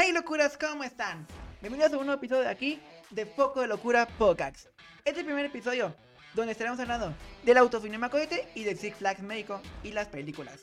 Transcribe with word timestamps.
Hey 0.00 0.12
locuras, 0.12 0.56
¿cómo 0.56 0.84
están? 0.84 1.26
Bienvenidos 1.60 1.92
a 1.92 1.98
un 1.98 2.06
nuevo 2.06 2.20
episodio 2.20 2.42
de 2.42 2.50
aquí 2.50 2.78
de 3.10 3.26
Foco 3.26 3.62
de 3.62 3.66
Locura 3.66 4.06
Podcast. 4.06 4.66
Este 4.98 5.10
es 5.10 5.18
el 5.18 5.24
primer 5.24 5.46
episodio 5.46 5.92
donde 6.34 6.52
estaremos 6.52 6.78
hablando 6.78 7.12
del 7.42 7.56
autocinema 7.56 8.08
cohete 8.08 8.46
y 8.54 8.62
de 8.62 8.76
Six 8.76 8.98
Flags 8.98 9.22
México 9.22 9.60
y 9.82 9.90
las 9.90 10.06
películas. 10.06 10.60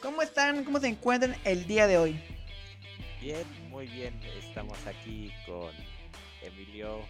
¿Cómo 0.00 0.22
están? 0.22 0.64
¿Cómo 0.64 0.80
se 0.80 0.88
encuentran 0.88 1.36
el 1.44 1.66
día 1.66 1.86
de 1.86 1.98
hoy? 1.98 2.24
Bien, 3.20 3.44
muy 3.68 3.86
bien. 3.86 4.18
Estamos 4.38 4.78
aquí 4.86 5.30
con 5.44 5.74
Emilio 6.40 7.00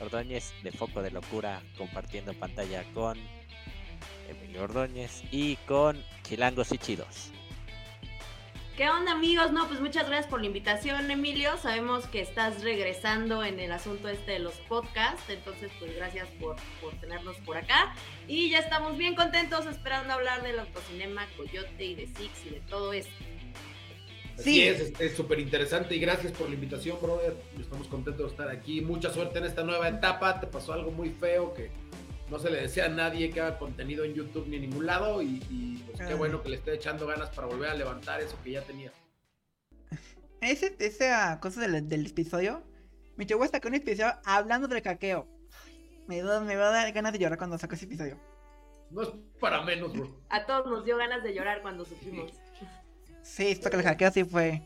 Ordóñez 0.00 0.52
de 0.62 0.70
Foco 0.70 1.02
de 1.02 1.10
Locura 1.10 1.60
compartiendo 1.76 2.34
pantalla 2.34 2.84
con 2.94 3.18
Emilio 4.28 4.62
Ordóñez 4.62 5.24
y 5.32 5.56
con 5.66 6.00
Chilangos 6.22 6.70
y 6.70 6.78
Chidos. 6.78 7.32
¿Qué 8.76 8.88
onda 8.88 9.12
amigos? 9.12 9.52
No, 9.52 9.68
pues 9.68 9.80
muchas 9.80 10.08
gracias 10.08 10.30
por 10.30 10.40
la 10.40 10.46
invitación, 10.46 11.10
Emilio. 11.10 11.56
Sabemos 11.58 12.06
que 12.06 12.20
estás 12.20 12.62
regresando 12.62 13.44
en 13.44 13.60
el 13.60 13.72
asunto 13.72 14.08
este 14.08 14.32
de 14.32 14.38
los 14.38 14.54
podcasts, 14.54 15.28
entonces 15.28 15.70
pues 15.78 15.94
gracias 15.94 16.28
por, 16.40 16.56
por 16.80 16.94
tenernos 17.00 17.36
por 17.38 17.58
acá. 17.58 17.94
Y 18.26 18.48
ya 18.50 18.58
estamos 18.58 18.96
bien 18.96 19.14
contentos 19.14 19.66
esperando 19.66 20.14
hablar 20.14 20.42
del 20.42 20.60
autocinema, 20.60 21.26
Coyote 21.36 21.84
y 21.84 21.94
de 21.94 22.06
Six 22.06 22.46
y 22.46 22.50
de 22.50 22.60
todo 22.60 22.92
esto. 22.92 23.12
Así 24.38 24.54
sí. 24.54 24.62
es, 24.62 24.98
es 24.98 25.14
súper 25.14 25.40
interesante 25.40 25.94
y 25.94 26.00
gracias 26.00 26.32
por 26.32 26.48
la 26.48 26.54
invitación, 26.54 26.96
brother. 27.02 27.36
Estamos 27.60 27.86
contentos 27.88 28.24
de 28.24 28.30
estar 28.30 28.48
aquí. 28.48 28.80
Mucha 28.80 29.12
suerte 29.12 29.38
en 29.38 29.44
esta 29.44 29.62
nueva 29.62 29.88
etapa. 29.88 30.40
Te 30.40 30.46
pasó 30.46 30.72
algo 30.72 30.90
muy 30.90 31.10
feo 31.10 31.52
que 31.52 31.70
no 32.30 32.38
se 32.38 32.50
le 32.50 32.62
desea 32.62 32.86
a 32.86 32.88
nadie 32.88 33.30
que 33.30 33.40
haga 33.40 33.58
contenido 33.58 34.04
en 34.04 34.14
YouTube 34.14 34.46
ni 34.46 34.56
en 34.56 34.62
ningún 34.62 34.86
lado 34.86 35.20
y, 35.20 35.42
y 35.50 35.84
pues 35.86 36.08
qué 36.08 36.14
bueno 36.14 36.42
que 36.42 36.48
le 36.50 36.56
esté 36.56 36.74
echando 36.74 37.06
ganas 37.06 37.30
para 37.30 37.46
volver 37.46 37.70
a 37.70 37.74
levantar 37.74 38.20
eso 38.20 38.36
que 38.44 38.52
ya 38.52 38.62
tenía. 38.62 38.92
Ese, 40.40 40.74
esa 40.78 41.38
cosa 41.40 41.60
del, 41.60 41.88
del 41.88 42.06
episodio 42.06 42.62
me 43.16 43.26
llegó 43.26 43.44
hasta 43.44 43.60
con 43.60 43.72
un 43.72 43.76
episodio 43.76 44.14
hablando 44.24 44.68
del 44.68 44.80
caqueo. 44.80 45.26
Me, 46.06 46.22
me 46.22 46.56
va 46.56 46.68
a 46.68 46.72
dar 46.72 46.92
ganas 46.92 47.12
de 47.12 47.18
llorar 47.18 47.36
cuando 47.36 47.58
saco 47.58 47.74
ese 47.74 47.84
episodio. 47.84 48.18
No 48.90 49.02
es 49.02 49.08
para 49.38 49.62
menos, 49.62 49.92
bro. 49.92 50.20
A 50.28 50.46
todos 50.46 50.66
nos 50.66 50.84
dio 50.84 50.96
ganas 50.96 51.22
de 51.22 51.34
llorar 51.34 51.62
cuando 51.62 51.84
supimos. 51.84 52.32
Sí, 53.22 53.48
esto 53.48 53.70
que 53.70 53.76
el 53.76 53.82
hackeo 53.82 54.10
sí 54.10 54.24
fue. 54.24 54.62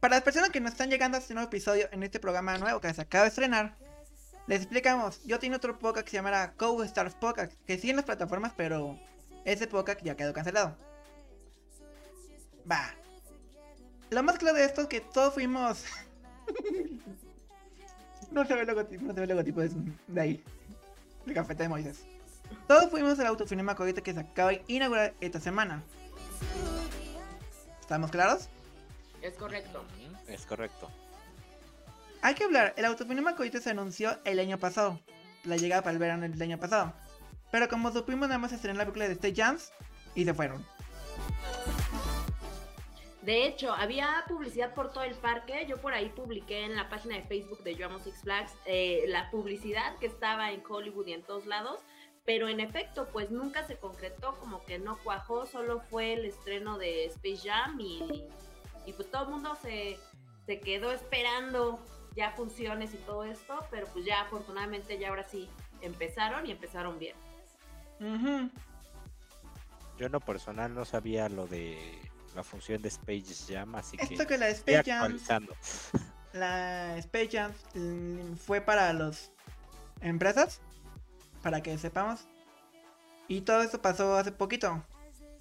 Para 0.00 0.16
las 0.16 0.22
personas 0.22 0.50
que 0.50 0.60
nos 0.60 0.72
están 0.72 0.90
llegando 0.90 1.16
a 1.16 1.20
este 1.20 1.34
nuevo 1.34 1.48
episodio 1.48 1.88
en 1.90 2.02
este 2.02 2.20
programa 2.20 2.58
nuevo 2.58 2.80
que 2.80 2.92
se 2.92 3.00
acaba 3.00 3.24
de 3.24 3.30
estrenar, 3.30 3.76
les 4.46 4.60
explicamos, 4.60 5.22
yo 5.24 5.38
tengo 5.38 5.56
otro 5.56 5.78
podcast 5.78 6.04
que 6.04 6.10
se 6.10 6.16
llamará 6.18 6.52
Co 6.56 6.82
Stars 6.84 7.14
Podcast, 7.14 7.52
que 7.66 7.78
sigue 7.78 7.90
en 7.90 7.96
las 7.96 8.04
plataformas, 8.04 8.52
pero 8.56 8.98
ese 9.44 9.66
podcast 9.66 10.02
ya 10.02 10.16
quedó 10.16 10.32
cancelado. 10.32 10.76
Va. 12.70 12.94
Lo 14.10 14.22
más 14.22 14.38
claro 14.38 14.56
de 14.56 14.64
esto 14.64 14.82
es 14.82 14.88
que 14.88 15.00
todos 15.00 15.34
fuimos. 15.34 15.84
no 18.30 18.44
se 18.44 18.54
ve 18.54 18.60
el 18.60 18.66
logotipo, 18.66 19.04
no 19.04 19.14
se 19.14 19.20
ve 19.20 19.22
el 19.22 19.30
logotipo 19.30 19.60
de, 19.60 19.70
de 20.08 20.20
ahí. 20.20 20.44
El 21.26 21.34
café 21.34 21.54
de 21.54 21.68
Moisés. 21.68 22.04
Todos 22.68 22.90
fuimos 22.90 23.18
al 23.18 23.26
autocinema 23.26 23.74
Coyote 23.74 24.02
que 24.02 24.12
se 24.12 24.20
acaba 24.20 24.50
de 24.50 24.62
inaugurar 24.66 25.14
esta 25.20 25.40
semana. 25.40 25.82
¿Estamos 27.80 28.10
claros? 28.10 28.48
Es 29.22 29.34
correcto. 29.34 29.82
Es 30.28 30.44
correcto. 30.44 30.90
Hay 32.24 32.34
que 32.34 32.44
hablar, 32.44 32.72
el 32.78 32.86
autocinema 32.86 33.36
Coyote 33.36 33.60
se 33.60 33.68
anunció 33.68 34.18
el 34.24 34.38
año 34.38 34.58
pasado, 34.58 34.98
la 35.44 35.58
llegada 35.58 35.82
para 35.82 35.92
el 35.92 35.98
verano 35.98 36.26
del 36.26 36.40
año 36.40 36.58
pasado. 36.58 36.94
Pero 37.52 37.68
como 37.68 37.92
supimos, 37.92 38.28
nada 38.28 38.38
más 38.38 38.48
se 38.48 38.56
estrenó 38.56 38.78
la 38.78 38.86
película 38.86 39.06
de 39.06 39.12
Stay 39.12 39.34
Jams 39.36 39.74
y 40.14 40.24
se 40.24 40.32
fueron. 40.32 40.64
De 43.20 43.46
hecho, 43.46 43.74
había 43.74 44.24
publicidad 44.26 44.72
por 44.72 44.90
todo 44.90 45.04
el 45.04 45.14
parque. 45.16 45.66
Yo 45.68 45.76
por 45.76 45.92
ahí 45.92 46.08
publiqué 46.16 46.64
en 46.64 46.76
la 46.76 46.88
página 46.88 47.16
de 47.16 47.24
Facebook 47.24 47.62
de 47.62 47.74
Yo 47.74 47.88
Amo 47.88 47.98
Six 47.98 48.22
Flags 48.22 48.52
eh, 48.64 49.04
la 49.08 49.30
publicidad 49.30 49.94
que 49.98 50.06
estaba 50.06 50.50
en 50.50 50.62
Hollywood 50.66 51.06
y 51.06 51.12
en 51.12 51.24
todos 51.24 51.44
lados. 51.44 51.82
Pero 52.24 52.48
en 52.48 52.58
efecto, 52.58 53.06
pues 53.12 53.30
nunca 53.30 53.66
se 53.66 53.76
concretó, 53.76 54.32
como 54.40 54.64
que 54.64 54.78
no 54.78 54.96
cuajó, 55.04 55.44
solo 55.44 55.82
fue 55.90 56.14
el 56.14 56.24
estreno 56.24 56.78
de 56.78 57.04
Space 57.04 57.46
Jam 57.46 57.78
y, 57.78 58.24
y 58.86 58.94
pues 58.94 59.10
todo 59.10 59.24
el 59.24 59.28
mundo 59.28 59.58
se 59.60 59.98
quedó 60.60 60.90
esperando 60.90 61.84
ya 62.14 62.30
funciones 62.32 62.94
y 62.94 62.98
todo 62.98 63.24
esto, 63.24 63.66
pero 63.70 63.86
pues 63.88 64.04
ya 64.04 64.22
afortunadamente 64.22 64.98
ya 64.98 65.08
ahora 65.08 65.24
sí 65.24 65.48
empezaron 65.80 66.46
y 66.46 66.52
empezaron 66.52 66.98
bien. 66.98 67.16
Yo 69.98 70.06
en 70.06 70.12
lo 70.12 70.20
personal 70.20 70.74
no 70.74 70.84
sabía 70.84 71.28
lo 71.28 71.46
de 71.46 71.98
la 72.34 72.42
función 72.42 72.82
de 72.82 72.88
Space 72.88 73.52
Jam, 73.52 73.74
así 73.76 73.96
que 73.96 74.04
Esto 74.04 74.26
que 74.26 74.38
la 74.38 74.48
Space 74.48 74.82
Jam, 74.84 75.18
la 76.32 76.98
Space 76.98 77.28
Jam 77.30 77.52
mm, 77.74 78.34
fue 78.34 78.60
para 78.60 78.92
las 78.92 79.30
empresas, 80.00 80.60
para 81.42 81.62
que 81.62 81.78
sepamos. 81.78 82.26
Y 83.28 83.42
todo 83.42 83.62
esto 83.62 83.80
pasó 83.80 84.16
hace 84.16 84.32
poquito. 84.32 84.84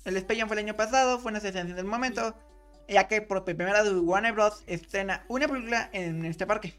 El 0.06 0.18
Space 0.18 0.40
Jam 0.40 0.48
fue 0.48 0.56
el 0.56 0.66
año 0.66 0.76
pasado, 0.76 1.20
fue 1.20 1.32
una 1.32 1.40
sensación 1.40 1.76
del 1.76 1.86
momento, 1.86 2.36
ya 2.88 3.08
que 3.08 3.22
por 3.22 3.44
primera 3.44 3.84
vez 3.84 3.94
Warner 3.94 4.34
Bros. 4.34 4.64
estrena 4.68 5.26
una 5.28 5.48
película 5.48 5.90
en 5.94 6.26
este 6.26 6.46
parque, 6.46 6.74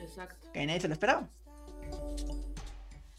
Exacto. 0.00 0.50
que 0.52 0.66
nadie 0.66 0.80
se 0.80 0.88
lo 0.88 0.94
esperaba. 0.94 1.28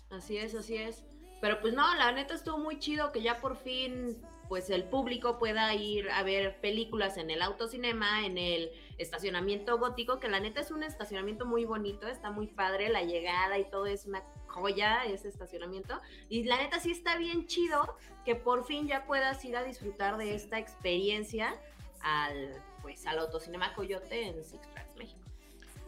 Así 0.10 0.38
es, 0.38 0.56
así 0.56 0.76
es. 0.76 1.04
Pero 1.42 1.62
pues 1.62 1.74
no, 1.74 1.96
la 1.96 2.12
neta 2.12 2.34
estuvo 2.34 2.58
muy 2.58 2.80
chido 2.80 3.12
que 3.12 3.22
ya 3.22 3.40
por 3.40 3.56
fin 3.56 4.18
pues 4.50 4.70
el 4.72 4.84
público 4.84 5.38
pueda 5.38 5.74
ir 5.76 6.10
a 6.10 6.24
ver 6.24 6.60
películas 6.60 7.18
en 7.18 7.30
el 7.30 7.42
autocinema, 7.44 8.26
en 8.26 8.38
el 8.38 8.72
estacionamiento 9.00 9.80
gótico, 9.80 10.20
que 10.20 10.28
la 10.28 10.40
neta 10.40 10.62
es 10.62 10.72
un 10.72 10.84
estacionamiento 10.84 11.46
muy 11.46 11.66
bonito, 11.66 12.08
está 12.08 12.30
muy 12.30 12.48
padre, 12.48 12.90
la 12.90 13.02
llegada 13.02 13.58
y 13.58 13.64
todo 13.70 13.88
es 13.88 14.06
una 14.06 14.24
joya 14.48 15.06
ese 15.06 15.30
estacionamiento. 15.30 16.00
Y 16.28 16.44
la 16.44 16.58
neta 16.58 16.80
sí 16.80 16.92
está 16.92 17.18
bien 17.18 17.48
chido 17.48 17.96
que 18.26 18.36
por 18.36 18.66
fin 18.66 18.88
ya 18.88 19.06
puedas 19.06 19.44
ir 19.46 19.56
a 19.56 19.64
disfrutar 19.64 20.18
de 20.18 20.36
esta 20.36 20.60
experiencia 20.60 21.60
al 22.02 22.62
pues 22.82 23.06
al 23.06 23.20
autocinema 23.20 23.74
Coyote 23.74 24.28
en 24.28 24.44
Six 24.44 24.68
Flags 24.72 24.96
México. 24.96 25.20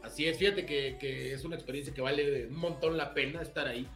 Así 0.03 0.27
es, 0.27 0.37
fíjate 0.37 0.65
que, 0.65 0.97
que 0.99 1.33
es 1.33 1.43
una 1.45 1.55
experiencia 1.55 1.93
que 1.93 2.01
vale 2.01 2.47
un 2.47 2.57
montón 2.57 2.97
la 2.97 3.13
pena 3.13 3.41
estar 3.41 3.67
ahí. 3.67 3.87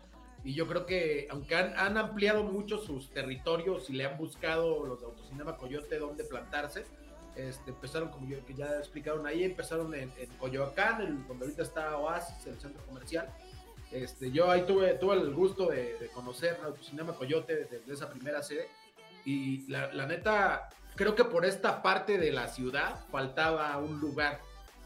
Y 0.44 0.54
yo 0.54 0.68
creo 0.68 0.86
que, 0.86 1.28
aunque 1.32 1.56
han, 1.56 1.78
han 1.78 1.98
ampliado 1.98 2.44
mucho 2.44 2.78
sus 2.78 3.10
territorios 3.10 3.90
y 3.90 3.94
le 3.94 4.06
han 4.06 4.18
buscado 4.18 4.86
los 4.86 5.00
de 5.00 5.08
Autocinema 5.08 5.58
Coyote 5.58 5.98
dónde 5.98 6.24
plantarse, 6.24 6.86
este, 7.36 7.72
empezaron, 7.72 8.10
como 8.10 8.28
yo, 8.28 8.44
que 8.46 8.54
ya 8.54 8.78
explicaron 8.78 9.26
ahí, 9.28 9.44
empezaron 9.44 9.94
en, 9.94 10.12
en 10.18 10.30
Coyoacán, 10.38 11.02
el- 11.02 11.28
donde 11.28 11.46
ahorita 11.46 11.64
está 11.64 11.98
Oasis, 11.98 12.46
el 12.48 12.60
centro 12.60 12.84
comercial. 12.86 13.30
Este, 13.92 14.32
yo 14.32 14.50
ahí 14.50 14.64
tuve, 14.66 14.94
tuve 14.96 15.16
el 15.16 15.34
gusto 15.34 15.68
de, 15.68 15.98
de 16.00 16.08
conocer 16.10 16.58
Autocinema 16.64 17.14
Coyote 17.14 17.56
desde, 17.56 17.80
desde 17.80 17.94
esa 17.94 18.10
primera 18.10 18.42
sede. 18.42 18.68
Y 19.26 19.68
la, 19.70 19.94
la 19.94 20.06
neta, 20.06 20.70
creo 20.96 21.16
que 21.16 21.24
por 21.26 21.46
esta 21.46 21.82
parte 21.82 22.18
de 22.18 22.32
la 22.32 22.48
ciudad 22.48 23.00
faltaba 23.12 23.76
un 23.78 24.00
lugar 24.00 24.40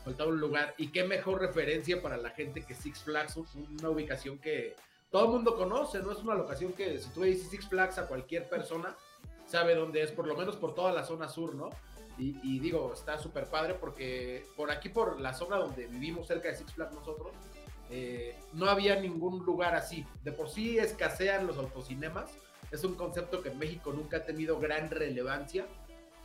faltaba 0.06 0.30
un 0.30 0.40
lugar. 0.40 0.74
Y 0.78 0.88
qué 0.88 1.04
mejor 1.04 1.42
referencia 1.42 2.02
para 2.02 2.16
la 2.18 2.30
gente 2.30 2.66
que 2.66 2.74
Six 2.74 3.04
Flags, 3.04 3.36
un- 3.36 3.48
una 3.80 3.90
ubicación 3.90 4.40
que 4.40 4.76
todo 5.12 5.26
el 5.26 5.32
mundo 5.32 5.56
conoce, 5.56 6.00
¿no? 6.00 6.12
Es 6.14 6.20
una 6.20 6.36
locación 6.36 6.72
que 6.74 6.98
si 7.00 7.10
tú 7.10 7.24
dices 7.24 7.50
Six 7.50 7.68
Flags 7.68 7.98
a 7.98 8.08
cualquier 8.08 8.48
persona, 8.48 8.96
sabe 9.46 9.76
dónde 9.76 10.02
es, 10.02 10.12
por 10.12 10.26
lo 10.26 10.36
menos 10.36 10.56
por 10.56 10.74
toda 10.74 10.94
la 10.94 11.04
zona 11.04 11.28
sur, 11.28 11.54
¿no? 11.54 11.70
Y, 12.20 12.38
y 12.44 12.60
digo, 12.60 12.92
está 12.94 13.18
súper 13.18 13.46
padre 13.46 13.76
porque 13.76 14.46
por 14.56 14.70
aquí, 14.72 14.90
por 14.90 15.20
la 15.20 15.34
zona 15.34 15.56
donde 15.56 15.88
vivimos 15.88 16.28
cerca 16.28 16.50
de 16.50 16.56
Six 16.56 16.74
Flags 16.74 16.94
nosotros, 16.94 17.32
eh, 17.90 18.36
no 18.54 18.70
había 18.70 19.00
ningún 19.00 19.44
lugar 19.46 19.76
así. 19.76 20.06
De 20.24 20.32
por 20.32 20.50
sí 20.50 20.78
escasean 20.78 21.48
los 21.48 21.58
autocinemas. 21.58 22.32
Es 22.72 22.84
un 22.84 22.96
concepto 22.96 23.42
que 23.42 23.50
en 23.50 23.58
México 23.58 23.92
nunca 23.92 24.18
ha 24.18 24.26
tenido 24.26 24.60
gran 24.60 24.90
relevancia. 24.90 25.66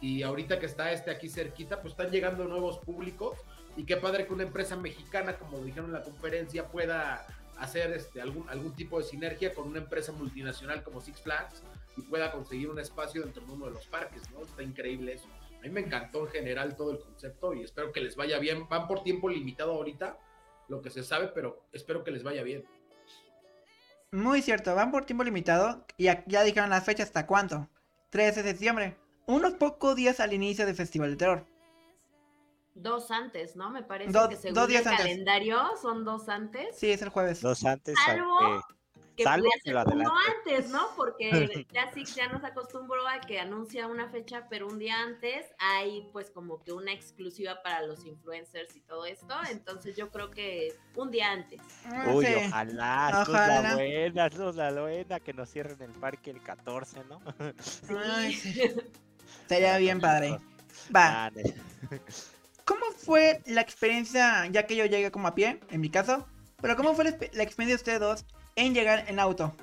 Y 0.01 0.23
ahorita 0.23 0.59
que 0.59 0.67
está 0.67 0.93
este 0.93 1.11
aquí 1.11 1.29
cerquita, 1.29 1.81
pues 1.81 1.93
están 1.93 2.11
llegando 2.11 2.45
nuevos 2.45 2.79
públicos. 2.79 3.39
Y 3.77 3.85
qué 3.85 3.97
padre 3.97 4.27
que 4.27 4.35
una 4.35 4.43
empresa 4.43 4.77
mexicana, 4.77 5.39
como 5.39 5.59
dijeron 5.59 5.87
en 5.87 5.95
la 5.95 6.03
conferencia, 6.03 6.69
pueda 6.69 7.27
hacer 7.59 7.93
este, 7.93 8.21
algún, 8.21 8.49
algún 8.49 8.75
tipo 8.75 8.99
de 8.99 9.05
sinergia 9.05 9.55
con 9.55 9.69
una 9.69 9.79
empresa 9.79 10.13
multinacional 10.13 10.83
como 10.83 11.01
Six 11.01 11.23
Flags 11.23 11.63
y 11.97 12.03
pueda 12.03 12.31
conseguir 12.33 12.69
un 12.69 12.79
espacio 12.79 13.23
dentro 13.23 13.45
de 13.47 13.53
uno 13.53 13.67
de 13.67 13.71
los 13.73 13.87
parques, 13.87 14.23
¿no? 14.33 14.43
Está 14.43 14.63
increíble 14.63 15.15
eso. 15.15 15.29
A 15.65 15.67
mí 15.67 15.73
me 15.73 15.81
encantó 15.81 16.27
en 16.27 16.33
general 16.33 16.77
todo 16.77 16.91
el 16.91 16.99
concepto 16.99 17.55
y 17.55 17.63
espero 17.63 17.91
que 17.91 18.03
les 18.03 18.17
vaya 18.17 18.39
bien. 18.39 18.69
Van 18.69 18.87
por 18.87 19.03
tiempo 19.03 19.31
limitado 19.31 19.73
ahorita, 19.73 20.19
lo 20.69 20.83
que 20.83 20.91
se 20.91 21.03
sabe, 21.03 21.29
pero 21.29 21.65
espero 21.73 22.05
que 22.05 22.11
les 22.11 22.23
vaya 22.23 22.43
bien. 22.43 22.67
Muy 24.13 24.43
cierto, 24.43 24.75
van 24.75 24.91
por 24.91 25.07
tiempo 25.07 25.25
limitado 25.25 25.87
y 25.97 26.05
ya, 26.05 26.23
dijeron 26.45 26.69
las 26.69 26.85
fechas 26.85 27.07
hasta 27.07 27.27
cuánto. 27.27 27.67
13 28.11 28.43
de 28.43 28.51
septiembre, 28.51 28.99
unos 29.25 29.55
pocos 29.55 29.97
días 29.97 30.21
al 30.21 30.35
inicio 30.35 30.67
del 30.67 30.75
Festival 30.77 31.13
de 31.13 31.17
Terror. 31.17 31.47
Dos 32.75 33.11
antes, 33.11 33.57
¿no? 33.57 33.71
Me 33.71 33.83
parece 33.83 34.13
Dos- 34.13 34.29
que 34.29 34.37
según 34.37 34.55
dos 34.57 34.69
días 34.69 34.83
el 34.83 34.89
antes. 34.89 35.07
calendario 35.07 35.59
son 35.81 36.05
dos 36.05 36.29
antes. 36.29 36.77
Sí, 36.77 36.91
es 36.91 37.01
el 37.01 37.09
jueves. 37.09 37.41
Dos 37.41 37.65
antes, 37.65 37.97
Algo- 38.07 38.39
aunque 38.39 38.75
que 39.17 39.25
que 39.25 39.61
ser 39.63 39.77
adelante. 39.77 40.13
antes, 40.39 40.71
¿no? 40.71 40.89
Porque 40.97 41.67
ya 41.73 41.93
Six 41.93 42.15
ya 42.15 42.29
nos 42.29 42.45
acostumbró 42.45 43.07
a 43.09 43.21
que 43.21 43.39
anuncia 43.41 43.87
una 43.87 44.09
fecha, 44.09 44.47
pero 44.49 44.67
un 44.67 44.79
día 44.79 45.01
antes 45.01 45.47
hay 45.59 46.09
pues 46.13 46.31
como 46.31 46.63
que 46.63 46.73
una 46.73 46.93
exclusiva 46.93 47.63
para 47.63 47.83
los 47.83 48.05
influencers 48.05 48.75
y 48.77 48.81
todo 48.81 49.07
esto. 49.07 49.35
Entonces 49.51 49.97
yo 49.97 50.11
creo 50.11 50.31
que 50.31 50.75
un 50.97 51.11
día 51.11 51.31
antes. 51.31 51.61
Ah, 51.87 52.13
Uy, 52.15 52.27
sí. 52.27 52.35
ojalá, 52.47 53.11
es 53.23 53.29
Ojalá. 53.29 53.63
la 53.63 53.75
buena, 53.75 54.27
es 54.27 54.57
la 54.57 54.81
buena, 54.83 55.21
que 55.21 55.33
nos 55.33 55.51
cierren 55.51 55.81
el 55.83 55.93
parque 55.93 56.31
el 56.31 56.43
14, 56.43 57.05
¿no? 57.09 57.21
Ay, 57.99 58.33
Sí. 58.35 58.53
sí. 58.53 58.73
Sería 59.49 59.77
bien 59.79 60.01
padre. 60.01 60.39
Va. 60.95 61.31
¿Cómo 62.65 62.87
fue 62.97 63.43
la 63.47 63.61
experiencia, 63.61 64.47
ya 64.47 64.67
que 64.67 64.75
yo 64.77 64.87
llegué 64.87 65.11
como 65.11 65.29
a 65.29 65.35
pie, 65.35 65.61
en 65.71 65.81
mi 65.81 65.91
caso? 65.91 66.27
Pero 66.63 66.77
¿cómo 66.77 66.95
fue 66.95 67.05
la 67.05 67.43
experiencia 67.43 67.67
de 67.67 67.75
ustedes 67.75 68.01
dos 68.01 68.25
en 68.57 68.75
llegar 68.75 69.05
en 69.09 69.19
auto? 69.19 69.55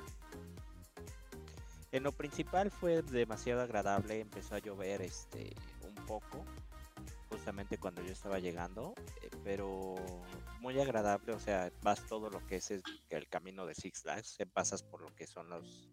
En 1.92 2.02
lo 2.02 2.12
principal 2.12 2.70
fue 2.70 3.02
demasiado 3.02 3.60
agradable, 3.60 4.20
empezó 4.20 4.54
a 4.54 4.58
llover 4.58 5.02
este 5.02 5.54
un 5.82 5.94
poco, 6.06 6.44
justamente 7.28 7.76
cuando 7.76 8.02
yo 8.02 8.12
estaba 8.12 8.38
llegando, 8.38 8.94
eh, 9.20 9.28
pero 9.44 9.96
muy 10.60 10.80
agradable, 10.80 11.32
o 11.34 11.38
sea, 11.38 11.70
vas 11.82 12.06
todo 12.06 12.30
lo 12.30 12.46
que 12.46 12.56
es 12.56 12.70
el, 12.70 12.82
camino 13.28 13.66
de 13.66 13.74
Six 13.74 14.02
Flags, 14.02 14.38
pasas 14.54 14.82
por 14.82 15.02
lo 15.02 15.14
que 15.14 15.26
son 15.26 15.50
los- 15.50 15.90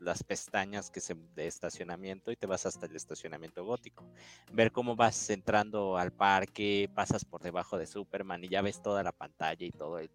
las 0.00 0.22
pestañas 0.22 0.90
que 0.90 1.00
se, 1.00 1.14
de 1.34 1.46
estacionamiento 1.46 2.30
y 2.30 2.36
te 2.36 2.46
vas 2.46 2.64
hasta 2.64 2.86
el 2.86 2.96
estacionamiento 2.96 3.64
gótico. 3.64 4.04
Ver 4.52 4.72
cómo 4.72 4.96
vas 4.96 5.28
entrando 5.30 5.96
al 5.98 6.12
parque, 6.12 6.88
pasas 6.94 7.24
por 7.24 7.42
debajo 7.42 7.76
de 7.78 7.86
Superman 7.86 8.44
y 8.44 8.48
ya 8.48 8.62
ves 8.62 8.80
toda 8.80 9.02
la 9.02 9.12
pantalla 9.12 9.66
y 9.66 9.72
todo 9.72 9.98
el, 9.98 10.10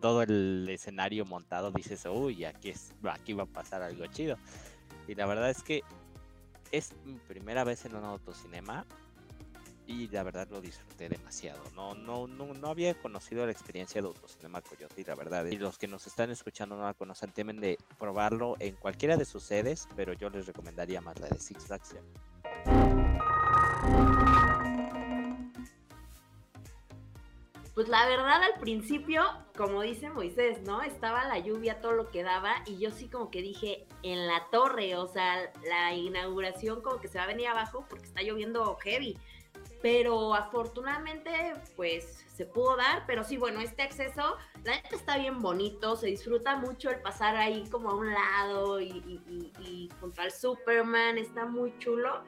todo 0.00 0.22
el 0.22 0.68
escenario 0.70 1.24
montado, 1.24 1.70
dices, 1.70 2.04
uy, 2.06 2.44
aquí, 2.44 2.70
es, 2.70 2.94
aquí 3.04 3.32
va 3.32 3.44
a 3.44 3.46
pasar 3.46 3.82
algo 3.82 4.06
chido. 4.06 4.36
Y 5.08 5.14
la 5.14 5.26
verdad 5.26 5.50
es 5.50 5.62
que 5.62 5.82
es 6.70 6.94
mi 7.04 7.18
primera 7.18 7.64
vez 7.64 7.84
en 7.84 7.96
un 7.96 8.04
autocinema 8.04 8.86
y 9.86 10.06
la 10.08 10.22
verdad 10.22 10.48
lo 10.50 10.60
disfruté 10.60 11.08
demasiado. 11.08 11.60
No, 11.74 11.94
no, 11.94 12.28
no, 12.28 12.54
no 12.54 12.68
había 12.68 12.94
conocido 12.94 13.44
la 13.44 13.52
experiencia 13.52 14.00
de 14.00 14.06
autocinema 14.06 14.62
Coyote 14.62 15.02
la 15.04 15.16
verdad. 15.16 15.44
Y 15.46 15.56
los 15.56 15.78
que 15.78 15.88
nos 15.88 16.06
están 16.06 16.30
escuchando 16.30 16.76
no 16.76 16.84
la 16.84 16.94
conocen, 16.94 17.32
temen 17.32 17.60
de 17.60 17.76
probarlo 17.98 18.56
en 18.60 18.76
cualquiera 18.76 19.16
de 19.16 19.24
sus 19.24 19.42
sedes, 19.42 19.88
pero 19.96 20.12
yo 20.12 20.30
les 20.30 20.46
recomendaría 20.46 21.00
más 21.00 21.18
la 21.18 21.28
de 21.28 21.38
Six 21.40 21.66
Flags. 21.66 21.96
Pues 27.74 27.88
la 27.88 28.06
verdad 28.06 28.42
al 28.42 28.58
principio, 28.60 29.22
como 29.56 29.82
dice 29.82 30.10
Moisés, 30.10 30.60
¿no? 30.62 30.82
Estaba 30.82 31.24
la 31.24 31.38
lluvia, 31.38 31.80
todo 31.80 31.92
lo 31.92 32.10
que 32.10 32.22
daba, 32.22 32.56
y 32.66 32.78
yo 32.78 32.90
sí 32.90 33.08
como 33.08 33.30
que 33.30 33.42
dije, 33.42 33.86
en 34.02 34.26
la 34.26 34.48
torre, 34.50 34.96
o 34.96 35.06
sea, 35.06 35.52
la 35.68 35.94
inauguración 35.94 36.82
como 36.82 37.00
que 37.00 37.08
se 37.08 37.18
va 37.18 37.24
a 37.24 37.28
venir 37.28 37.46
abajo 37.46 37.86
porque 37.88 38.04
está 38.06 38.22
lloviendo 38.22 38.76
heavy. 38.82 39.16
Pero 39.82 40.34
afortunadamente, 40.34 41.30
pues 41.76 42.26
se 42.34 42.44
pudo 42.44 42.76
dar, 42.76 43.04
pero 43.06 43.24
sí, 43.24 43.36
bueno, 43.38 43.60
este 43.60 43.82
acceso, 43.82 44.36
la 44.64 44.74
neta 44.76 44.94
está 44.96 45.16
bien 45.16 45.38
bonito, 45.40 45.96
se 45.96 46.08
disfruta 46.08 46.56
mucho 46.56 46.90
el 46.90 47.00
pasar 47.00 47.36
ahí 47.36 47.64
como 47.70 47.90
a 47.90 47.94
un 47.94 48.12
lado 48.12 48.80
y, 48.80 48.88
y- 48.88 49.22
y- 49.28 49.52
y 49.62 49.90
junto 50.00 50.20
al 50.22 50.32
Superman, 50.32 51.16
está 51.18 51.46
muy 51.46 51.76
chulo. 51.78 52.22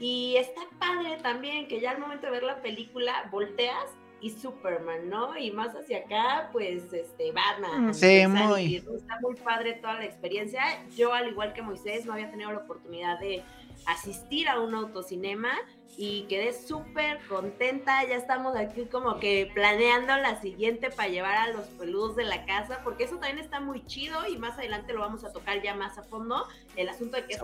Y 0.00 0.36
está 0.36 0.62
padre 0.78 1.18
también 1.22 1.68
que 1.68 1.80
ya 1.80 1.90
al 1.90 1.98
momento 1.98 2.26
de 2.26 2.32
ver 2.32 2.42
la 2.42 2.62
película 2.62 3.28
volteas 3.30 3.90
y 4.22 4.30
Superman, 4.30 5.10
¿no? 5.10 5.36
Y 5.36 5.50
más 5.50 5.74
hacia 5.74 5.98
acá, 5.98 6.48
pues, 6.52 6.92
este, 6.92 7.32
Batman. 7.32 7.88
Mm, 7.88 7.94
sí, 7.94 8.26
muy. 8.28 8.80
¿no? 8.86 8.96
Está 8.96 9.18
muy 9.20 9.34
padre 9.34 9.74
toda 9.74 9.94
la 9.94 10.04
experiencia. 10.04 10.62
Yo, 10.96 11.12
al 11.12 11.28
igual 11.28 11.52
que 11.52 11.60
Moisés, 11.60 12.06
no 12.06 12.12
había 12.12 12.30
tenido 12.30 12.52
la 12.52 12.58
oportunidad 12.58 13.18
de 13.18 13.42
asistir 13.86 14.48
a 14.48 14.60
un 14.60 14.74
autocinema 14.74 15.50
y 15.96 16.22
quedé 16.28 16.52
súper 16.52 17.18
contenta. 17.28 18.04
Ya 18.04 18.14
estamos 18.14 18.56
aquí 18.56 18.84
como 18.84 19.18
que 19.18 19.50
planeando 19.52 20.16
la 20.16 20.40
siguiente 20.40 20.90
para 20.90 21.08
llevar 21.08 21.36
a 21.36 21.48
los 21.48 21.66
peludos 21.66 22.14
de 22.14 22.24
la 22.24 22.46
casa, 22.46 22.80
porque 22.84 23.04
eso 23.04 23.16
también 23.16 23.40
está 23.40 23.60
muy 23.60 23.84
chido 23.86 24.26
y 24.28 24.38
más 24.38 24.56
adelante 24.56 24.92
lo 24.92 25.00
vamos 25.00 25.24
a 25.24 25.32
tocar 25.32 25.60
ya 25.62 25.74
más 25.74 25.98
a 25.98 26.04
fondo. 26.04 26.46
El 26.76 26.88
asunto 26.88 27.16
de 27.16 27.26
que 27.26 27.34
es. 27.34 27.42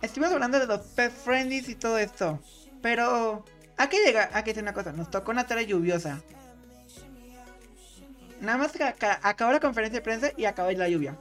Estuvimos 0.00 0.32
hablando 0.32 0.60
de 0.60 0.66
los 0.66 0.80
pet 0.80 1.12
friendlies 1.12 1.68
y 1.68 1.74
todo 1.74 1.98
esto. 1.98 2.38
Pero, 2.80 3.44
¿a 3.76 3.88
qué 3.88 4.04
llega? 4.04 4.30
Aquí 4.32 4.50
es 4.50 4.58
una 4.58 4.72
cosa, 4.72 4.92
nos 4.92 5.10
tocó 5.10 5.30
una 5.32 5.46
tarde 5.46 5.66
lluviosa. 5.66 6.20
Nada 8.40 8.58
más 8.58 8.72
que 8.72 8.82
aca- 8.84 9.20
acabó 9.22 9.52
la 9.52 9.60
conferencia 9.60 10.00
de 10.00 10.04
prensa 10.04 10.32
y 10.36 10.44
acabó 10.46 10.70
la 10.72 10.88
lluvia. 10.88 11.16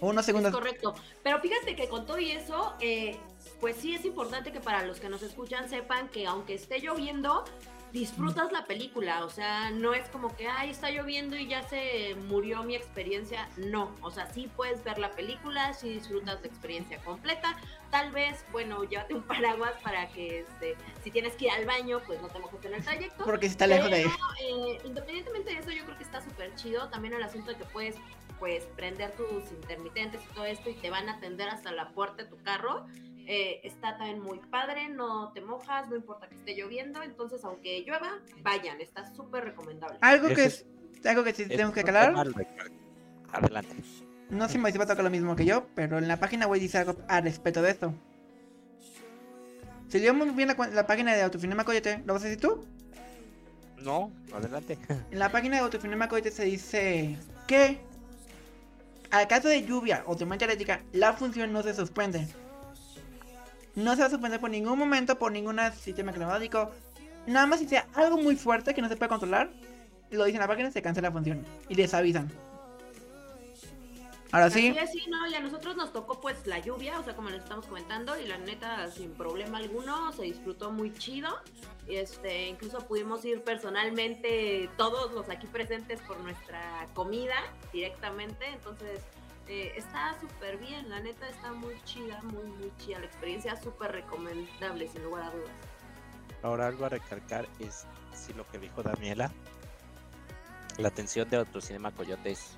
Unos 0.00 0.22
Es 0.22 0.26
segundos. 0.26 0.52
correcto. 0.52 0.94
Pero 1.22 1.40
fíjate 1.40 1.74
que 1.74 1.88
con 1.88 2.06
todo 2.06 2.18
y 2.18 2.30
eso, 2.30 2.74
eh, 2.80 3.16
pues 3.60 3.76
sí 3.76 3.94
es 3.94 4.04
importante 4.04 4.52
que 4.52 4.60
para 4.60 4.84
los 4.84 5.00
que 5.00 5.08
nos 5.08 5.22
escuchan 5.22 5.68
sepan 5.68 6.08
que 6.08 6.26
aunque 6.26 6.54
esté 6.54 6.78
lloviendo, 6.80 7.44
disfrutas 7.92 8.52
la 8.52 8.64
película. 8.64 9.24
O 9.24 9.30
sea, 9.30 9.70
no 9.70 9.94
es 9.94 10.08
como 10.08 10.34
que, 10.36 10.48
ay, 10.48 10.70
está 10.70 10.90
lloviendo 10.90 11.36
y 11.36 11.46
ya 11.46 11.62
se 11.68 12.14
murió 12.28 12.62
mi 12.62 12.74
experiencia. 12.74 13.48
No, 13.56 13.94
o 14.02 14.10
sea, 14.10 14.32
sí 14.32 14.50
puedes 14.54 14.82
ver 14.84 14.98
la 14.98 15.10
película, 15.12 15.72
sí 15.74 15.88
disfrutas 15.90 16.40
la 16.40 16.46
experiencia 16.46 16.98
completa. 16.98 17.56
Tal 17.90 18.10
vez, 18.10 18.44
bueno, 18.52 18.84
llévate 18.84 19.14
un 19.14 19.22
paraguas 19.26 19.72
para 19.82 20.08
que, 20.08 20.40
este, 20.40 20.76
si 21.02 21.10
tienes 21.10 21.34
que 21.34 21.46
ir 21.46 21.50
al 21.52 21.66
baño, 21.66 22.00
pues 22.06 22.20
no 22.20 22.28
te 22.28 22.38
mojes 22.38 22.64
en 22.64 22.74
el 22.74 22.84
trayecto. 22.84 23.24
Porque 23.24 23.46
está 23.46 23.66
lejos 23.66 23.90
de 23.90 23.96
ahí. 23.96 24.06
Eh, 24.42 24.80
independientemente 24.84 25.50
de 25.50 25.58
eso, 25.58 25.70
yo 25.70 25.84
creo 25.84 25.96
que 25.96 26.04
está 26.04 26.20
súper 26.22 26.54
chido. 26.54 26.88
También 26.88 27.14
el 27.14 27.22
asunto 27.22 27.50
de 27.50 27.56
que 27.56 27.64
puedes 27.64 27.96
pues 28.38 28.64
prender 28.76 29.10
tus 29.16 29.50
intermitentes 29.50 30.20
y 30.24 30.34
todo 30.34 30.44
esto 30.44 30.70
y 30.70 30.74
te 30.74 30.90
van 30.90 31.08
a 31.08 31.14
atender 31.14 31.48
hasta 31.48 31.72
la 31.72 31.90
puerta 31.90 32.22
de 32.22 32.28
tu 32.28 32.36
carro. 32.42 32.86
Eh, 33.30 33.60
está 33.62 33.98
también 33.98 34.20
muy 34.20 34.38
padre, 34.38 34.88
no 34.88 35.32
te 35.34 35.42
mojas, 35.42 35.86
no 35.90 35.96
importa 35.96 36.26
que 36.30 36.34
esté 36.34 36.54
lloviendo, 36.54 37.02
entonces 37.02 37.44
aunque 37.44 37.82
llueva, 37.82 38.20
vayan, 38.42 38.80
está 38.80 39.04
súper 39.14 39.44
recomendable. 39.44 39.98
Algo 40.00 40.28
que 40.28 40.44
es. 40.44 40.64
Algo 41.04 41.22
que 41.24 41.34
sí 41.34 41.42
Es 41.42 41.54
tengo 41.54 41.70
que 41.74 41.82
recal- 41.84 42.34
Adelante. 43.30 43.76
No 44.30 44.46
sé 44.46 44.52
si 44.52 44.58
me 44.58 44.72
va 44.72 44.84
a 44.84 44.86
tocar 44.86 45.04
lo 45.04 45.10
mismo 45.10 45.36
que 45.36 45.44
yo, 45.44 45.66
pero 45.74 45.98
en 45.98 46.08
la 46.08 46.16
página 46.18 46.46
web 46.46 46.58
dice 46.58 46.78
algo 46.78 46.96
al 47.06 47.22
respecto 47.24 47.60
de 47.60 47.70
esto. 47.70 47.92
Si 49.88 49.98
leemos 49.98 50.34
bien 50.34 50.48
la, 50.48 50.68
la 50.68 50.86
página 50.86 51.14
de 51.14 51.20
Autocinema 51.22 51.64
Coyote, 51.64 52.02
¿lo 52.06 52.14
vas 52.14 52.22
a 52.22 52.28
decir 52.28 52.40
tú? 52.40 52.64
No, 53.82 54.10
adelante. 54.34 54.78
En 55.10 55.18
la 55.18 55.30
página 55.30 55.56
de 55.56 55.62
Autocinema 55.64 56.08
Coyote 56.08 56.30
se 56.30 56.44
dice 56.44 57.18
que 57.46 57.78
al 59.10 59.28
caso 59.28 59.48
de 59.48 59.64
lluvia 59.64 60.02
o 60.06 60.16
tormenta 60.16 60.46
eléctrica, 60.46 60.80
la 60.92 61.12
función 61.12 61.52
no 61.52 61.62
se 61.62 61.74
suspende. 61.74 62.26
No 63.78 63.94
se 63.94 64.00
va 64.00 64.08
a 64.08 64.10
suspender 64.10 64.40
por 64.40 64.50
ningún 64.50 64.76
momento, 64.76 65.16
por 65.16 65.30
ningún 65.30 65.60
sistema 65.80 66.12
climático. 66.12 66.72
Nada 67.28 67.46
más 67.46 67.60
si 67.60 67.68
sea 67.68 67.86
algo 67.94 68.16
muy 68.16 68.34
fuerte 68.34 68.74
que 68.74 68.82
no 68.82 68.88
se 68.88 68.96
puede 68.96 69.08
controlar, 69.08 69.50
lo 70.10 70.24
dicen 70.24 70.40
en 70.40 70.40
la 70.40 70.48
página, 70.48 70.70
se 70.72 70.82
cancela 70.82 71.08
la 71.08 71.12
función. 71.12 71.46
Y 71.68 71.76
les 71.76 71.94
avisan. 71.94 72.28
Ahora 74.32 74.50
sí, 74.50 74.76
Así 74.76 75.06
no, 75.08 75.26
y 75.28 75.34
a 75.34 75.40
nosotros 75.40 75.76
nos 75.76 75.92
tocó 75.92 76.20
pues 76.20 76.44
la 76.46 76.58
lluvia, 76.58 76.98
o 76.98 77.04
sea, 77.04 77.14
como 77.14 77.30
les 77.30 77.42
estamos 77.42 77.66
comentando, 77.66 78.20
y 78.20 78.26
la 78.26 78.36
neta, 78.36 78.90
sin 78.90 79.12
problema 79.12 79.58
alguno, 79.58 80.12
se 80.12 80.24
disfrutó 80.24 80.72
muy 80.72 80.92
chido. 80.92 81.30
Este, 81.86 82.48
incluso 82.48 82.78
pudimos 82.80 83.24
ir 83.24 83.42
personalmente, 83.42 84.68
todos 84.76 85.12
los 85.12 85.30
aquí 85.30 85.46
presentes, 85.46 86.00
por 86.00 86.18
nuestra 86.18 86.88
comida 86.94 87.36
directamente. 87.72 88.48
Entonces, 88.48 89.00
eh, 89.48 89.72
está 89.76 90.18
súper 90.20 90.58
bien, 90.58 90.88
la 90.88 91.00
neta 91.00 91.28
está 91.28 91.52
muy 91.52 91.74
chida, 91.84 92.20
muy, 92.22 92.44
muy 92.44 92.72
chida. 92.78 92.98
La 93.00 93.06
experiencia 93.06 93.56
súper 93.56 93.92
recomendable, 93.92 94.88
sin 94.88 95.02
lugar 95.02 95.24
a 95.24 95.30
dudas. 95.30 95.50
Ahora 96.42 96.66
algo 96.66 96.84
a 96.84 96.90
recalcar 96.90 97.48
es 97.58 97.86
si 98.12 98.32
lo 98.34 98.46
que 98.48 98.58
dijo 98.58 98.82
Daniela. 98.82 99.32
La 100.76 100.88
atención 100.88 101.28
de 101.28 101.38
Autocinema 101.38 101.90
Coyote 101.90 102.30
es 102.30 102.56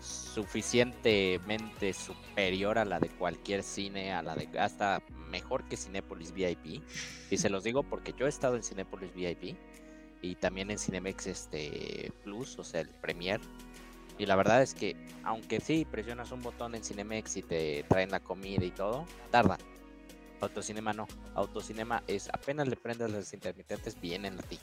suficientemente 0.00 1.92
superior 1.92 2.78
a 2.78 2.84
la 2.84 3.00
de 3.00 3.08
cualquier 3.08 3.62
cine, 3.62 4.12
a 4.12 4.22
la 4.22 4.36
de 4.36 4.48
hasta 4.58 5.02
mejor 5.30 5.64
que 5.64 5.76
Cinépolis 5.76 6.32
VIP. 6.32 6.82
Y 7.30 7.36
se 7.38 7.50
los 7.50 7.64
digo 7.64 7.82
porque 7.82 8.14
yo 8.16 8.26
he 8.26 8.28
estado 8.28 8.56
en 8.56 8.62
Cinépolis 8.62 9.12
VIP 9.14 9.56
y 10.22 10.34
también 10.36 10.70
en 10.70 10.78
Cinemex 10.78 11.26
este 11.26 12.12
Plus, 12.22 12.58
o 12.58 12.64
sea, 12.64 12.80
el 12.80 12.88
Premier. 12.88 13.40
Y 14.18 14.26
la 14.26 14.36
verdad 14.36 14.62
es 14.62 14.74
que, 14.74 14.96
aunque 15.22 15.60
sí 15.60 15.86
presionas 15.88 16.32
un 16.32 16.42
botón 16.42 16.74
en 16.74 16.82
Cinemex 16.82 17.36
y 17.36 17.42
te 17.42 17.84
traen 17.88 18.10
la 18.10 18.20
comida 18.20 18.64
y 18.64 18.70
todo, 18.70 19.06
tarda. 19.30 19.56
Autocinema 20.40 20.92
no. 20.92 21.06
Autocinema 21.34 22.02
es 22.06 22.28
apenas 22.32 22.68
le 22.68 22.76
prendas 22.76 23.10
los 23.10 23.32
intermitentes, 23.32 24.00
vienen 24.00 24.38
a 24.38 24.42
ti. 24.42 24.58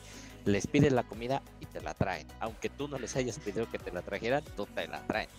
Les 0.46 0.68
pides 0.68 0.92
la 0.94 1.04
comida 1.04 1.42
y 1.60 1.66
te 1.66 1.82
la 1.82 1.94
traen. 1.94 2.28
Aunque 2.40 2.70
tú 2.70 2.88
no 2.88 2.98
les 2.98 3.16
hayas 3.16 3.40
pedido 3.40 3.70
que 3.70 3.80
te 3.80 3.92
la 3.92 4.02
trajeran, 4.02 4.44
tú 4.56 4.66
te 4.68 4.88
la 4.88 5.02
traen. 5.08 5.30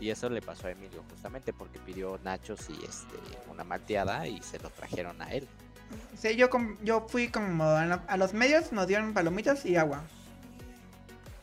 Y 0.00 0.10
eso 0.10 0.28
le 0.28 0.40
pasó 0.40 0.68
a 0.68 0.70
Emilio 0.70 1.02
justamente 1.10 1.52
porque 1.52 1.78
pidió 1.80 2.18
nachos 2.22 2.68
y 2.70 2.84
este 2.84 3.16
una 3.50 3.64
malteada 3.64 4.28
y 4.28 4.40
se 4.42 4.58
lo 4.58 4.70
trajeron 4.70 5.20
a 5.20 5.32
él. 5.32 5.48
sí, 6.14 6.36
yo, 6.36 6.48
yo 6.82 7.06
fui 7.08 7.28
como 7.28 7.64
a 7.64 8.16
los 8.16 8.32
medios, 8.32 8.72
nos 8.72 8.86
dieron 8.86 9.12
palomitas 9.12 9.64
y 9.66 9.76
agua. 9.76 10.04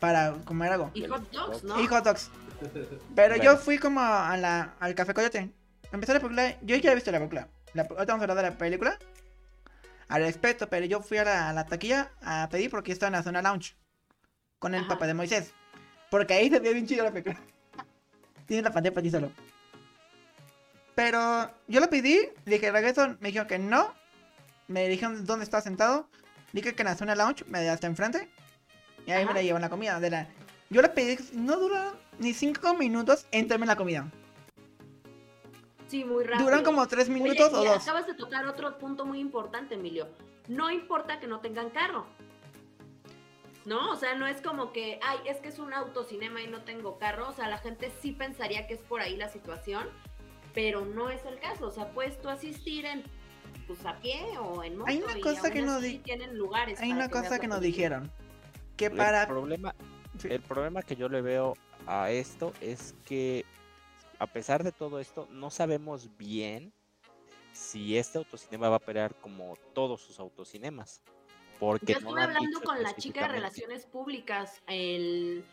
Para 0.00 0.32
comer 0.44 0.72
algo. 0.72 0.90
Y 0.94 1.06
hot 1.06 1.30
dogs, 1.30 1.64
¿no? 1.64 1.80
Y 1.80 1.86
hot 1.86 2.04
dogs. 2.04 2.30
Pero 3.14 3.34
Bueno. 3.36 3.44
yo 3.44 3.56
fui 3.56 3.78
como 3.78 4.00
a 4.00 4.36
la, 4.36 4.74
al 4.80 4.94
Café 4.94 5.14
Coyote. 5.14 5.50
Empezó 5.92 6.12
la 6.14 6.20
película. 6.20 6.56
Yo 6.62 6.76
ya 6.76 6.92
he 6.92 6.94
visto 6.94 7.10
la 7.10 7.18
película. 7.18 7.48
La, 7.74 7.82
ahorita 7.82 8.04
vamos 8.12 8.20
a 8.20 8.24
hablar 8.24 8.36
de 8.36 8.42
la 8.50 8.58
película. 8.58 8.98
Al 10.08 10.22
respecto, 10.22 10.68
pero 10.68 10.86
yo 10.86 11.00
fui 11.02 11.18
a 11.18 11.24
la, 11.24 11.48
a 11.48 11.52
la 11.52 11.66
taquilla 11.66 12.10
a 12.22 12.48
pedir 12.50 12.70
porque 12.70 12.92
estaba 12.92 13.08
en 13.08 13.12
la 13.14 13.22
zona 13.22 13.42
lounge. 13.42 13.76
Con 14.58 14.74
el 14.74 14.80
Ajá. 14.82 14.90
papá 14.90 15.06
de 15.06 15.14
Moisés. 15.14 15.52
Porque 16.10 16.34
ahí 16.34 16.48
se 16.48 16.60
ve 16.60 16.72
bien 16.72 16.86
chido 16.86 17.04
la 17.04 17.10
película. 17.10 17.40
Tiene 18.46 18.62
la 18.62 18.70
pantalla 18.70 18.94
para 18.94 19.02
ti 19.02 19.10
solo. 19.10 19.30
Pero 20.94 21.50
yo 21.68 21.80
lo 21.80 21.90
pedí, 21.90 22.18
dije 22.46 22.70
regreso, 22.72 23.08
me 23.20 23.28
dijeron 23.28 23.46
que 23.48 23.58
no. 23.58 23.92
Me 24.68 24.88
dijeron 24.88 25.26
dónde 25.26 25.44
estaba 25.44 25.60
sentado. 25.60 26.08
Dije 26.52 26.74
que 26.74 26.82
en 26.82 26.86
la 26.88 26.96
zona 26.96 27.14
lounge, 27.14 27.44
me 27.48 27.68
hasta 27.68 27.86
enfrente. 27.86 28.30
Y 29.06 29.12
ahí 29.12 29.24
me 29.24 29.30
Ajá. 29.30 29.34
la 29.34 29.42
llevan 29.42 29.62
la 29.62 29.70
comida. 29.70 30.00
De 30.00 30.10
la... 30.10 30.28
Yo 30.68 30.82
le 30.82 30.88
pedí, 30.88 31.16
no 31.32 31.56
duró 31.58 31.78
ni 32.18 32.32
5 32.34 32.74
minutos 32.74 33.26
en 33.30 33.46
traerme 33.46 33.66
la 33.66 33.76
comida. 33.76 34.10
Sí, 35.88 36.04
muy 36.04 36.24
rápido. 36.24 36.44
Duran 36.46 36.64
como 36.64 36.86
3 36.86 37.08
Oye, 37.08 37.14
minutos 37.20 37.52
o 37.52 37.62
y 37.62 37.66
2. 37.68 37.82
acabas 37.82 38.06
de 38.06 38.14
tocar 38.14 38.46
otro 38.46 38.76
punto 38.78 39.04
muy 39.06 39.20
importante, 39.20 39.74
Emilio. 39.76 40.08
No 40.48 40.70
importa 40.70 41.20
que 41.20 41.28
no 41.28 41.38
tengan 41.40 41.70
carro. 41.70 42.06
¿No? 43.64 43.90
O 43.90 43.96
sea, 43.96 44.14
no 44.14 44.26
es 44.26 44.40
como 44.42 44.72
que, 44.72 44.98
ay, 45.02 45.18
es 45.26 45.38
que 45.38 45.48
es 45.48 45.58
un 45.58 45.72
autocinema 45.72 46.40
y 46.40 46.46
no 46.48 46.62
tengo 46.62 46.98
carro. 46.98 47.28
O 47.28 47.32
sea, 47.32 47.48
la 47.48 47.58
gente 47.58 47.92
sí 48.00 48.12
pensaría 48.12 48.66
que 48.66 48.74
es 48.74 48.80
por 48.80 49.00
ahí 49.00 49.16
la 49.16 49.28
situación, 49.28 49.88
pero 50.54 50.84
no 50.84 51.10
es 51.10 51.24
el 51.24 51.38
caso. 51.40 51.66
O 51.66 51.70
sea, 51.72 51.90
puedes 51.90 52.20
tú 52.20 52.28
asistir 52.28 52.84
en, 52.86 53.02
pues 53.66 53.84
a 53.84 53.96
pie 54.00 54.20
o 54.40 54.62
en 54.64 54.76
moto. 54.76 54.90
Hay 54.90 55.02
una 55.02 55.18
y 55.18 55.20
cosa 55.20 55.40
aún 55.48 55.52
que 55.52 55.60
así 55.62 55.86
di- 55.88 55.98
tienen 55.98 56.36
lugares. 56.36 56.80
Hay 56.80 56.92
una 56.92 57.08
cosa 57.08 57.30
la 57.30 57.38
que 57.40 57.48
nos 57.48 57.60
dijeron. 57.60 58.10
Que 58.76 58.86
El 58.86 59.26
problema, 59.26 59.74
Sí. 60.18 60.28
el 60.30 60.40
problema 60.40 60.82
que 60.82 60.96
yo 60.96 61.08
le 61.08 61.20
veo 61.20 61.56
a 61.86 62.10
esto 62.10 62.52
es 62.60 62.94
que 63.04 63.44
a 64.18 64.26
pesar 64.26 64.64
de 64.64 64.72
todo 64.72 64.98
esto, 65.00 65.28
no 65.30 65.50
sabemos 65.50 66.16
bien 66.16 66.72
si 67.52 67.96
este 67.98 68.18
autocinema 68.18 68.68
va 68.68 68.76
a 68.76 68.78
operar 68.78 69.14
como 69.16 69.56
todos 69.74 70.00
sus 70.00 70.18
autocinemas. 70.20 71.02
Porque 71.58 71.92
Yo 71.92 71.98
estuve 71.98 72.22
hablando 72.22 72.60
con 72.60 72.82
la 72.82 72.94
chica 72.94 73.22
de. 73.22 73.28
Relaciones 73.28 73.86
Públicas 73.86 74.62
el, 74.66 75.44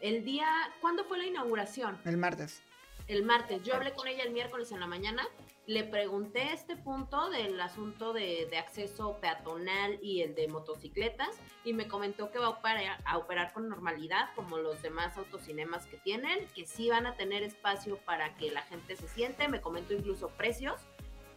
el 0.00 0.24
día, 0.24 0.46
¿cuándo 0.80 1.04
fue 1.04 1.18
la 1.18 1.26
inauguración? 1.26 1.98
El 2.04 2.16
martes. 2.16 2.62
El 3.08 3.24
martes. 3.24 3.62
Yo 3.64 3.74
hablé 3.74 3.92
con 3.92 4.06
ella 4.06 4.22
el 4.22 4.32
miércoles 4.32 4.70
en 4.70 4.78
la 4.80 4.86
mañana, 4.86 5.26
le 5.70 5.84
pregunté 5.84 6.52
este 6.52 6.74
punto 6.74 7.30
del 7.30 7.60
asunto 7.60 8.12
de, 8.12 8.48
de 8.50 8.58
acceso 8.58 9.18
peatonal 9.20 10.00
y 10.02 10.20
el 10.22 10.34
de 10.34 10.48
motocicletas 10.48 11.28
y 11.64 11.74
me 11.74 11.86
comentó 11.86 12.32
que 12.32 12.40
va 12.40 12.46
a 12.46 12.50
operar, 12.50 12.98
a 13.04 13.16
operar 13.18 13.52
con 13.52 13.68
normalidad 13.68 14.30
como 14.34 14.58
los 14.58 14.82
demás 14.82 15.16
autocinemas 15.16 15.86
que 15.86 15.96
tienen, 15.98 16.44
que 16.56 16.66
sí 16.66 16.88
van 16.88 17.06
a 17.06 17.14
tener 17.14 17.44
espacio 17.44 17.98
para 17.98 18.34
que 18.34 18.50
la 18.50 18.62
gente 18.62 18.96
se 18.96 19.06
siente, 19.06 19.46
me 19.46 19.60
comentó 19.60 19.94
incluso 19.94 20.30
precios. 20.30 20.80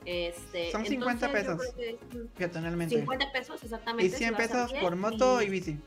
Este, 0.03 0.71
Son 0.71 0.83
50 0.83 1.27
entonces 1.27 1.45
yo 1.45 1.57
pesos. 1.57 1.77
es- 2.25 2.31
Peatonalmente. 2.35 2.95
50 2.95 3.31
pesos 3.31 3.63
exactamente. 3.63 4.07
Y 4.07 4.09
si 4.09 4.17
100 4.17 4.33
vas 4.33 4.49
a 4.51 4.65
pesos 4.65 4.73
por 4.81 4.95
moto 4.95 5.43
y 5.43 5.49
bici. 5.49 5.79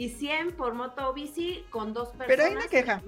Y 0.00 0.08
100 0.08 0.52
por 0.52 0.72
moto 0.72 1.10
o 1.10 1.12
bici 1.12 1.62
con 1.68 1.92
dos 1.92 2.08
personas. 2.08 2.28
Pero 2.28 2.44
hay 2.44 2.52
una 2.52 2.68
queja. 2.68 3.02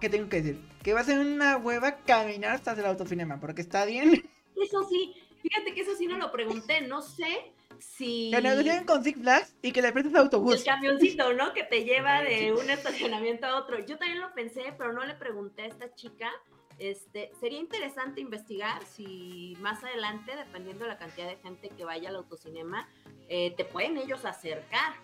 ¿Qué 0.00 0.08
tengo 0.08 0.30
que 0.30 0.40
decir? 0.40 0.60
Que 0.82 0.94
va 0.94 1.00
a 1.00 1.04
ser 1.04 1.18
una 1.18 1.58
hueva 1.58 1.98
caminar 2.06 2.52
hasta 2.54 2.72
el 2.72 2.86
autocinema. 2.86 3.38
Porque 3.38 3.60
está 3.60 3.84
bien. 3.84 4.24
Eso 4.56 4.82
sí, 4.88 5.14
fíjate 5.42 5.74
que 5.74 5.82
eso 5.82 5.94
sí 5.94 6.06
no 6.06 6.16
lo 6.16 6.32
pregunté, 6.32 6.80
no 6.80 7.02
sé 7.02 7.52
si 7.78 8.30
Que 8.32 8.40
negocien 8.40 8.84
con 8.84 9.04
Six 9.04 9.18
Flags 9.20 9.54
y 9.60 9.72
que 9.72 9.82
le 9.82 9.92
prestes 9.92 10.14
el 10.14 10.20
autobús. 10.20 10.64
camioncito, 10.64 11.34
¿no? 11.34 11.52
Que 11.52 11.64
te 11.64 11.84
lleva 11.84 12.22
de 12.22 12.54
un 12.54 12.70
estacionamiento 12.70 13.46
a 13.46 13.58
otro. 13.58 13.78
Yo 13.80 13.98
también 13.98 14.20
lo 14.20 14.32
pensé, 14.32 14.72
pero 14.78 14.94
no 14.94 15.04
le 15.04 15.14
pregunté 15.14 15.62
a 15.62 15.66
esta 15.66 15.94
chica. 15.94 16.30
Este, 16.78 17.30
sería 17.40 17.58
interesante 17.58 18.22
investigar 18.22 18.82
si 18.86 19.54
más 19.60 19.84
adelante, 19.84 20.34
dependiendo 20.34 20.84
de 20.84 20.92
la 20.92 20.98
cantidad 20.98 21.26
de 21.28 21.36
gente 21.36 21.68
que 21.68 21.84
vaya 21.84 22.08
al 22.08 22.16
autocinema, 22.16 22.88
eh, 23.28 23.52
te 23.54 23.66
pueden 23.66 23.98
ellos 23.98 24.24
acercar. 24.24 24.94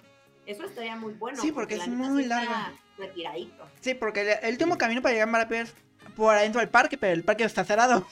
Eso 0.49 0.65
estaría 0.65 0.97
muy 0.97 1.13
bueno. 1.13 1.41
Sí, 1.43 1.53
porque 1.53 1.77
la 1.77 1.85
es 1.85 1.91
neta 1.91 2.09
muy 2.11 2.25
larga. 2.25 2.73
Retiradito. 2.97 3.69
Sí, 3.81 3.93
porque 3.95 4.23
el, 4.23 4.29
el 4.43 4.53
último 4.53 4.79
camino 4.79 5.03
para 5.03 5.13
llegar 5.13 5.29
a 5.29 5.31
Marapé 5.31 5.61
es 5.61 5.75
por 6.17 6.35
adentro 6.35 6.61
del 6.61 6.71
parque, 6.71 6.97
pero 6.97 7.13
el 7.13 7.23
parque 7.23 7.45
está 7.45 7.65
cerrado. 7.65 8.07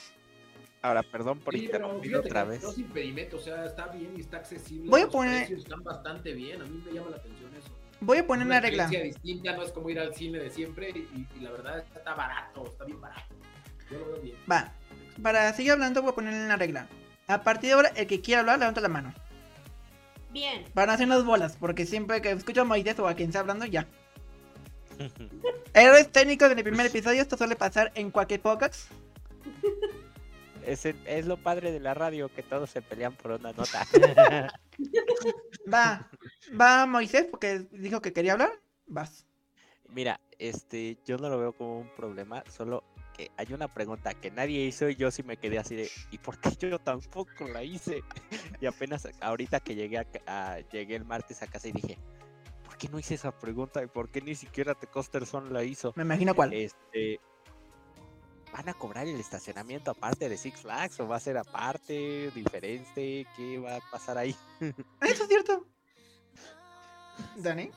Ahora, 0.83 1.01
perdón 1.01 1.39
por 1.39 1.55
Sí, 1.55 1.65
interrumpir 1.65 2.15
otra 2.15 2.43
vez. 2.43 2.61
No 2.61 2.71
impedimento, 2.71 3.37
o 3.37 3.39
sea, 3.39 3.65
está 3.65 3.87
bien 3.87 4.13
y 4.15 4.21
está 4.21 4.37
accesible. 4.37 4.87
Voy 4.89 5.01
a 5.01 5.07
poner- 5.07 5.51
están 5.51 5.83
bastante 5.83 6.31
bien, 6.33 6.61
a 6.61 6.65
mí 6.65 6.81
me 6.85 6.93
llama 6.93 7.09
la 7.09 7.17
atención 7.17 7.49
eso. 7.55 7.69
Voy 7.99 8.19
a 8.19 8.27
poner 8.27 8.45
una 8.45 8.59
regla. 8.59 8.83
experiencia 8.83 9.19
distinta, 9.19 9.53
no 9.57 9.63
es 9.63 9.71
como 9.71 9.89
ir 9.89 9.99
al 9.99 10.13
cine 10.13 10.37
de 10.37 10.51
siempre 10.51 10.89
y, 10.91 11.27
y 11.35 11.39
la 11.41 11.49
verdad 11.51 11.79
está 11.95 12.13
barato, 12.13 12.63
está 12.67 12.85
bien 12.85 13.01
barato. 13.01 13.33
Yo 13.89 13.97
lo 13.97 14.05
veo 14.11 14.21
bien. 14.21 14.37
Va. 14.49 14.71
Para 15.23 15.51
seguir 15.53 15.71
hablando, 15.71 16.03
voy 16.03 16.11
a 16.11 16.15
poner 16.15 16.35
una 16.35 16.55
regla. 16.55 16.87
A 17.27 17.41
partir 17.41 17.69
de 17.69 17.73
ahora, 17.73 17.89
el 17.95 18.05
que 18.05 18.21
quiera 18.21 18.41
hablar, 18.41 18.59
levanta 18.59 18.79
la 18.79 18.89
mano. 18.89 19.13
Bien. 20.31 20.65
Van 20.73 20.89
a 20.89 20.93
hacer 20.93 21.05
unas 21.07 21.23
bolas, 21.25 21.57
porque 21.59 21.85
siempre 21.85 22.21
que 22.21 22.31
escucho 22.31 22.61
a 22.61 22.65
Moisés 22.65 22.99
o 22.99 23.07
a 23.07 23.13
quien 23.15 23.31
sea 23.31 23.41
hablando, 23.41 23.65
ya. 23.65 23.87
Errores 25.73 26.11
técnicos 26.11 26.51
en 26.51 26.57
el 26.57 26.63
primer 26.63 26.85
episodio, 26.87 27.21
esto 27.21 27.37
suele 27.37 27.55
pasar 27.55 27.91
en 27.95 28.11
cualquier 28.11 28.41
podcast. 28.41 28.89
Ese- 30.65 30.95
es 31.05 31.25
lo 31.25 31.37
padre 31.37 31.71
de 31.71 31.79
la 31.79 31.93
radio, 31.93 32.27
que 32.33 32.43
todos 32.43 32.69
se 32.69 32.81
pelean 32.81 33.13
por 33.15 33.31
una 33.31 33.53
nota. 33.53 33.85
Va, 35.73 36.09
va 36.59 36.85
Moisés 36.85 37.25
porque 37.29 37.65
dijo 37.71 38.01
que 38.01 38.13
quería 38.13 38.33
hablar. 38.33 38.51
Vas. 38.85 39.25
Mira, 39.89 40.19
este, 40.39 40.97
yo 41.05 41.17
no 41.17 41.29
lo 41.29 41.39
veo 41.39 41.53
como 41.53 41.79
un 41.79 41.89
problema, 41.95 42.43
solo 42.49 42.83
que 43.17 43.31
hay 43.35 43.51
una 43.53 43.67
pregunta 43.67 44.13
que 44.13 44.29
nadie 44.31 44.63
hizo 44.65 44.87
y 44.89 44.95
yo 44.95 45.09
sí 45.11 45.23
me 45.23 45.37
quedé 45.37 45.57
así 45.57 45.75
de, 45.75 45.89
¿y 46.11 46.17
por 46.19 46.37
qué 46.39 46.51
yo 46.69 46.79
tampoco 46.79 47.47
la 47.47 47.63
hice? 47.63 48.03
Y 48.61 48.65
apenas 48.65 49.07
ahorita 49.19 49.59
que 49.59 49.75
llegué 49.75 49.97
a, 49.97 50.05
ca- 50.05 50.21
a- 50.27 50.59
llegué 50.71 50.95
el 50.95 51.05
martes 51.05 51.41
a 51.41 51.47
casa 51.47 51.67
y 51.67 51.71
dije, 51.71 51.97
¿por 52.63 52.77
qué 52.77 52.87
no 52.89 52.99
hice 52.99 53.15
esa 53.15 53.31
pregunta? 53.37 53.83
¿Y 53.83 53.87
por 53.87 54.09
qué 54.09 54.21
ni 54.21 54.35
siquiera 54.35 54.73
The 54.75 54.87
Coaster 54.87 55.25
Son 55.25 55.51
la 55.51 55.63
hizo? 55.63 55.93
Me 55.95 56.03
imagino 56.03 56.33
cuál. 56.35 56.53
Este, 56.53 57.19
¿van 58.53 58.69
a 58.69 58.73
cobrar 58.73 59.07
el 59.07 59.19
estacionamiento 59.19 59.91
aparte 59.91 60.29
de 60.29 60.37
Six 60.37 60.61
Flags 60.61 60.99
o 60.99 61.07
va 61.07 61.17
a 61.17 61.19
ser 61.19 61.37
aparte, 61.37 62.31
diferente? 62.33 63.25
¿Qué 63.35 63.57
va 63.59 63.75
a 63.77 63.81
pasar 63.91 64.17
ahí? 64.17 64.35
Eso 65.01 65.23
es 65.23 65.27
cierto. 65.27 65.65
Dani. 67.35 67.69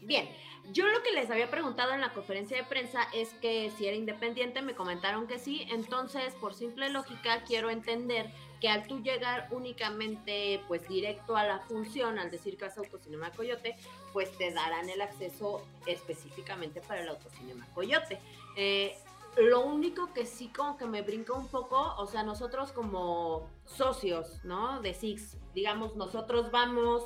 Bien, 0.00 0.28
yo 0.72 0.86
lo 0.86 1.02
que 1.02 1.12
les 1.12 1.30
había 1.30 1.50
preguntado 1.50 1.92
en 1.92 2.00
la 2.00 2.12
conferencia 2.12 2.56
de 2.56 2.64
prensa 2.64 3.06
es 3.12 3.30
que 3.34 3.70
si 3.76 3.86
era 3.86 3.96
independiente, 3.96 4.62
me 4.62 4.74
comentaron 4.74 5.26
que 5.26 5.38
sí, 5.38 5.66
entonces 5.70 6.34
por 6.34 6.54
simple 6.54 6.88
lógica 6.90 7.44
quiero 7.44 7.70
entender 7.70 8.30
que 8.60 8.68
al 8.68 8.86
tú 8.86 9.02
llegar 9.02 9.48
únicamente 9.50 10.62
pues 10.66 10.88
directo 10.88 11.36
a 11.36 11.44
la 11.44 11.58
función, 11.60 12.18
al 12.18 12.30
decir 12.30 12.56
que 12.56 12.64
vas 12.64 12.78
a 12.78 12.80
Autocinema 12.80 13.30
Coyote, 13.30 13.76
pues 14.12 14.36
te 14.38 14.52
darán 14.52 14.88
el 14.88 15.02
acceso 15.02 15.66
específicamente 15.86 16.80
para 16.80 17.02
el 17.02 17.08
Autocinema 17.08 17.66
Coyote. 17.74 18.20
Eh, 18.56 18.96
lo 19.36 19.60
único 19.66 20.12
que 20.12 20.26
sí 20.26 20.48
como 20.48 20.78
que 20.78 20.86
me 20.86 21.02
brinca 21.02 21.32
un 21.32 21.48
poco, 21.48 21.94
o 21.98 22.06
sea, 22.06 22.22
nosotros 22.22 22.72
como 22.72 23.50
socios, 23.66 24.42
¿no? 24.44 24.80
De 24.80 24.94
Six, 24.94 25.36
digamos, 25.54 25.96
nosotros 25.96 26.50
vamos 26.50 27.02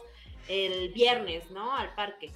el 0.46 0.92
viernes, 0.92 1.50
¿no? 1.50 1.74
Al 1.74 1.94
parque. 1.94 2.32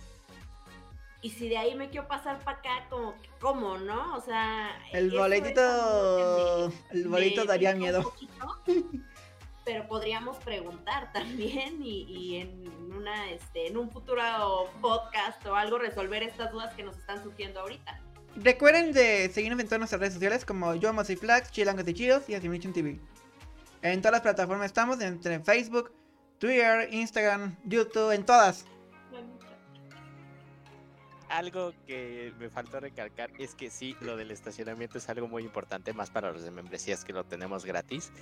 Y 1.23 1.31
si 1.31 1.49
de 1.49 1.57
ahí 1.57 1.75
me 1.76 1.88
quiero 1.88 2.09
pasar 2.09 2.41
para 2.41 2.59
acá, 2.59 2.87
como, 2.91 3.14
¿cómo, 3.41 3.79
no? 3.79 4.17
O 4.17 4.21
sea... 4.21 4.76
El 4.93 5.11
boletito. 5.12 6.73
El 6.91 7.09
boletito 7.09 7.45
daría 7.45 7.75
miedo. 7.75 8.02
poquito, 8.02 8.62
pero 9.64 9.87
podríamos 9.87 10.37
preguntar 10.38 11.12
también 11.12 11.81
y, 11.81 12.02
y 12.02 12.37
en 12.37 12.93
una 12.93 13.31
este 13.31 13.69
en 13.69 13.76
un 13.76 13.91
futuro 13.91 14.23
podcast 14.81 15.45
o 15.47 15.55
algo 15.55 15.79
resolver 15.79 16.23
estas 16.23 16.50
dudas 16.50 16.75
que 16.75 16.83
nos 16.83 16.97
están 16.97 17.23
surgiendo 17.23 17.61
ahorita. 17.61 18.00
Recuerden 18.37 18.93
de 18.93 19.29
seguirnos 19.29 19.61
en 19.61 19.67
todas 19.67 19.81
nuestras 19.81 20.00
redes 20.00 20.14
sociales 20.14 20.45
como 20.45 20.75
Yo 20.75 20.88
Amo 20.88 21.05
Flags, 21.05 21.50
Chilangos 21.50 21.87
y 21.87 21.95
Chidos 21.95 22.29
y 22.29 22.35
Assimilation 22.35 22.73
TV. 22.73 22.99
En 23.83 24.00
todas 24.00 24.12
las 24.12 24.21
plataformas 24.23 24.67
estamos, 24.67 25.00
entre 25.00 25.41
Facebook, 25.41 25.93
Twitter, 26.38 26.88
Instagram, 26.93 27.57
YouTube, 27.64 28.12
en 28.12 28.25
todas. 28.25 28.64
Algo 31.33 31.73
que 31.87 32.35
me 32.39 32.51
faltó 32.51 32.79
recalcar 32.79 33.31
es 33.39 33.55
que 33.55 33.71
sí, 33.71 33.97
lo 34.01 34.19
del 34.19 34.31
estacionamiento 34.31 34.99
es 34.99 35.09
algo 35.09 35.29
muy 35.29 35.43
importante, 35.43 35.95
más 35.95 36.11
para 36.11 36.31
los 36.31 36.43
de 36.43 36.51
membresías 36.51 37.07
que 37.07 37.15
lo 37.15 37.25
tenemos 37.25 37.65
gratis. 37.65 38.12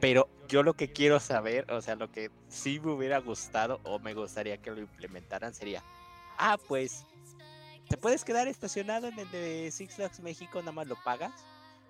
Pero 0.00 0.28
yo 0.48 0.62
lo 0.62 0.74
que 0.74 0.92
quiero 0.92 1.18
saber, 1.18 1.70
o 1.72 1.80
sea, 1.80 1.94
lo 1.94 2.12
que 2.12 2.30
sí 2.48 2.78
me 2.78 2.92
hubiera 2.92 3.18
gustado 3.20 3.80
o 3.84 3.98
me 4.00 4.12
gustaría 4.12 4.58
que 4.58 4.70
lo 4.70 4.80
implementaran 4.80 5.54
sería, 5.54 5.82
ah, 6.36 6.58
pues, 6.68 7.06
te 7.88 7.96
puedes 7.96 8.22
quedar 8.22 8.46
estacionado 8.48 9.08
en 9.08 9.18
el 9.18 9.30
de 9.30 9.70
Six 9.72 9.94
Flags 9.94 10.20
México, 10.20 10.58
nada 10.60 10.72
más 10.72 10.86
lo 10.86 10.96
pagas. 11.02 11.32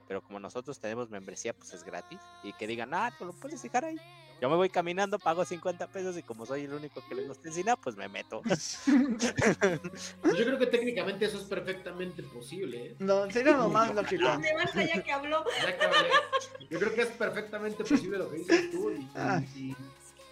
Pero 0.06 0.22
como 0.22 0.38
nosotros 0.38 0.78
tenemos 0.78 1.10
membresía, 1.10 1.54
pues 1.54 1.72
es 1.72 1.82
gratis. 1.82 2.20
Y 2.44 2.52
que 2.52 2.68
digan, 2.68 2.94
ah, 2.94 3.12
tú 3.18 3.24
lo 3.24 3.32
puedes 3.32 3.60
dejar 3.62 3.84
ahí. 3.84 3.96
Yo 4.42 4.50
me 4.50 4.56
voy 4.56 4.68
caminando, 4.70 5.20
pago 5.20 5.44
50 5.44 5.86
pesos 5.86 6.18
y 6.18 6.24
como 6.24 6.44
soy 6.44 6.62
el 6.64 6.72
único 6.74 7.00
que 7.08 7.14
le 7.14 7.28
gusta 7.28 7.46
el 7.46 7.54
cine, 7.54 7.74
pues 7.80 7.94
me 7.94 8.08
meto. 8.08 8.42
Pues 10.20 10.36
yo 10.36 10.44
creo 10.44 10.58
que 10.58 10.66
técnicamente 10.66 11.26
eso 11.26 11.38
es 11.38 11.44
perfectamente 11.44 12.24
posible. 12.24 12.86
¿eh? 12.86 12.96
No, 12.98 13.30
sería 13.30 13.56
lo 13.56 13.68
más 13.68 13.94
lógico. 13.94 14.24
Ya 14.74 15.00
que 15.04 15.12
habló. 15.12 15.44
Ya 15.62 15.78
que 15.78 15.84
hablé, 15.84 16.08
yo 16.68 16.78
creo 16.80 16.92
que 16.92 17.02
es 17.02 17.08
perfectamente 17.10 17.84
posible 17.84 18.18
lo 18.18 18.28
que 18.30 18.38
dices 18.38 18.70
tú. 18.72 18.90
Y, 18.90 18.94
y- 19.02 19.10
Ah. 19.14 19.40
y 19.54 19.76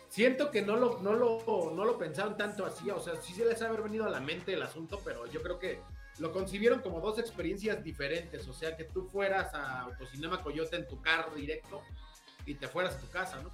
siento 0.08 0.50
que 0.50 0.62
no 0.62 0.74
lo, 0.74 0.98
no, 1.02 1.12
lo, 1.12 1.72
no 1.72 1.84
lo 1.84 1.96
pensaron 1.96 2.36
tanto 2.36 2.66
así. 2.66 2.90
O 2.90 2.98
sea, 2.98 3.14
sí 3.22 3.32
se 3.32 3.44
les 3.44 3.62
ha 3.62 3.68
haber 3.68 3.82
venido 3.82 4.06
a 4.06 4.10
la 4.10 4.18
mente 4.20 4.54
el 4.54 4.62
asunto, 4.62 5.00
pero 5.04 5.24
yo 5.26 5.40
creo 5.40 5.60
que 5.60 5.78
lo 6.18 6.32
concibieron 6.32 6.80
como 6.80 7.00
dos 7.00 7.20
experiencias 7.20 7.84
diferentes. 7.84 8.48
O 8.48 8.52
sea, 8.52 8.76
que 8.76 8.82
tú 8.84 9.04
fueras 9.08 9.54
a 9.54 9.82
Autocinema 9.82 10.42
Coyote 10.42 10.74
en 10.74 10.88
tu 10.88 11.00
carro 11.00 11.32
directo 11.36 11.80
y 12.44 12.54
te 12.56 12.66
fueras 12.66 12.96
a 12.96 12.98
tu 12.98 13.08
casa, 13.10 13.40
¿no? 13.40 13.50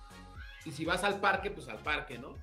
Y 0.67 0.73
si 0.73 0.85
vas 0.85 1.03
al 1.05 1.21
parque, 1.21 1.51
pues 1.51 1.69
al 1.69 1.79
parque, 1.79 2.19
¿no? 2.19 2.35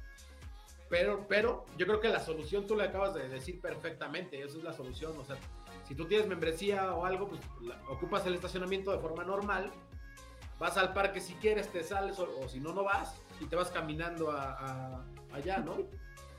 Pero, 0.89 1.25
pero 1.27 1.65
yo 1.77 1.85
creo 1.85 1.99
que 1.99 2.09
la 2.09 2.19
solución 2.19 2.65
tú 2.65 2.75
le 2.75 2.83
acabas 2.85 3.13
de 3.13 3.27
decir 3.27 3.59
perfectamente, 3.61 4.41
esa 4.41 4.57
es 4.57 4.63
la 4.63 4.73
solución, 4.73 5.13
o 5.17 5.23
sea, 5.25 5.35
si 5.87 5.93
tú 5.95 6.05
tienes 6.05 6.27
membresía 6.27 6.93
o 6.93 7.05
algo, 7.05 7.27
pues 7.27 7.41
la- 7.61 7.79
ocupas 7.89 8.25
el 8.25 8.35
estacionamiento 8.35 8.91
de 8.91 8.99
forma 8.99 9.23
normal, 9.23 9.71
vas 10.59 10.77
al 10.77 10.93
parque 10.93 11.19
si 11.19 11.33
quieres, 11.35 11.69
te 11.71 11.83
sales, 11.83 12.17
o, 12.19 12.29
o 12.39 12.47
si 12.47 12.59
no, 12.59 12.73
no 12.73 12.83
vas, 12.83 13.15
y 13.41 13.45
te 13.45 13.55
vas 13.55 13.69
caminando 13.71 14.31
a, 14.31 14.51
a- 14.53 15.05
allá, 15.33 15.57
¿no? 15.59 15.77
Yo 15.77 15.85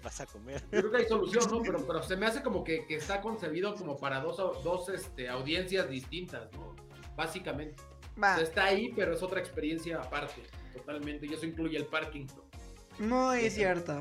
Vas 0.03 0.21
a 0.21 0.27
comer. 0.27 0.63
creo 0.71 0.91
que 0.91 0.97
hay 0.99 1.07
solución, 1.09 1.51
¿no? 1.51 1.63
Pero, 1.63 1.87
pero 1.87 2.03
se 2.03 2.15
me 2.17 2.27
hace 2.27 2.43
como 2.43 2.63
que, 2.63 2.87
que 2.87 2.97
está 2.97 3.21
concebido 3.23 3.75
como 3.75 3.97
para 3.97 4.21
dos, 4.21 4.37
dos 4.63 4.89
este, 4.91 5.29
audiencias 5.31 5.89
distintas, 5.89 6.53
¿no? 6.53 6.77
Básicamente. 7.17 7.83
O 8.17 8.21
Va, 8.23 8.35
sea, 8.37 8.45
está 8.45 8.65
ahí, 8.67 8.93
pero 8.95 9.15
es 9.15 9.23
otra 9.23 9.41
experiencia 9.41 9.99
aparte, 10.01 10.43
totalmente, 10.75 11.27
y 11.27 11.35
eso 11.35 11.47
incluye 11.47 11.77
el 11.77 11.87
parking. 11.87 12.27
muy 12.99 13.49
cierto. 13.51 14.01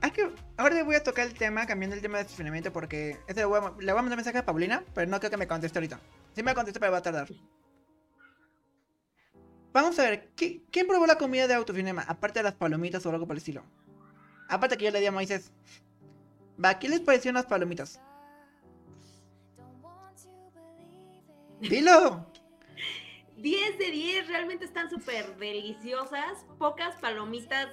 Hay 0.00 0.12
que, 0.12 0.30
ahora 0.56 0.74
le 0.76 0.82
voy 0.84 0.94
a 0.94 1.02
tocar 1.02 1.26
el 1.26 1.34
tema, 1.34 1.66
cambiando 1.66 1.96
el 1.96 2.02
tema 2.02 2.18
de 2.18 2.22
estacionamiento, 2.22 2.72
porque 2.72 3.16
ese 3.26 3.40
le 3.40 3.44
voy, 3.46 3.58
a, 3.58 3.70
le 3.80 3.92
voy 3.92 3.98
a 3.98 4.02
mandar 4.02 4.16
mensaje 4.16 4.38
a 4.38 4.44
Paulina, 4.46 4.84
pero 4.94 5.10
no 5.10 5.18
creo 5.18 5.30
que 5.30 5.36
me 5.36 5.48
conteste 5.48 5.78
ahorita. 5.78 5.98
Sí 6.34 6.42
me 6.42 6.54
conteste, 6.54 6.78
pero 6.78 6.92
va 6.92 6.98
a 6.98 7.02
tardar. 7.02 7.28
Vamos 9.72 9.98
a 9.98 10.02
ver, 10.02 10.28
¿qué- 10.36 10.62
¿quién 10.70 10.86
probó 10.86 11.06
la 11.06 11.18
comida 11.18 11.46
de 11.48 11.54
autocinema? 11.54 12.02
Aparte 12.02 12.38
de 12.40 12.44
las 12.44 12.54
palomitas 12.54 13.04
o 13.06 13.10
algo 13.10 13.26
por 13.26 13.34
el 13.34 13.38
estilo. 13.38 13.62
Aparte 14.48 14.76
que 14.76 14.84
yo 14.84 14.90
le 14.90 15.00
di 15.00 15.06
a 15.06 15.12
Moisés. 15.12 15.50
Va, 16.64 16.78
¿qué 16.78 16.88
les 16.88 17.00
parecieron 17.00 17.34
las 17.34 17.46
palomitas? 17.46 18.00
Dilo. 21.60 22.26
10 23.38 23.78
de 23.78 23.90
10, 23.90 24.28
realmente 24.28 24.64
están 24.64 24.90
súper 24.90 25.36
deliciosas. 25.36 26.44
Pocas 26.58 26.96
palomitas 26.96 27.68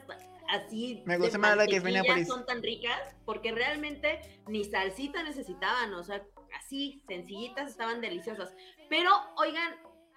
así 0.49 1.01
Me 1.05 1.17
gusta 1.17 1.37
más 1.37 1.57
la 1.57 1.65
que 1.65 1.81
Minneapolis. 1.81 2.27
son 2.27 2.45
tan 2.45 2.61
ricas 2.61 3.15
porque 3.25 3.51
realmente 3.51 4.19
ni 4.47 4.63
salsita 4.63 5.23
necesitaban, 5.23 5.93
o 5.93 6.03
sea, 6.03 6.23
así 6.57 7.01
sencillitas 7.07 7.69
estaban 7.71 8.01
deliciosas. 8.01 8.53
Pero 8.89 9.11
oigan, 9.37 9.75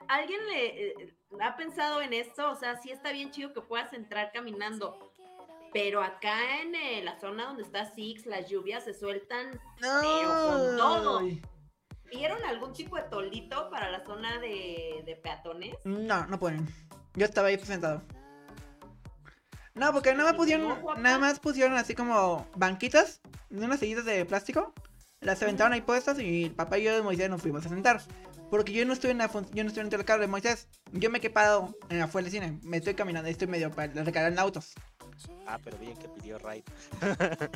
¿alguien 0.08 0.46
le 0.48 0.88
eh, 0.88 1.16
ha 1.40 1.56
pensado 1.56 2.02
en 2.02 2.12
esto? 2.12 2.50
O 2.50 2.54
sea, 2.54 2.76
sí 2.76 2.90
está 2.90 3.12
bien 3.12 3.30
chido 3.30 3.52
que 3.52 3.62
puedas 3.62 3.92
entrar 3.92 4.30
caminando. 4.32 5.12
Pero 5.72 6.02
acá 6.02 6.62
en 6.62 6.74
eh, 6.74 7.02
la 7.04 7.18
zona 7.20 7.46
donde 7.46 7.62
está 7.62 7.84
Six, 7.94 8.24
las 8.26 8.48
lluvias 8.48 8.84
se 8.84 8.94
sueltan. 8.94 9.60
Pero 9.80 10.28
con 10.28 10.76
todo. 10.76 11.20
¿Vieron 12.10 12.42
algún 12.44 12.72
tipo 12.72 12.96
de 12.96 13.02
toldito 13.02 13.70
para 13.70 13.90
la 13.90 14.04
zona 14.04 14.38
de, 14.38 15.02
de 15.04 15.16
peatones? 15.16 15.76
No, 15.84 16.26
no 16.26 16.38
ponen. 16.38 16.66
Yo 17.14 17.26
estaba 17.26 17.48
ahí 17.48 17.58
sentado. 17.58 18.02
No, 19.74 19.92
porque 19.92 20.12
nada 20.12 20.24
más 20.24 20.34
¿Y 20.34 20.36
pusieron, 20.36 21.02
nada 21.02 21.18
más 21.18 21.38
pusieron 21.38 21.76
así 21.76 21.94
como 21.94 22.46
banquitas 22.56 23.20
unas 23.50 23.80
sillitas 23.80 24.04
de 24.04 24.24
plástico. 24.24 24.72
Las 25.20 25.42
aventaron 25.42 25.72
ahí 25.72 25.80
puestas 25.80 26.18
y 26.20 26.44
el 26.44 26.52
papá 26.52 26.78
y 26.78 26.84
yo 26.84 26.94
de 26.94 27.02
Moisés 27.02 27.28
nos 27.28 27.42
fuimos 27.42 27.66
a 27.66 27.68
sentar. 27.68 28.00
Porque 28.50 28.72
yo 28.72 28.86
no 28.86 28.92
estoy 28.92 29.10
en 29.10 29.18
la 29.18 29.30
yo 29.30 29.64
no 29.64 29.68
estoy 29.68 29.82
dentro 29.82 29.98
del 29.98 30.06
carro 30.06 30.22
de 30.22 30.28
Moisés. 30.28 30.68
Yo 30.92 31.10
me 31.10 31.18
he 31.18 31.20
quedado 31.20 31.76
en 31.90 32.00
afuera 32.00 32.24
del 32.24 32.32
cine. 32.32 32.58
Me 32.62 32.78
estoy 32.78 32.94
caminando, 32.94 33.28
estoy 33.28 33.48
medio 33.48 33.70
para 33.70 33.92
recargar 33.92 34.32
en 34.32 34.38
autos. 34.38 34.74
Ah, 35.46 35.58
pero 35.62 35.76
bien 35.78 35.96
que 35.96 36.08
pidió 36.08 36.38
Raid. 36.38 36.62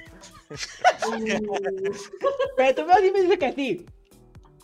Pero 2.57 2.75
tú 2.75 2.85
me 2.87 3.13
me 3.13 3.23
dices 3.23 3.39
que 3.39 3.53
sí. 3.53 3.87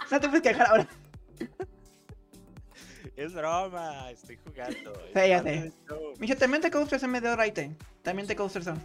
No 0.10 0.20
te 0.20 0.28
puedes 0.28 0.42
quejar 0.42 0.66
ahora. 0.68 0.88
Es 3.16 3.34
broma, 3.34 4.12
estoy 4.12 4.38
jugando. 4.46 4.92
Sí, 5.12 5.28
ya 5.28 5.42
sé. 5.42 5.72
también 6.36 6.62
te 6.62 6.70
coasters 6.70 7.02
en 7.02 7.10
medio 7.10 7.34
raite. 7.34 7.76
También 8.02 8.28
te 8.28 8.36
coasters 8.36 8.66
son. 8.66 8.80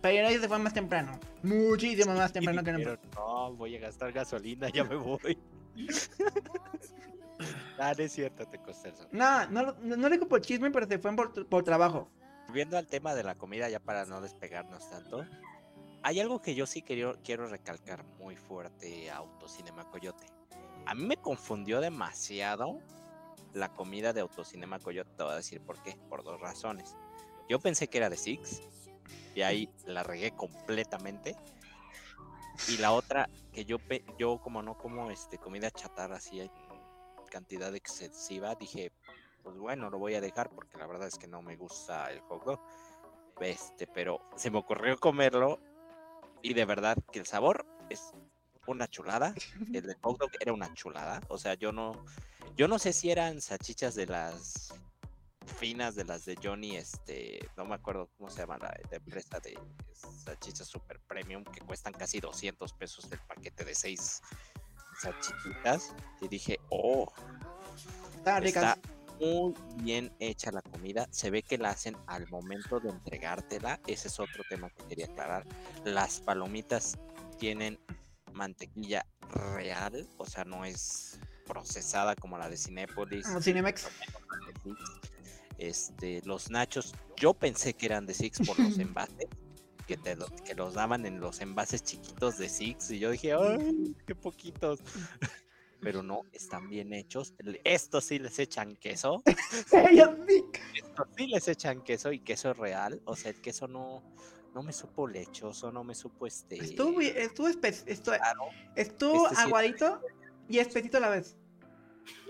Pero 0.00 0.28
ellos 0.28 0.42
se 0.42 0.48
fue 0.48 0.60
más 0.60 0.72
temprano. 0.72 1.18
Muchísimo 1.42 2.14
más 2.14 2.32
temprano 2.32 2.62
que 2.62 2.70
nosotros. 2.70 3.00
no, 3.16 3.52
voy 3.54 3.74
a 3.74 3.80
gastar 3.80 4.12
gasolina, 4.12 4.68
ya 4.68 4.84
me 4.84 4.94
voy. 4.94 5.36
ah, 7.78 7.94
no 7.96 8.04
es 8.04 8.12
cierto, 8.12 8.46
te 8.46 8.58
costó 8.58 8.90
eso. 8.90 9.08
No, 9.10 9.46
no, 9.50 9.74
no, 9.80 9.96
no 9.96 10.08
le 10.08 10.16
digo 10.16 10.28
por 10.28 10.40
chisme, 10.40 10.70
pero 10.70 10.86
se 10.86 10.98
fue 11.00 11.16
por, 11.16 11.46
por 11.48 11.64
trabajo. 11.64 12.08
Volviendo 12.46 12.78
al 12.78 12.86
tema 12.86 13.12
de 13.14 13.24
la 13.24 13.34
comida, 13.34 13.68
ya 13.68 13.80
para 13.80 14.04
no 14.04 14.20
despegarnos 14.20 14.88
tanto, 14.88 15.26
hay 16.02 16.20
algo 16.20 16.40
que 16.42 16.54
yo 16.54 16.66
sí 16.66 16.82
quiero, 16.82 17.16
quiero 17.24 17.48
recalcar 17.48 18.04
muy 18.18 18.36
fuerte 18.36 19.10
Autocinema 19.10 19.90
Coyote. 19.90 20.26
A 20.86 20.94
mí 20.94 21.04
me 21.04 21.16
confundió 21.16 21.80
demasiado 21.80 22.78
la 23.52 23.72
comida 23.72 24.12
de 24.12 24.20
Autocinema 24.20 24.78
Coyote, 24.78 25.10
te 25.16 25.22
voy 25.22 25.32
a 25.32 25.36
decir 25.36 25.60
por 25.60 25.82
qué, 25.82 25.96
por 26.08 26.24
dos 26.24 26.40
razones. 26.40 26.96
Yo 27.48 27.60
pensé 27.60 27.88
que 27.88 27.98
era 27.98 28.10
de 28.10 28.16
Six, 28.16 28.62
y 29.34 29.42
ahí 29.42 29.68
la 29.86 30.02
regué 30.02 30.32
completamente. 30.32 31.36
Y 32.68 32.78
la 32.78 32.92
otra, 32.92 33.28
que 33.52 33.64
yo, 33.64 33.78
yo 34.18 34.40
como 34.40 34.62
no 34.62 34.78
como 34.78 35.10
este, 35.10 35.38
comida 35.38 35.70
chatarra 35.70 36.16
así 36.16 36.40
en 36.40 36.50
cantidad 37.30 37.74
excesiva, 37.74 38.54
dije, 38.54 38.92
pues 39.42 39.56
bueno, 39.58 39.90
lo 39.90 39.98
voy 39.98 40.14
a 40.14 40.20
dejar 40.20 40.50
porque 40.50 40.78
la 40.78 40.86
verdad 40.86 41.08
es 41.08 41.18
que 41.18 41.26
no 41.26 41.42
me 41.42 41.56
gusta 41.56 42.10
el 42.10 42.20
hot 42.20 42.44
dog. 42.44 42.60
Este, 43.40 43.88
pero 43.88 44.20
se 44.36 44.50
me 44.50 44.58
ocurrió 44.58 44.96
comerlo 44.98 45.58
y 46.42 46.54
de 46.54 46.64
verdad 46.64 46.96
que 47.10 47.18
el 47.18 47.26
sabor 47.26 47.66
es 47.90 48.12
una 48.66 48.88
chulada. 48.88 49.34
El 49.72 49.82
del 49.82 49.96
hot 50.00 50.18
dog 50.18 50.30
era 50.40 50.52
una 50.52 50.72
chulada. 50.74 51.20
O 51.28 51.38
sea, 51.38 51.54
yo 51.54 51.72
no, 51.72 52.04
yo 52.56 52.68
no 52.68 52.78
sé 52.78 52.92
si 52.92 53.10
eran 53.10 53.40
salchichas 53.40 53.94
de 53.94 54.06
las 54.06 54.74
finas 55.58 55.94
de 55.94 56.04
las 56.04 56.24
de 56.24 56.36
Johnny, 56.42 56.76
este, 56.76 57.50
no 57.56 57.66
me 57.66 57.74
acuerdo 57.74 58.08
cómo 58.16 58.30
se 58.30 58.40
llama 58.40 58.58
la, 58.58 58.74
la 58.90 58.96
empresa 58.96 59.38
de 59.40 59.58
salchichas 60.24 60.66
super 60.66 60.98
premium 61.00 61.44
que 61.44 61.60
cuestan 61.60 61.92
casi 61.92 62.18
200 62.18 62.72
pesos 62.72 63.10
el 63.12 63.18
paquete 63.20 63.64
de 63.64 63.74
seis 63.74 64.22
salchichitas. 65.00 65.94
Y 66.20 66.28
dije, 66.28 66.58
oh. 66.70 67.12
Está 68.24 68.78
muy 69.20 69.54
bien 69.76 70.12
hecha 70.18 70.50
la 70.50 70.62
comida. 70.62 71.06
Se 71.10 71.30
ve 71.30 71.42
que 71.42 71.58
la 71.58 71.70
hacen 71.70 71.96
al 72.06 72.28
momento 72.28 72.80
de 72.80 72.90
entregártela. 72.90 73.80
Ese 73.86 74.08
es 74.08 74.18
otro 74.18 74.42
tema 74.48 74.70
que 74.70 74.84
quería 74.84 75.06
aclarar. 75.06 75.44
Las 75.84 76.20
palomitas 76.20 76.98
tienen 77.38 77.78
mantequilla 78.34 79.06
real, 79.54 80.08
o 80.18 80.26
sea, 80.26 80.44
no 80.44 80.64
es 80.64 81.18
procesada 81.46 82.14
como 82.16 82.36
la 82.38 82.48
de 82.48 82.56
Cinépolis. 82.56 83.26
Como 83.26 83.40
Cinemex. 83.40 83.86
Este, 85.58 86.20
los 86.24 86.50
nachos, 86.50 86.92
yo 87.16 87.32
pensé 87.34 87.74
que 87.74 87.86
eran 87.86 88.06
de 88.06 88.14
Six 88.14 88.46
por 88.46 88.58
los 88.58 88.78
envases. 88.78 89.28
Que, 89.86 89.96
te, 89.98 90.16
lo- 90.16 90.26
que 90.44 90.54
los 90.54 90.72
daban 90.74 91.04
en 91.04 91.20
los 91.20 91.40
envases 91.40 91.82
chiquitos 91.82 92.38
de 92.38 92.48
Six 92.48 92.90
y 92.92 92.98
yo 93.00 93.10
dije, 93.10 93.34
¡ay, 93.34 93.94
qué 94.06 94.14
poquitos! 94.14 94.80
Pero 95.80 96.02
no, 96.02 96.22
están 96.32 96.70
bien 96.70 96.94
hechos. 96.94 97.34
Estos 97.62 98.04
sí 98.04 98.18
les 98.18 98.38
echan 98.38 98.74
queso. 98.76 99.22
Estos 99.26 101.08
sí 101.16 101.26
les 101.26 101.46
echan 101.48 101.82
queso 101.82 102.10
y 102.12 102.20
queso 102.20 102.54
real. 102.54 103.02
O 103.04 103.14
sea, 103.14 103.32
el 103.32 103.40
queso 103.42 103.68
no, 103.68 104.02
no 104.54 104.62
me 104.62 104.72
supo 104.72 105.06
lechoso, 105.08 105.72
no 105.72 105.82
me 105.84 105.94
supo 105.94 106.26
este. 106.26 106.56
Estuvo, 106.56 107.00
estuvo, 107.00 107.48
espe- 107.48 107.84
estu- 107.86 108.16
claro. 108.16 108.42
estuvo 108.76 109.24
Este 109.26 109.36
sí- 109.36 109.42
aguadito 109.42 110.00
y 110.48 110.58
espesito 110.58 110.98
a 110.98 111.00
la 111.00 111.08
vez. 111.10 111.36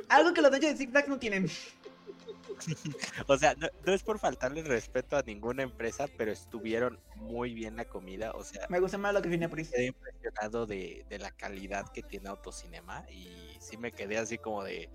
Algo 0.09 0.33
que 0.35 0.43
los 0.43 0.51
dueños 0.51 0.73
de 0.73 0.77
Zig 0.79 0.93
Zag 0.93 1.09
no 1.09 1.19
tienen. 1.19 1.49
O 3.27 3.37
sea, 3.37 3.55
no, 3.55 3.67
no 3.85 3.93
es 3.93 4.03
por 4.03 4.19
faltarle 4.19 4.63
respeto 4.63 5.17
a 5.17 5.23
ninguna 5.23 5.63
empresa, 5.63 6.07
pero 6.17 6.31
estuvieron 6.31 7.01
muy 7.17 7.53
bien 7.55 7.77
la 7.77 7.85
comida. 7.87 8.31
O 8.33 8.45
sea, 8.45 8.67
Me 8.69 8.79
gusta 8.81 8.97
más 8.99 9.13
lo 9.13 9.23
que 9.23 9.29
Cinepolis. 9.31 9.71
quedé 9.71 9.87
impresionado 9.87 10.67
de, 10.67 11.05
de 11.09 11.19
la 11.19 11.31
calidad 11.33 11.89
que 11.93 12.03
tiene 12.03 12.29
Autocinema 12.29 13.05
y 13.11 13.57
sí 13.61 13.77
me 13.77 13.91
quedé 13.93 14.19
así 14.19 14.39
como 14.39 14.63
de 14.63 14.89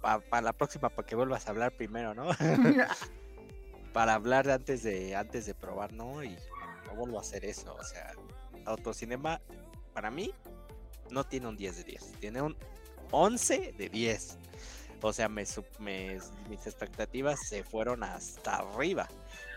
para 0.00 0.42
la 0.42 0.52
próxima 0.52 0.88
para 0.88 1.06
que 1.06 1.14
vuelvas 1.16 1.46
a 1.46 1.50
hablar 1.50 1.72
primero, 1.76 2.14
¿no? 2.14 2.28
para 3.92 4.14
hablar 4.14 4.48
antes 4.50 4.82
de 4.82 5.14
antes 5.16 5.46
de 5.46 5.54
probar, 5.54 5.92
¿no? 5.92 6.22
Y 6.24 6.36
no, 6.94 7.00
vuelvo 7.00 7.18
a 7.18 7.20
hacer 7.20 7.44
eso, 7.44 7.74
o 7.74 7.84
sea, 7.84 8.12
Autocinema 8.66 9.40
para 9.92 10.10
mí 10.10 10.32
no 11.10 11.24
tiene 11.24 11.48
un 11.48 11.56
10 11.56 11.76
de 11.76 11.84
10, 11.84 12.12
tiene 12.20 12.40
un 12.42 12.56
11 13.10 13.72
de 13.76 13.88
10. 13.88 14.38
O 15.02 15.12
sea, 15.12 15.28
me, 15.28 15.44
me- 15.80 16.18
mis 16.48 16.66
expectativas 16.66 17.38
se 17.46 17.62
fueron 17.62 18.02
hasta 18.02 18.56
arriba. 18.56 19.06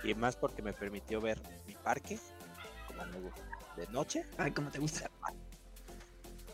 Y 0.03 0.13
más 0.13 0.35
porque 0.35 0.61
me 0.61 0.73
permitió 0.73 1.21
ver 1.21 1.41
mi 1.65 1.73
parque 1.75 2.19
como 2.85 3.05
me 3.05 3.19
gusta, 3.21 3.41
de 3.77 3.87
noche. 3.87 4.25
Ay, 4.37 4.51
como 4.51 4.69
te 4.69 4.79
gusta. 4.79 5.09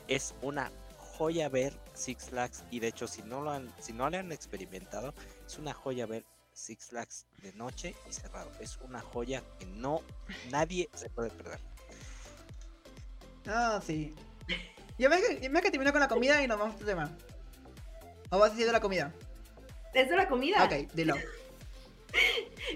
Es 0.07 0.35
una 0.43 0.71
joya 0.97 1.49
ver 1.49 1.73
Six 1.95 2.25
Flags. 2.29 2.63
Y 2.69 2.79
de 2.79 2.89
hecho, 2.89 3.07
si 3.07 3.23
no 3.23 3.41
lo 3.41 3.49
han, 3.51 3.73
si 3.79 3.93
no 3.93 4.07
lo 4.09 4.17
han 4.17 4.31
experimentado, 4.31 5.13
es 5.45 5.57
una 5.57 5.73
joya 5.73 6.05
ver 6.05 6.23
Six 6.53 6.87
Flags 6.89 7.25
de 7.41 7.53
noche 7.53 7.95
y 8.09 8.13
cerrado. 8.13 8.51
Es 8.59 8.77
una 8.77 9.01
joya 9.01 9.43
que 9.59 9.65
no 9.65 10.01
nadie 10.51 10.89
se 10.93 11.09
puede 11.09 11.29
perder. 11.29 11.59
Ah, 13.47 13.81
sí. 13.85 14.15
Ya 14.97 15.09
me, 15.09 15.17
me 15.49 15.61
que 15.61 15.71
terminó 15.71 15.91
con 15.91 16.01
la 16.01 16.07
comida 16.07 16.41
y 16.43 16.47
nos 16.47 16.59
vamos 16.59 16.81
a 16.81 16.85
tema. 16.85 17.11
¿O 18.29 18.39
vas 18.39 18.49
a 18.49 18.53
decir 18.53 18.65
de 18.65 18.71
la 18.71 18.79
comida? 18.79 19.11
Es 19.93 20.09
de 20.09 20.15
la 20.15 20.27
comida. 20.27 20.63
Ok, 20.63 20.91
dilo. 20.93 21.15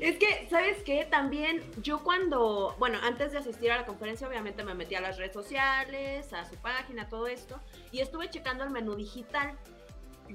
Es 0.02 0.18
que, 0.18 0.48
¿sabes 0.50 0.82
qué? 0.84 1.06
También 1.06 1.62
yo 1.82 2.04
cuando, 2.04 2.76
bueno, 2.80 3.00
antes 3.04 3.32
de 3.32 3.38
asistir 3.38 3.72
a 3.72 3.78
la 3.78 3.86
conferencia, 3.86 4.28
obviamente 4.28 4.64
me 4.64 4.74
metí 4.74 4.96
a 4.96 5.02
las 5.02 5.18
redes 5.18 5.34
sociales, 5.34 6.34
a 6.34 6.44
su 6.46 6.56
página, 6.56 7.08
todo 7.08 7.28
esto, 7.28 7.60
y 7.92 8.00
estuve 8.00 8.30
checando 8.30 8.64
el 8.64 8.70
menú 8.70 8.96
digital. 8.96 9.58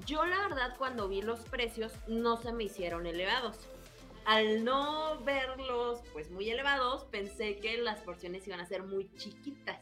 Yo 0.07 0.25
la 0.25 0.49
verdad 0.49 0.75
cuando 0.79 1.09
vi 1.09 1.23
los 1.23 1.41
precios 1.41 1.93
no 2.07 2.37
se 2.37 2.53
me 2.53 2.65
hicieron 2.65 3.07
elevados. 3.07 3.57
Al 4.25 4.65
no 4.65 5.21
verlos 5.25 6.01
pues 6.13 6.31
muy 6.31 6.49
elevados, 6.51 7.05
pensé 7.05 7.59
que 7.59 7.79
las 7.79 8.01
porciones 8.01 8.47
iban 8.47 8.61
a 8.61 8.67
ser 8.67 8.83
muy 8.83 9.11
chiquitas. 9.17 9.79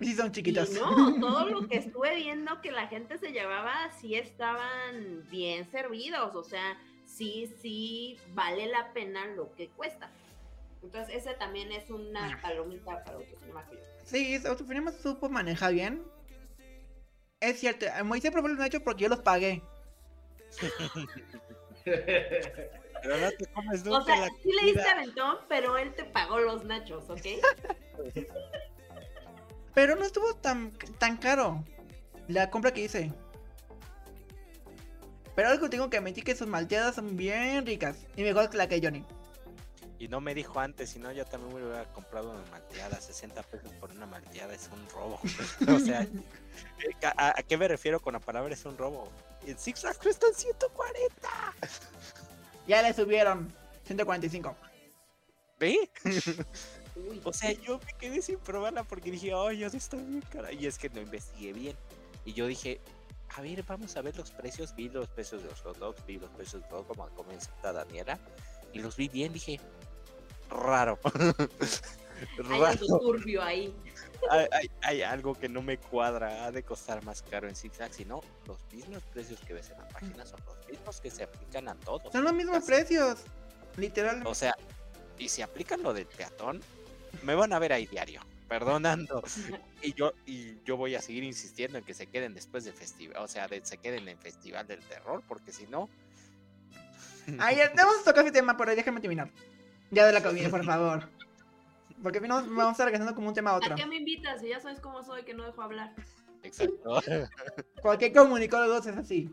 Sí, 0.00 0.14
son 0.14 0.32
chiquitas. 0.32 0.70
Y 0.70 0.74
no, 0.74 1.20
todo 1.20 1.46
lo 1.46 1.68
que 1.68 1.76
estuve 1.76 2.16
viendo 2.16 2.60
que 2.60 2.70
la 2.70 2.88
gente 2.88 3.18
se 3.18 3.32
llevaba 3.32 3.90
sí 3.92 4.14
estaban 4.14 5.26
bien 5.30 5.70
servidos, 5.70 6.34
o 6.34 6.42
sea, 6.42 6.78
sí, 7.06 7.52
sí 7.60 8.18
vale 8.34 8.66
la 8.66 8.92
pena 8.92 9.24
lo 9.26 9.54
que 9.54 9.68
cuesta. 9.68 10.10
Entonces, 10.82 11.16
ese 11.16 11.34
también 11.34 11.72
es 11.72 11.90
una 11.90 12.38
palomita 12.42 13.02
para 13.04 13.16
Autocinema. 13.16 13.64
Sí, 14.04 14.36
Autocinema 14.46 14.92
supo 14.92 15.28
manejar 15.28 15.72
bien. 15.72 16.02
Es 17.40 17.60
cierto, 17.60 17.86
Moisés 18.04 18.30
probó 18.30 18.48
los 18.48 18.58
nachos 18.58 18.82
porque 18.82 19.04
yo 19.04 19.08
los 19.08 19.20
pagué. 19.20 19.62
Pero 21.84 23.18
no 23.18 23.30
te 23.30 23.46
comes 23.46 23.86
O 23.86 24.00
sea, 24.02 24.20
la 24.20 24.28
sí 24.42 24.50
le 24.52 24.72
diste 24.72 24.88
aventón, 24.88 25.38
pero 25.48 25.76
él 25.76 25.94
te 25.94 26.04
pagó 26.04 26.38
los 26.40 26.64
nachos, 26.64 27.08
¿ok? 27.10 27.20
Pero 29.74 29.94
no 29.94 30.04
estuvo 30.04 30.34
tan, 30.34 30.72
tan 30.98 31.18
caro 31.18 31.62
la 32.28 32.50
compra 32.50 32.72
que 32.72 32.84
hice. 32.84 33.12
Pero 35.34 35.48
algo 35.48 35.68
tengo 35.68 35.90
que 35.90 35.98
admitir 35.98 36.24
que 36.24 36.34
sus 36.34 36.46
malteadas 36.46 36.94
son 36.94 37.14
bien 37.16 37.66
ricas. 37.66 38.06
Y 38.16 38.22
mejor 38.22 38.48
que 38.48 38.56
la 38.56 38.68
que 38.68 38.80
Johnny. 38.82 39.04
Y 39.98 40.08
no 40.08 40.20
me 40.20 40.34
dijo 40.34 40.60
antes, 40.60 40.90
si 40.90 40.98
no, 40.98 41.10
yo 41.12 41.24
también 41.24 41.54
me 41.54 41.64
hubiera 41.64 41.84
comprado 41.92 42.30
una 42.30 42.44
malteada. 42.50 43.00
60 43.00 43.42
pesos 43.44 43.72
por 43.80 43.90
una 43.90 44.06
malteada 44.06 44.54
es 44.54 44.68
un 44.72 44.88
robo. 44.90 45.18
o 45.74 45.78
sea, 45.78 46.06
¿a, 47.16 47.38
a 47.38 47.42
qué 47.42 47.56
me 47.56 47.66
refiero 47.66 48.00
con 48.00 48.12
la 48.12 48.20
palabra 48.20 48.52
es 48.52 48.64
un 48.64 48.76
robo? 48.76 49.10
En 49.46 49.58
Six 49.58 49.80
Flags 49.80 49.98
cuestan 49.98 50.34
140. 50.34 51.28
Ya 52.66 52.82
le 52.82 52.92
subieron 52.92 53.52
145. 53.84 54.54
¿Ve? 55.58 55.90
Uy, 56.96 57.20
O 57.24 57.32
sea, 57.32 57.52
yo 57.52 57.78
me 57.86 57.92
quedé 57.94 58.20
sin 58.20 58.38
probarla 58.38 58.82
porque 58.84 59.10
dije, 59.10 59.32
ay, 59.34 59.58
ya 59.58 59.66
está 59.68 59.96
bien 59.96 60.22
cara. 60.32 60.52
Y 60.52 60.66
es 60.66 60.78
que 60.78 60.90
no 60.90 61.00
investigué 61.00 61.52
bien. 61.52 61.76
Y 62.24 62.32
yo 62.32 62.46
dije, 62.46 62.80
a 63.36 63.40
ver, 63.40 63.62
vamos 63.62 63.96
a 63.96 64.02
ver 64.02 64.16
los 64.16 64.30
precios. 64.30 64.74
Vi 64.74 64.88
los 64.88 65.08
precios 65.08 65.42
de 65.42 65.48
los 65.48 65.60
hot 65.60 65.78
dogs, 65.78 66.04
vi 66.06 66.18
los 66.18 66.30
precios 66.30 66.62
de 66.62 66.68
todo, 66.68 66.86
como 66.86 67.08
comenta 67.10 67.72
Daniela. 67.72 68.18
Y 68.72 68.80
los 68.80 68.96
vi 68.96 69.08
bien, 69.08 69.32
dije, 69.32 69.60
raro. 70.50 70.98
hay 72.50 72.62
algo 72.62 72.98
turbio 73.00 73.42
ahí. 73.42 73.74
hay, 74.30 74.46
hay- 74.52 74.70
hay 74.82 75.02
algo 75.02 75.34
que 75.34 75.48
no 75.48 75.62
me 75.62 75.78
cuadra. 75.78 76.44
Ha 76.46 76.52
de 76.52 76.62
costar 76.62 77.02
más 77.04 77.22
caro 77.22 77.48
en 77.48 77.56
Flags. 77.56 77.96
Si 77.96 78.04
no, 78.04 78.20
los 78.46 78.58
mismos 78.72 79.02
precios 79.12 79.40
que 79.40 79.54
ves 79.54 79.70
en 79.70 79.78
la 79.78 79.88
página 79.88 80.24
son 80.26 80.40
los 80.46 80.68
mismos 80.68 81.00
que 81.00 81.10
se 81.10 81.22
aplican 81.24 81.68
a 81.68 81.74
todos. 81.74 82.12
Son 82.12 82.24
los 82.24 82.32
mismos 82.32 82.56
Casi. 82.56 82.66
precios. 82.68 83.20
Literal. 83.76 84.22
O 84.26 84.34
sea, 84.34 84.54
y 85.18 85.28
si 85.28 85.42
aplican 85.42 85.82
lo 85.82 85.92
del 85.92 86.06
peatón, 86.06 86.60
me 87.22 87.34
van 87.34 87.52
a 87.52 87.58
ver 87.58 87.72
ahí 87.72 87.86
diario, 87.86 88.20
perdonando. 88.48 89.22
Y 89.82 89.92
yo, 89.92 90.12
y 90.24 90.60
yo 90.64 90.76
voy 90.76 90.94
a 90.96 91.02
seguir 91.02 91.22
insistiendo 91.22 91.78
en 91.78 91.84
que 91.84 91.94
se 91.94 92.06
queden 92.08 92.34
después 92.34 92.64
del 92.64 92.72
festival, 92.74 93.22
o 93.22 93.28
sea, 93.28 93.46
de- 93.46 93.64
se 93.64 93.78
queden 93.78 94.02
en 94.04 94.08
el 94.08 94.18
festival 94.18 94.66
del 94.66 94.80
terror, 94.80 95.22
porque 95.28 95.52
si 95.52 95.66
no, 95.66 95.88
Ay, 97.38 97.56
ya 97.56 97.72
vamos 97.76 97.98
a 98.00 98.04
tocar 98.04 98.24
ese 98.24 98.32
tema, 98.32 98.56
pero 98.56 98.74
déjame 98.74 99.00
terminar. 99.00 99.30
Ya 99.90 100.06
de 100.06 100.12
la 100.12 100.22
comida, 100.22 100.48
por 100.50 100.64
favor. 100.64 101.08
Porque 102.02 102.20
no, 102.20 102.34
vamos 102.36 102.68
a 102.68 102.70
estar 102.72 102.86
regresando 102.86 103.14
como 103.14 103.28
un 103.28 103.34
tema 103.34 103.50
a 103.50 103.54
¿A 103.54 103.56
otro. 103.58 103.74
qué 103.74 103.86
me 103.86 103.96
invitas? 103.96 104.40
Si 104.40 104.48
ya 104.48 104.60
sabes 104.60 104.80
cómo 104.80 105.02
soy, 105.02 105.22
que 105.24 105.34
no 105.34 105.44
dejo 105.44 105.62
hablar. 105.62 105.94
exacto. 106.42 107.00
Cualquier 107.82 108.12
comunicador 108.12 108.80
es 108.80 108.96
así. 108.96 109.30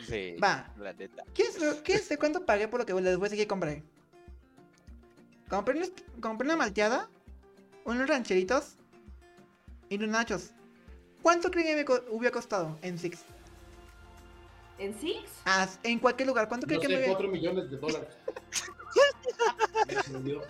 Sí, 0.00 0.36
Va. 0.42 0.72
la 0.78 0.92
neta. 0.92 1.22
¿Quieres, 1.34 1.60
lo- 1.60 1.82
¿Quieres 1.82 2.08
de 2.08 2.18
cuánto 2.18 2.44
pagué 2.44 2.68
por 2.68 2.80
lo 2.80 2.86
que 2.86 2.92
les 2.94 3.16
voy 3.16 3.26
a 3.26 3.30
decir 3.30 3.38
que 3.44 3.46
compré? 3.48 3.82
Compré, 5.48 5.90
compré 6.20 6.46
una 6.46 6.56
malteada, 6.56 7.08
unos 7.84 8.08
rancheritos 8.08 8.74
y 9.88 9.96
unos 9.96 10.08
nachos. 10.10 10.50
¿Cuánto 11.22 11.50
creen 11.50 11.66
que 11.68 11.76
me 11.76 11.84
co- 11.84 12.04
hubiera 12.10 12.32
costado 12.32 12.78
en 12.82 12.98
Six? 12.98 13.20
¿En 14.78 14.98
Six? 14.98 15.18
Ah, 15.44 15.68
en 15.82 15.98
cualquier 15.98 16.28
lugar, 16.28 16.48
¿cuánto 16.48 16.66
creen 16.66 16.82
No 16.82 16.82
que 16.82 16.88
me 16.88 16.94
sé, 16.94 17.00
hubiera... 17.00 17.14
4 17.14 17.28
millones 17.30 17.70
de 17.70 17.76
dólares. 17.76 18.08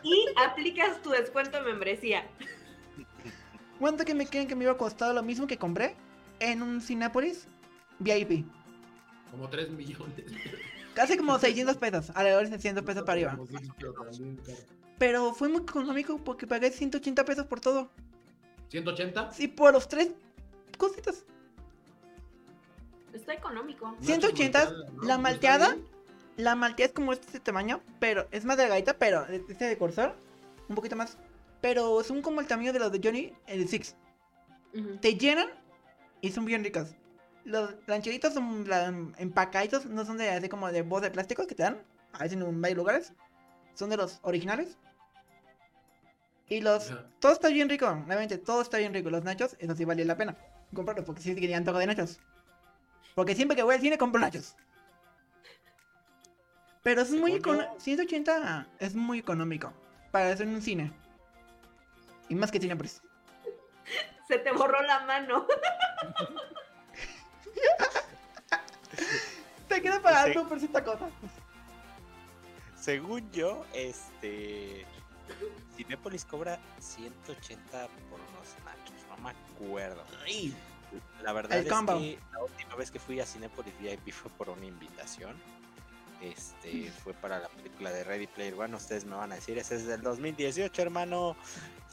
Y 0.02 0.26
aplicas 0.36 1.02
tu 1.02 1.10
descuento 1.10 1.56
de 1.56 1.64
membresía. 1.64 2.26
¿Cuánto 3.78 4.04
que 4.04 4.14
me 4.14 4.26
creen 4.26 4.46
que 4.46 4.54
me 4.54 4.60
hubiera 4.60 4.78
costado 4.78 5.12
lo 5.12 5.22
mismo 5.22 5.46
que 5.46 5.58
compré 5.58 5.96
en 6.40 6.62
un 6.62 6.80
Cinépolis 6.80 7.46
VIP? 7.98 8.46
Como 9.30 9.48
3 9.48 9.70
millones. 9.70 10.14
Casi 10.94 11.16
como 11.16 11.38
600 11.38 11.76
pesos, 11.76 12.10
alrededor 12.14 12.44
de 12.44 12.50
600 12.52 12.84
pesos 12.84 13.02
para 13.02 13.12
arriba. 13.12 13.38
Pero 14.98 15.34
fue 15.34 15.48
muy 15.48 15.60
económico 15.62 16.18
porque 16.22 16.46
pagué 16.46 16.70
180 16.70 17.24
pesos 17.24 17.46
por 17.46 17.60
todo. 17.60 17.90
¿180? 18.70 19.32
Sí, 19.32 19.48
por 19.48 19.72
los 19.72 19.88
tres 19.88 20.10
cositas. 20.78 21.24
Está 23.16 23.34
económico. 23.34 23.96
180, 24.00 24.58
Nacho, 24.64 24.70
malteada, 24.76 24.88
¿no? 24.92 25.02
la 25.02 25.14
¿Está 25.14 25.18
malteada, 25.18 25.76
la 26.36 26.54
malteada 26.54 26.88
es 26.88 26.94
como 26.94 27.12
este 27.12 27.40
tamaño, 27.40 27.80
pero 27.98 28.28
es 28.30 28.44
más 28.44 28.56
delgadita, 28.56 28.94
pero 28.98 29.26
este 29.26 29.64
de 29.64 29.78
Corsair, 29.78 30.12
un 30.68 30.74
poquito 30.76 30.96
más. 30.96 31.16
Pero 31.60 32.02
son 32.04 32.22
como 32.22 32.40
el 32.40 32.46
tamaño 32.46 32.72
de 32.72 32.78
los 32.78 32.92
de 32.92 33.00
Johnny, 33.02 33.32
el 33.46 33.68
Six. 33.68 33.96
Ujú. 34.74 34.98
Te 34.98 35.16
llenan 35.16 35.48
y 36.20 36.30
son 36.30 36.44
bien 36.44 36.62
ricos. 36.62 36.94
Los 37.44 37.74
rancheritos 37.86 38.34
son 38.34 38.68
la- 38.68 38.88
empacaditos, 39.18 39.86
no 39.86 40.04
son 40.04 40.18
de 40.18 40.30
así 40.30 40.48
como 40.48 40.70
de 40.70 40.82
voz 40.82 41.00
de 41.02 41.10
plástico 41.10 41.46
que 41.46 41.54
te 41.54 41.62
dan, 41.62 41.82
a 42.12 42.18
veces 42.24 42.38
en 42.40 42.60
varios 42.60 42.76
lugares. 42.76 43.12
Son 43.74 43.88
de 43.90 43.96
los 43.96 44.18
originales. 44.22 44.76
Y 46.48 46.60
los... 46.60 46.92
Todo 47.18 47.32
está 47.32 47.48
bien 47.48 47.68
rico, 47.68 47.86
realmente, 48.06 48.38
todo 48.38 48.62
está 48.62 48.78
bien 48.78 48.92
rico. 48.94 49.10
Los 49.10 49.24
nachos, 49.24 49.56
eso 49.58 49.74
sí 49.74 49.84
vale 49.84 50.04
la 50.04 50.16
pena. 50.16 50.36
Comprarlos 50.74 51.04
porque 51.04 51.20
sí 51.22 51.34
querían 51.34 51.58
antojo 51.58 51.78
de 51.78 51.86
nachos. 51.86 52.20
Porque 53.16 53.34
siempre 53.34 53.56
que 53.56 53.62
voy 53.62 53.74
al 53.74 53.80
cine 53.80 53.96
compro 53.96 54.20
nachos. 54.20 54.54
Pero 56.82 57.00
es 57.00 57.10
muy 57.10 57.32
económico. 57.32 57.74
180 57.80 58.66
es 58.78 58.94
muy 58.94 59.18
económico. 59.20 59.72
Para 60.12 60.30
hacer 60.30 60.46
en 60.46 60.54
un 60.54 60.60
cine. 60.60 60.92
Y 62.28 62.34
más 62.34 62.52
que 62.52 62.60
Cinepolis. 62.60 63.00
Se 64.28 64.38
te 64.38 64.52
borró 64.52 64.82
la 64.82 65.00
mano. 65.06 65.46
Te 69.68 69.80
queda 69.82 70.00
pagando 70.02 70.42
Sí. 70.42 70.46
por 70.48 70.58
cierta 70.58 70.84
cosa. 70.84 71.08
Según 72.78 73.30
yo, 73.32 73.64
este. 73.72 74.84
Cinépolis 75.74 76.24
cobra 76.26 76.60
180 76.78 77.88
por 78.10 78.20
unos 78.20 78.54
nachos, 78.64 79.06
no 79.08 79.16
me 79.16 79.30
acuerdo. 79.30 80.04
La 81.22 81.32
verdad 81.32 81.58
El 81.58 81.66
es 81.66 81.72
combo. 81.72 81.98
que 81.98 82.18
la 82.32 82.42
última 82.42 82.74
vez 82.76 82.90
que 82.90 82.98
fui 82.98 83.20
a 83.20 83.26
Cinépolis 83.26 83.78
VIP 83.78 84.12
fue 84.12 84.30
por 84.32 84.48
una 84.50 84.64
invitación. 84.66 85.36
Este 86.20 86.90
fue 86.90 87.12
para 87.14 87.38
la 87.38 87.48
película 87.48 87.90
de 87.90 88.04
Ready 88.04 88.26
Player 88.26 88.54
One. 88.54 88.74
Ustedes 88.74 89.04
me 89.04 89.16
van 89.16 89.32
a 89.32 89.34
decir, 89.34 89.58
ese 89.58 89.76
es 89.76 89.86
del 89.86 90.00
2018, 90.02 90.80
hermano. 90.82 91.36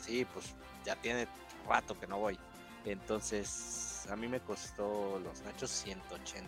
Sí, 0.02 0.26
pues 0.34 0.46
ya 0.86 0.96
tiene 0.96 1.28
rato 1.68 2.00
que 2.00 2.08
no 2.08 2.20
voy. 2.20 2.39
Entonces, 2.86 4.06
a 4.10 4.16
mí 4.16 4.28
me 4.28 4.39
costó 4.39 5.20
los 5.20 5.42
nachos 5.42 5.72
180. 5.72 6.48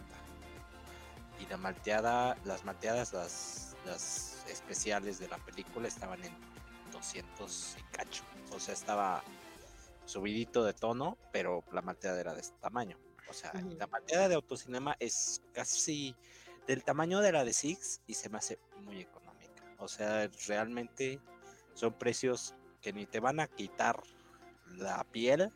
Y 1.40 1.46
la 1.48 1.58
malteada, 1.58 2.38
las 2.46 2.64
malteadas, 2.64 3.14
las, 3.14 3.76
las 3.86 4.46
especiales 4.50 5.20
de 5.20 5.28
la 5.28 5.38
película 5.38 5.88
estaban 5.88 6.24
en 6.24 6.34
200 6.92 7.78
y 7.78 7.96
cacho. 7.96 8.24
O 8.56 8.60
sea, 8.60 8.74
estaba 8.74 9.22
subidito 10.06 10.64
de 10.64 10.74
tono, 10.74 11.18
pero 11.32 11.64
la 11.72 11.82
malteada 11.82 12.20
era 12.20 12.34
de 12.34 12.42
este 12.42 12.58
tamaño. 12.60 12.98
O 13.30 13.34
sea, 13.34 13.52
la 13.54 13.88
malteada 13.88 14.30
de 14.30 14.36
autocinema 14.36 14.96
es 15.00 15.42
casi 15.54 16.16
del 16.68 16.84
tamaño 16.84 17.20
de 17.22 17.32
la 17.32 17.44
de 17.44 17.54
Six 17.54 18.02
y 18.08 18.14
se 18.14 18.30
me 18.30 18.38
hace 18.38 18.60
muy 18.82 19.02
económica. 19.02 19.64
O 19.80 19.88
sea, 19.88 20.30
realmente 20.48 21.20
son 21.74 21.94
precios 21.94 22.54
que 22.82 22.94
ni 22.94 23.06
te 23.06 23.20
van 23.20 23.40
a 23.40 23.48
quitar 23.48 24.02
la 24.68 25.04
piel 25.06 25.52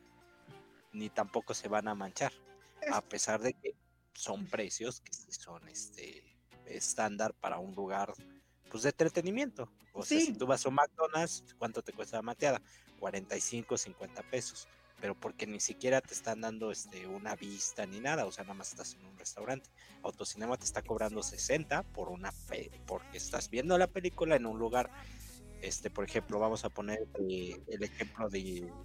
ni 0.92 1.10
tampoco 1.10 1.54
se 1.54 1.68
van 1.68 1.88
a 1.88 1.96
manchar. 1.96 2.34
A 2.92 3.02
pesar 3.02 3.42
de 3.42 3.54
que 3.54 3.76
son 4.14 4.48
precios 4.48 5.02
que 5.02 5.14
son 5.32 5.68
este 5.68 6.24
estándar 6.66 7.34
para 7.34 7.60
un 7.60 7.74
lugar 7.76 8.14
pues 8.70 8.84
de 8.84 8.90
entretenimiento. 8.90 9.72
O 9.94 10.04
sea, 10.04 10.20
si 10.20 10.34
tú 10.34 10.46
vas 10.46 10.66
a 10.66 10.70
un 10.70 10.76
McDonald's, 10.76 11.44
¿cuánto 11.58 11.82
te 11.82 11.94
cuesta 11.94 12.18
la 12.18 12.22
malteada? 12.22 12.62
45, 13.00 13.78
50 13.78 14.24
pesos. 14.24 14.68
Pero 15.02 15.16
porque 15.18 15.48
ni 15.48 15.62
siquiera 15.62 16.02
te 16.02 16.14
están 16.14 16.42
dando 16.42 16.72
este 16.72 17.08
una 17.08 17.36
vista 17.36 17.86
ni 17.86 18.02
nada, 18.02 18.26
o 18.26 18.32
sea, 18.32 18.44
nada 18.44 18.56
más 18.56 18.70
estás 18.72 18.96
en 18.96 19.06
un 19.06 19.18
restaurante. 19.18 19.70
Autocinema 20.04 20.58
te 20.58 20.66
está 20.66 20.82
cobrando 20.82 21.24
60 21.24 21.84
por 21.84 22.10
una 22.10 22.32
pe- 22.50 22.70
porque 22.86 23.18
estás 23.18 23.50
viendo 23.50 23.78
la 23.78 23.88
película 23.88 24.36
en 24.36 24.46
un 24.46 24.60
lugar 24.60 24.92
este, 25.62 25.90
por 25.90 26.06
ejemplo, 26.06 26.40
vamos 26.40 26.64
a 26.64 26.70
poner 26.70 27.00
eh, 27.20 27.62
el 27.68 27.84
ejemplo 27.84 28.30
de 28.30 28.40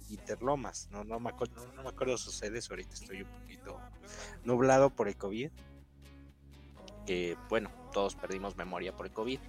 Interlomas, 0.09 0.89
no, 0.91 1.05
no, 1.05 1.19
me 1.21 1.29
acuerdo, 1.29 1.65
no, 1.65 1.71
no 1.71 1.83
me 1.83 1.89
acuerdo 1.89 2.17
sus 2.17 2.35
sedes, 2.35 2.69
ahorita 2.69 2.93
estoy 2.95 3.21
un 3.21 3.29
poquito 3.29 3.79
nublado 4.43 4.89
por 4.89 5.07
el 5.07 5.15
COVID, 5.15 5.51
que 7.05 7.37
bueno, 7.49 7.71
todos 7.93 8.15
perdimos 8.15 8.57
memoria 8.57 8.95
por 8.95 9.05
el 9.05 9.13
COVID, 9.13 9.39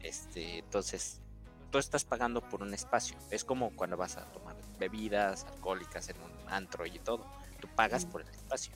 este, 0.00 0.58
entonces 0.58 1.22
tú 1.70 1.78
estás 1.78 2.04
pagando 2.04 2.40
por 2.40 2.62
un 2.62 2.74
espacio, 2.74 3.16
es 3.30 3.44
como 3.44 3.70
cuando 3.76 3.96
vas 3.96 4.16
a 4.16 4.24
tomar 4.32 4.56
bebidas 4.78 5.44
alcohólicas 5.44 6.08
en 6.08 6.16
un 6.16 6.52
antro 6.52 6.86
y 6.86 6.98
todo, 6.98 7.24
tú 7.60 7.68
pagas 7.74 8.04
por 8.06 8.22
el 8.22 8.28
espacio, 8.28 8.74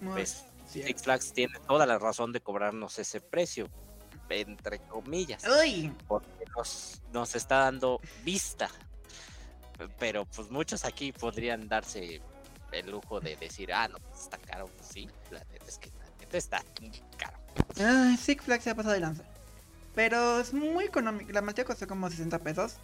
¿ves? 0.00 0.44
cierto. 0.66 0.88
Six 0.88 1.02
Flags 1.02 1.32
tiene 1.32 1.58
toda 1.60 1.86
la 1.86 1.98
razón 1.98 2.32
de 2.32 2.40
cobrarnos 2.40 2.98
ese 2.98 3.20
precio, 3.20 3.68
entre 4.28 4.80
comillas 4.80 5.44
Uy, 5.62 5.92
porque 6.08 6.44
nos, 6.56 7.00
nos 7.12 7.34
está 7.36 7.58
dando 7.60 8.00
vista. 8.24 8.68
Pero 9.98 10.24
pues 10.24 10.50
muchos 10.50 10.84
aquí 10.84 11.12
podrían 11.12 11.68
darse 11.68 12.22
el 12.72 12.90
lujo 12.90 13.20
de 13.20 13.36
decir, 13.36 13.72
ah, 13.72 13.88
no, 13.88 13.98
pues, 13.98 14.22
está 14.22 14.38
caro. 14.38 14.66
Pues, 14.66 14.88
sí, 14.88 15.08
la 15.30 15.40
neta 15.44 15.66
es 15.66 15.78
que 15.78 15.90
la 15.90 16.06
neta 16.18 16.38
está 16.38 16.64
caro. 17.18 17.38
Ay, 17.78 18.16
Six 18.16 18.44
Flags 18.44 18.64
se 18.64 18.70
ha 18.70 18.74
pasado 18.74 18.94
de 18.94 19.00
lanza. 19.00 19.24
Pero 19.96 20.38
es 20.38 20.52
muy 20.54 20.84
económico. 20.84 21.32
La 21.32 21.42
malteada 21.42 21.66
costó 21.66 21.88
como 21.88 22.08
60 22.08 22.38
pesos. 22.40 22.76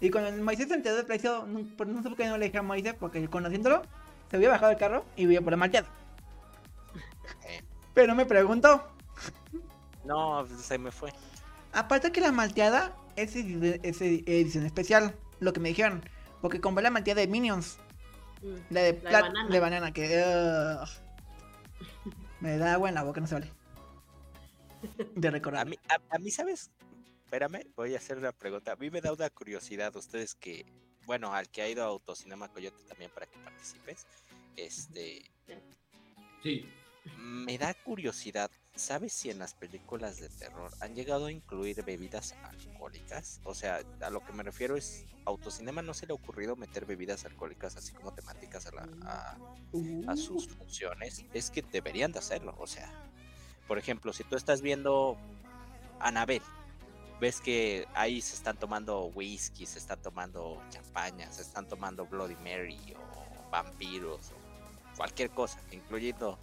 Y 0.00 0.10
cuando 0.10 0.30
el 0.30 0.40
Moisés 0.40 0.66
se 0.68 0.74
enteró 0.74 0.96
del 0.96 1.06
precio, 1.06 1.46
no, 1.46 1.60
por- 1.76 1.86
no 1.86 2.02
sé 2.02 2.08
por 2.08 2.16
qué 2.18 2.26
no 2.26 2.36
le 2.38 2.46
dije 2.46 2.58
a 2.58 2.62
Moisés, 2.62 2.94
porque 2.98 3.28
conociéndolo, 3.28 3.82
se 4.30 4.36
había 4.36 4.48
bajado 4.48 4.70
del 4.70 4.78
carro 4.78 5.04
y 5.16 5.30
iba 5.30 5.40
por 5.42 5.52
la 5.52 5.56
malteada. 5.58 5.86
Pero 7.94 8.14
me 8.16 8.26
preguntó. 8.26 8.88
no, 10.04 10.46
se 10.58 10.78
me 10.78 10.90
fue. 10.90 11.12
Aparte 11.72 12.10
que 12.10 12.20
la 12.20 12.32
malteada 12.32 12.96
es, 13.16 13.36
es 13.36 14.00
edi- 14.00 14.24
edición 14.26 14.66
especial, 14.66 15.14
lo 15.40 15.52
que 15.52 15.60
me 15.60 15.68
dijeron. 15.68 16.02
Porque 16.40 16.60
compré 16.60 16.82
la 16.82 16.90
malteada 16.90 17.20
de 17.20 17.28
Minions, 17.28 17.78
Mm. 18.42 18.54
la 18.70 18.80
de, 18.82 19.00
La 19.04 19.10
de 19.18 19.22
banana. 19.22 19.48
de 19.50 19.60
banana, 19.60 19.92
que 19.92 20.76
me 22.40 22.58
da 22.58 22.74
agua 22.74 22.88
en 22.88 22.94
la 22.94 23.02
boca, 23.02 23.20
no 23.20 23.26
se 23.26 23.34
vale. 23.34 23.50
De 25.14 25.28
A 25.28 25.30
recordar. 25.30 25.66
mí, 25.68 25.76
a, 25.88 25.98
a 26.14 26.18
mí, 26.18 26.30
¿sabes? 26.30 26.70
Espérame, 27.24 27.66
voy 27.76 27.94
a 27.94 27.98
hacer 27.98 28.18
una 28.18 28.32
pregunta. 28.32 28.72
A 28.72 28.76
mí 28.76 28.90
me 28.90 29.00
da 29.00 29.12
una 29.12 29.30
curiosidad, 29.30 29.94
ustedes 29.96 30.34
que, 30.34 30.64
bueno, 31.06 31.34
al 31.34 31.48
que 31.48 31.62
ha 31.62 31.68
ido 31.68 31.82
a 31.82 31.86
Autocinema 31.86 32.48
Coyote 32.52 32.82
también 32.84 33.10
para 33.10 33.26
que 33.26 33.38
participes, 33.38 34.06
este, 34.56 35.30
Sí. 36.42 36.68
Me 37.18 37.58
da 37.58 37.74
curiosidad, 37.74 38.50
¿sabes 38.74 39.12
si 39.12 39.28
en 39.30 39.38
las 39.38 39.52
películas 39.54 40.18
de 40.20 40.30
terror 40.30 40.70
han 40.80 40.94
llegado 40.94 41.26
a 41.26 41.32
incluir 41.32 41.82
bebidas 41.84 42.32
alcohólicas? 42.44 43.40
O 43.44 43.54
sea, 43.54 43.80
a 44.00 44.10
lo 44.10 44.24
que 44.24 44.32
me 44.32 44.42
refiero 44.42 44.74
es, 44.76 45.04
Autocinema 45.26 45.82
no 45.82 45.92
se 45.92 46.06
le 46.06 46.12
ha 46.12 46.14
ocurrido 46.14 46.56
meter 46.56 46.86
bebidas 46.86 47.24
alcohólicas 47.26 47.76
así 47.76 47.92
como 47.92 48.14
temáticas 48.14 48.66
a, 48.66 48.72
la- 48.72 48.88
a- 49.02 49.38
Uh. 49.72 50.08
a 50.08 50.16
sus 50.16 50.48
funciones. 50.48 51.24
Es 51.34 51.50
que 51.50 51.60
deberían 51.62 52.12
de 52.12 52.20
hacerlo, 52.20 52.54
o 52.58 52.66
sea, 52.66 52.90
por 53.66 53.78
ejemplo, 53.78 54.12
si 54.12 54.24
tú 54.24 54.36
estás 54.36 54.60
viendo 54.60 55.16
Anabel, 56.00 56.42
ves 57.20 57.40
que 57.40 57.86
ahí 57.94 58.20
se 58.20 58.34
están 58.34 58.56
tomando 58.56 59.06
whisky, 59.14 59.66
se 59.66 59.78
están 59.78 60.00
tomando 60.02 60.62
champaña, 60.70 61.30
se 61.32 61.42
están 61.42 61.66
tomando 61.68 62.06
Bloody 62.06 62.36
Mary 62.36 62.94
o 62.96 63.50
vampiros 63.50 64.32
o 64.32 64.96
cualquier 64.96 65.30
cosa, 65.30 65.60
incluyendo 65.72 66.38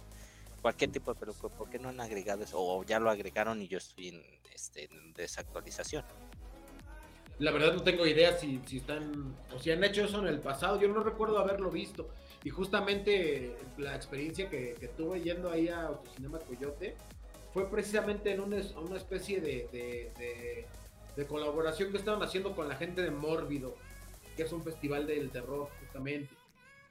cualquier 0.60 0.90
tipo 0.90 1.12
de 1.12 1.20
película, 1.20 1.52
¿por 1.54 1.68
qué 1.68 1.78
no 1.78 1.88
han 1.88 2.00
agregado 2.00 2.44
eso? 2.44 2.56
O 2.58 2.84
ya 2.84 2.98
lo 3.00 3.10
agregaron 3.10 3.60
y 3.60 3.68
yo 3.68 3.78
estoy 3.78 4.08
en, 4.08 4.22
este, 4.54 4.84
en 4.84 5.12
desactualización. 5.12 6.04
La 7.38 7.50
verdad 7.50 7.74
no 7.74 7.82
tengo 7.82 8.06
idea 8.06 8.38
si, 8.38 8.60
si 8.66 8.78
están 8.78 9.34
o 9.54 9.58
si 9.58 9.72
han 9.72 9.82
hecho 9.82 10.04
eso 10.04 10.20
en 10.20 10.28
el 10.28 10.38
pasado. 10.38 10.80
Yo 10.80 10.88
no 10.88 11.02
recuerdo 11.02 11.38
haberlo 11.38 11.70
visto. 11.70 12.08
Y 12.44 12.50
justamente 12.50 13.56
la 13.78 13.94
experiencia 13.94 14.48
que, 14.50 14.74
tuve 14.96 15.20
yendo 15.20 15.50
ahí 15.50 15.68
a 15.68 15.86
Autocinema 15.86 16.38
Coyote 16.40 16.96
fue 17.54 17.70
precisamente 17.70 18.32
en 18.32 18.40
una, 18.40 18.56
es- 18.58 18.74
una 18.74 18.96
especie 18.96 19.40
de, 19.40 20.66
colaboración 21.28 21.92
que 21.92 21.98
estaban 21.98 22.22
haciendo 22.22 22.54
con 22.56 22.68
la 22.68 22.74
gente 22.76 23.02
de 23.02 23.10
Mórbido, 23.10 23.74
que 24.36 24.42
es 24.42 24.52
un 24.52 24.62
festival 24.62 25.06
del 25.06 25.30
terror 25.30 25.68
justamente. 25.80 26.34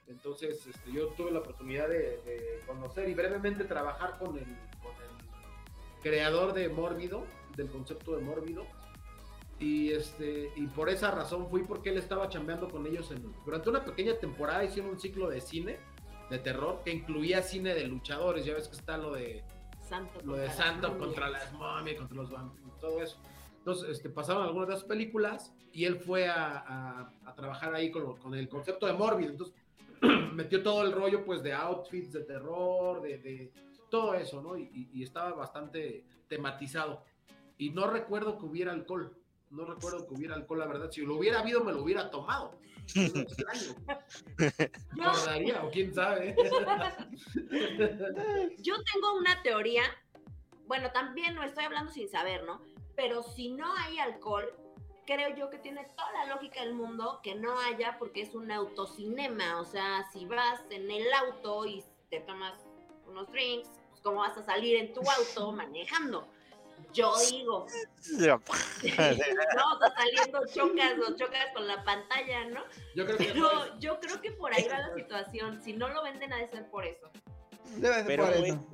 Entonces 0.07 0.65
este, 0.67 0.91
yo 0.91 1.07
tuve 1.09 1.31
la 1.31 1.39
oportunidad 1.39 1.87
de, 1.89 2.17
de 2.21 2.61
conocer 2.65 3.09
y 3.09 3.13
brevemente 3.13 3.63
trabajar 3.65 4.17
con 4.19 4.37
el, 4.37 4.45
con 4.81 4.93
el 4.93 6.01
creador 6.01 6.53
de 6.53 6.69
Mórbido, 6.69 7.25
del 7.55 7.69
concepto 7.69 8.15
de 8.15 8.21
Mórbido. 8.21 8.65
Y 9.61 9.91
este 9.91 10.51
y 10.55 10.65
por 10.67 10.89
esa 10.89 11.11
razón 11.11 11.47
fui 11.49 11.61
porque 11.63 11.89
él 11.91 11.97
estaba 11.97 12.27
chambeando 12.29 12.67
con 12.67 12.85
ellos 12.87 13.11
en, 13.11 13.31
durante 13.45 13.69
una 13.69 13.85
pequeña 13.85 14.15
temporada 14.15 14.63
hicieron 14.65 14.91
un 14.91 14.99
ciclo 14.99 15.29
de 15.29 15.39
cine 15.39 15.77
de 16.31 16.39
terror 16.39 16.81
que 16.83 16.91
incluía 16.91 17.41
cine 17.43 17.73
de 17.75 17.85
luchadores, 17.87 18.43
ya 18.45 18.53
ves 18.55 18.67
que 18.67 18.75
está 18.75 18.97
lo 18.97 19.13
de 19.13 19.43
Santo. 19.81 20.19
lo 20.23 20.33
de 20.35 20.47
contra 20.47 20.65
Santo 20.65 20.87
las 20.87 20.97
contra 20.97 21.29
las 21.29 21.53
momias, 21.53 21.97
contra 21.97 22.15
los 22.17 22.31
vampiros, 22.31 22.79
todo 22.79 23.01
eso. 23.03 23.17
Entonces, 23.59 23.89
este, 23.89 24.09
pasaron 24.09 24.43
algunas 24.43 24.67
de 24.69 24.73
las 24.73 24.83
películas 24.83 25.53
y 25.71 25.85
él 25.85 25.97
fue 25.99 26.27
a, 26.27 26.57
a- 26.57 27.11
a 27.25 27.35
trabajar 27.35 27.75
ahí 27.75 27.91
con, 27.91 28.17
con 28.17 28.33
el 28.33 28.49
concepto 28.49 28.87
de 28.87 28.93
Morbid. 28.93 29.29
Entonces, 29.31 29.55
metió 30.33 30.63
todo 30.63 30.81
el 30.83 30.91
rollo, 30.93 31.23
pues, 31.23 31.43
de 31.43 31.53
outfits, 31.53 32.11
de 32.13 32.21
terror, 32.23 33.01
de, 33.03 33.17
de 33.19 33.51
todo 33.91 34.15
eso, 34.15 34.41
¿no? 34.41 34.57
Y- 34.57 34.89
y 34.93 35.03
estaba 35.03 35.33
bastante 35.33 36.05
tematizado. 36.27 37.03
Y 37.59 37.69
no 37.69 37.85
recuerdo 37.87 38.39
que 38.39 38.45
hubiera 38.45 38.71
alcohol. 38.71 39.15
No 39.51 39.65
recuerdo 39.65 40.07
que 40.07 40.13
hubiera 40.13 40.35
alcohol, 40.35 40.59
la 40.59 40.67
verdad. 40.67 40.89
Si 40.89 41.01
lo 41.01 41.17
hubiera 41.17 41.39
habido, 41.39 41.61
me 41.63 41.73
lo 41.73 41.83
hubiera 41.83 42.09
tomado. 42.09 42.57
Es 42.95 43.15
extraño. 43.15 43.75
Yo, 45.45 45.67
o 45.67 45.71
quién 45.71 45.93
sabe. 45.93 46.35
yo 48.59 48.75
tengo 48.93 49.17
una 49.17 49.41
teoría. 49.43 49.83
Bueno, 50.67 50.89
también 50.91 51.35
no 51.35 51.43
estoy 51.43 51.65
hablando 51.65 51.91
sin 51.91 52.09
saber, 52.09 52.45
¿no? 52.45 52.61
Pero 52.95 53.23
si 53.23 53.49
no 53.49 53.75
hay 53.75 53.99
alcohol, 53.99 54.45
creo 55.05 55.35
yo 55.35 55.49
que 55.49 55.57
tiene 55.57 55.85
toda 55.97 56.11
la 56.13 56.33
lógica 56.33 56.61
del 56.61 56.73
mundo 56.73 57.19
que 57.21 57.35
no 57.35 57.59
haya 57.59 57.97
porque 57.99 58.21
es 58.21 58.33
un 58.33 58.51
autocinema. 58.51 59.59
O 59.59 59.65
sea, 59.65 60.09
si 60.13 60.25
vas 60.25 60.61
en 60.69 60.89
el 60.89 61.11
auto 61.13 61.65
y 61.65 61.83
te 62.09 62.21
tomas 62.21 62.53
unos 63.05 63.29
drinks, 63.31 63.69
pues 63.89 64.01
¿cómo 64.01 64.19
vas 64.19 64.37
a 64.37 64.43
salir 64.43 64.77
en 64.77 64.93
tu 64.93 65.01
auto 65.01 65.51
manejando? 65.51 66.25
Yo 66.93 67.13
digo, 67.29 67.65
no, 68.17 68.29
sea, 69.79 69.93
saliendo 69.95 70.45
chocas 70.53 70.93
o 71.07 71.15
chocas 71.15 71.45
con 71.53 71.67
la 71.67 71.83
pantalla, 71.83 72.45
¿no? 72.45 72.61
Yo 72.95 73.05
creo 73.05 73.17
que 73.17 73.25
Pero 73.25 73.79
yo 73.79 73.99
creo 73.99 74.21
que 74.21 74.31
por 74.31 74.53
ahí 74.53 74.67
va 74.67 74.79
la 74.79 74.93
situación. 74.93 75.61
Si 75.63 75.73
no 75.73 75.89
lo 75.89 76.03
venden, 76.03 76.33
ha 76.33 76.37
de 76.37 76.49
ser 76.49 76.69
por 76.69 76.85
eso. 76.85 77.09
Debe 77.77 77.95
ser 77.95 78.05
Pero, 78.07 78.25
por 78.25 78.33
eso. 78.33 78.67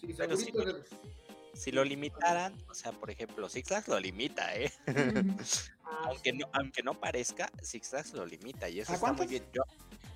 sí, 0.00 0.14
Pero 0.16 0.36
sí, 0.36 0.44
segurito 0.46 0.82
que- 0.82 1.58
Si 1.58 1.72
lo 1.72 1.84
limitaran, 1.84 2.54
o 2.68 2.74
sea, 2.74 2.92
por 2.92 3.10
ejemplo, 3.10 3.48
Six 3.48 3.68
Flags 3.68 3.88
lo 3.88 3.98
limita, 4.00 4.54
¿eh? 4.56 4.72
Ah, 5.90 6.08
aunque 6.10 6.34
no, 6.34 6.46
aunque 6.52 6.82
no 6.82 6.92
parezca, 6.92 7.50
Six 7.62 7.88
Flags 7.88 8.12
lo 8.12 8.26
limita 8.26 8.68
y 8.68 8.80
eso 8.80 8.92
¿A 8.92 8.96
está 8.96 9.12
muy 9.14 9.26
bien. 9.26 9.42
Yo, 9.54 9.62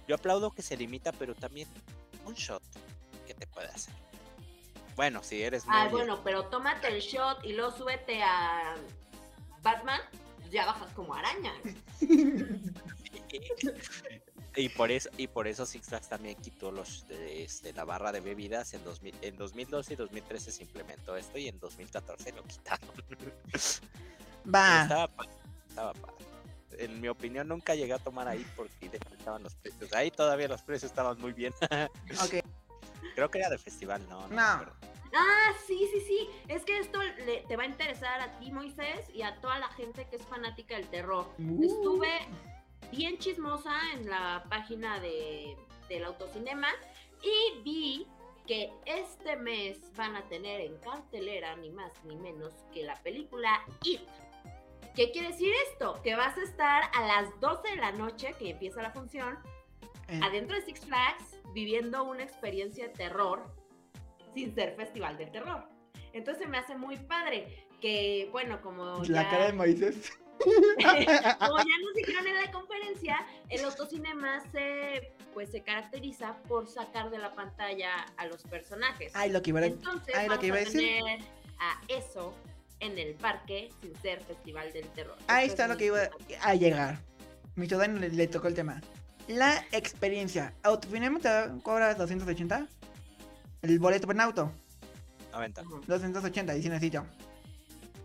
yo 0.06 0.14
aplaudo 0.16 0.50
que 0.50 0.60
se 0.60 0.76
limita, 0.76 1.12
pero 1.12 1.34
también 1.34 1.66
un 2.26 2.34
shot, 2.34 2.62
¿qué 3.26 3.32
te 3.32 3.46
puede 3.46 3.68
hacer? 3.68 3.94
Bueno, 5.02 5.20
si 5.24 5.42
eres 5.42 5.66
muy... 5.66 5.74
Ah, 5.76 5.88
bueno, 5.90 6.20
pero 6.22 6.44
tómate 6.44 6.86
el 6.86 7.00
shot 7.00 7.44
y 7.44 7.54
luego 7.54 7.76
súbete 7.76 8.22
a 8.22 8.76
Batman, 9.60 10.00
pues 10.38 10.52
ya 10.52 10.64
bajas 10.64 10.92
como 10.92 11.12
araña. 11.12 11.52
y 14.54 14.68
por 14.68 14.92
eso 14.92 15.10
y 15.16 15.26
por 15.26 15.48
eso 15.48 15.66
Six 15.66 15.88
Flags 15.88 16.08
también 16.08 16.36
quitó 16.36 16.70
los 16.70 17.08
de, 17.08 17.42
este, 17.42 17.72
la 17.72 17.84
barra 17.84 18.12
de 18.12 18.20
bebidas 18.20 18.74
en 18.74 18.84
2000, 18.84 19.12
en 19.22 19.36
2012 19.36 19.92
y 19.92 19.96
2013 19.96 20.52
se 20.52 20.62
implementó 20.62 21.16
esto 21.16 21.36
y 21.36 21.48
en 21.48 21.58
2014 21.58 22.30
lo 22.30 22.44
quitaron. 22.44 22.88
Va. 24.54 24.82
Estaba 24.82 25.08
padre, 25.08 25.32
estaba 25.68 25.92
padre. 25.94 26.14
en 26.78 27.00
mi 27.00 27.08
opinión 27.08 27.48
nunca 27.48 27.74
llegué 27.74 27.94
a 27.94 27.98
tomar 27.98 28.28
ahí 28.28 28.46
porque 28.54 28.88
estaban 29.18 29.42
los 29.42 29.56
precios. 29.56 29.92
Ahí 29.94 30.12
todavía 30.12 30.46
los 30.46 30.62
precios 30.62 30.92
estaban 30.92 31.20
muy 31.20 31.32
bien. 31.32 31.52
Ok. 32.22 32.34
Creo 33.14 33.30
que 33.30 33.40
era 33.40 33.50
de 33.50 33.58
festival, 33.58 34.02
no. 34.08 34.20
No. 34.22 34.28
me 34.28 34.36
No. 34.36 34.42
acuerdo. 34.42 34.91
Ah, 35.14 35.52
sí, 35.66 35.88
sí, 35.92 36.00
sí. 36.00 36.28
Es 36.48 36.64
que 36.64 36.78
esto 36.78 36.98
le- 37.02 37.44
te 37.48 37.56
va 37.56 37.64
a 37.64 37.66
interesar 37.66 38.20
a 38.20 38.38
ti, 38.38 38.50
Moisés, 38.50 39.08
y 39.12 39.22
a 39.22 39.40
toda 39.40 39.58
la 39.58 39.68
gente 39.68 40.06
que 40.08 40.16
es 40.16 40.26
fanática 40.26 40.76
del 40.76 40.88
terror. 40.88 41.26
Uh. 41.38 41.64
Estuve 41.64 42.10
bien 42.90 43.18
chismosa 43.18 43.74
en 43.94 44.08
la 44.08 44.44
página 44.48 44.98
de, 45.00 45.56
del 45.88 46.04
autocinema 46.04 46.68
y 47.22 47.60
vi 47.62 48.06
que 48.46 48.72
este 48.86 49.36
mes 49.36 49.78
van 49.96 50.16
a 50.16 50.22
tener 50.28 50.60
en 50.62 50.76
cartelera 50.78 51.54
ni 51.56 51.70
más 51.70 51.92
ni 52.04 52.16
menos 52.16 52.52
que 52.72 52.82
la 52.82 52.94
película 53.02 53.64
It. 53.84 54.00
¿Qué 54.96 55.10
quiere 55.10 55.28
decir 55.28 55.52
esto? 55.70 56.00
Que 56.02 56.16
vas 56.16 56.36
a 56.36 56.42
estar 56.42 56.82
a 56.92 57.06
las 57.06 57.38
12 57.40 57.68
de 57.70 57.76
la 57.76 57.92
noche, 57.92 58.34
que 58.38 58.50
empieza 58.50 58.82
la 58.82 58.90
función, 58.90 59.38
Eh, 60.08 60.20
adentro 60.22 60.56
de 60.56 60.62
Six 60.62 60.80
Flags 60.84 61.38
viviendo 61.54 62.02
una 62.02 62.24
experiencia 62.24 62.88
de 62.88 62.92
terror 62.94 63.54
sin 64.34 64.54
ser 64.54 64.74
festival 64.76 65.18
de 65.18 65.26
terror. 65.26 65.64
Entonces 66.12 66.48
me 66.48 66.58
hace 66.58 66.76
muy 66.76 66.96
padre 66.96 67.66
que, 67.80 68.28
bueno, 68.32 68.60
como 68.60 69.02
la 69.04 69.22
ya, 69.22 69.30
cara 69.30 69.46
de 69.46 69.52
Moisés. 69.52 70.12
como 70.42 71.58
ya 71.58 71.78
nos 71.84 71.94
dijeron 71.94 72.26
en 72.26 72.36
la 72.36 72.50
conferencia, 72.50 73.26
el 73.48 73.64
autocinema 73.64 74.40
se, 74.52 75.12
pues, 75.34 75.50
se 75.50 75.62
caracteriza 75.62 76.36
por 76.48 76.66
sacar 76.68 77.10
de 77.10 77.18
la 77.18 77.34
pantalla 77.34 78.06
a 78.16 78.26
los 78.26 78.42
personajes. 78.42 79.12
Ay, 79.14 79.30
lo 79.30 79.42
que 79.42 79.50
iba 79.50 79.60
a 79.60 79.66
Entonces 79.66 80.14
ay, 80.14 80.28
lo 80.28 80.38
que 80.38 80.46
iba 80.48 80.56
a 80.56 80.60
decir. 80.60 80.80
tener 80.80 81.20
a 81.58 81.80
eso 81.88 82.34
en 82.80 82.98
el 82.98 83.14
parque 83.14 83.70
sin 83.80 83.94
ser 83.96 84.20
festival 84.24 84.72
del 84.72 84.88
terror. 84.88 85.16
Ahí 85.28 85.46
Esto 85.46 85.52
está 85.52 85.64
es 85.64 85.70
lo 85.70 85.76
que 85.76 85.86
iba 85.86 86.10
a 86.40 86.54
llegar. 86.54 86.98
Mi 87.54 87.66
ciudadano 87.66 88.00
le, 88.00 88.08
le 88.08 88.26
tocó 88.26 88.48
el 88.48 88.54
tema. 88.54 88.80
La 89.28 89.64
experiencia. 89.70 90.52
Autocinema 90.62 91.20
te 91.20 91.30
cobra 91.62 91.94
280. 91.94 92.66
El 93.62 93.78
boleto 93.78 94.06
por 94.06 94.20
auto. 94.20 94.52
90. 95.32 95.62
Ujú, 95.62 95.80
280, 95.86 96.56
y 96.56 96.62
si 96.62 96.68
necesito. 96.68 97.06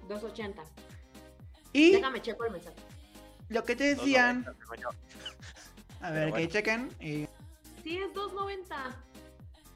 280. 0.08 0.64
Y 1.74 1.92
Déjame 1.94 2.22
checo 2.22 2.46
el 2.46 2.52
mensaje. 2.54 2.76
lo 3.50 3.64
que 3.64 3.76
te 3.76 3.96
decían. 3.96 4.46
2.90, 4.46 4.58
según 4.60 4.78
yo. 4.78 4.90
A 6.00 6.12
ver, 6.12 6.20
Pero 6.26 6.26
que 6.26 6.32
bueno. 6.32 6.50
chequen. 6.52 6.90
Y 7.02 7.28
Sí, 7.84 7.98
es 7.98 8.14
2.90. 8.14 8.96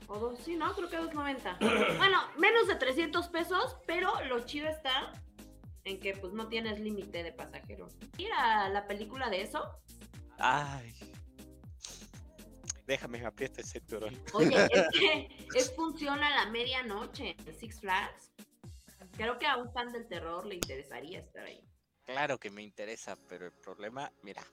O 0.08 0.20
dos, 0.20 0.40
sí, 0.40 0.56
no, 0.56 0.74
creo 0.76 0.90
que 0.90 1.00
2.90. 1.00 1.58
bueno, 1.98 2.20
menos 2.38 2.68
de 2.68 2.76
300 2.76 3.28
pesos, 3.30 3.78
pero 3.88 4.12
lo 4.26 4.42
chido 4.46 4.68
está 4.68 5.12
en 5.84 6.00
que 6.00 6.14
pues 6.16 6.34
no 6.34 6.48
tienes 6.48 6.80
límite 6.80 7.24
de 7.24 7.32
pasajeros. 7.32 7.96
Mira 8.18 8.70
la 8.70 8.86
película 8.88 9.30
de 9.30 9.42
eso. 9.42 9.64
Ay. 10.38 10.94
Déjame, 12.92 13.20
me 13.20 13.26
aprieta 13.26 13.62
el 13.62 13.68
cinturón. 13.68 14.22
Oye, 14.34 14.68
es 14.70 14.88
que 15.00 15.30
es 15.56 15.74
función 15.74 16.20
a 16.22 16.30
la 16.44 16.52
medianoche 16.52 17.38
en 17.46 17.56
Six 17.58 17.80
Flags. 17.80 18.34
Creo 19.16 19.40
que 19.40 19.48
a 19.48 19.56
un 19.56 19.72
fan 19.72 19.94
del 19.94 20.10
terror 20.10 20.46
le 20.46 20.56
interesaría 20.56 21.20
estar 21.22 21.46
ahí. 21.46 21.64
Claro 22.04 22.38
que 22.38 22.50
me 22.50 22.62
interesa, 22.62 23.16
pero 23.30 23.46
el 23.46 23.54
problema, 23.54 24.12
mira, 24.24 24.44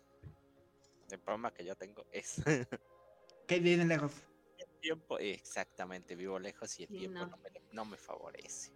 el 1.11 1.19
problema 1.19 1.53
que 1.53 1.65
yo 1.65 1.75
tengo 1.75 2.07
es 2.13 2.37
que 3.49 3.59
viven 3.59 3.89
lejos. 3.89 4.13
el 4.59 4.69
tiempo. 4.81 5.19
Exactamente, 5.19 6.15
vivo 6.15 6.39
lejos 6.39 6.79
y 6.79 6.85
el 6.85 6.91
Sí, 6.91 6.99
tiempo 6.99 7.19
no. 7.19 7.27
no. 7.27 7.37
me, 7.39 7.51
no 7.73 7.85
me 7.87 7.97
favorece. 7.97 8.71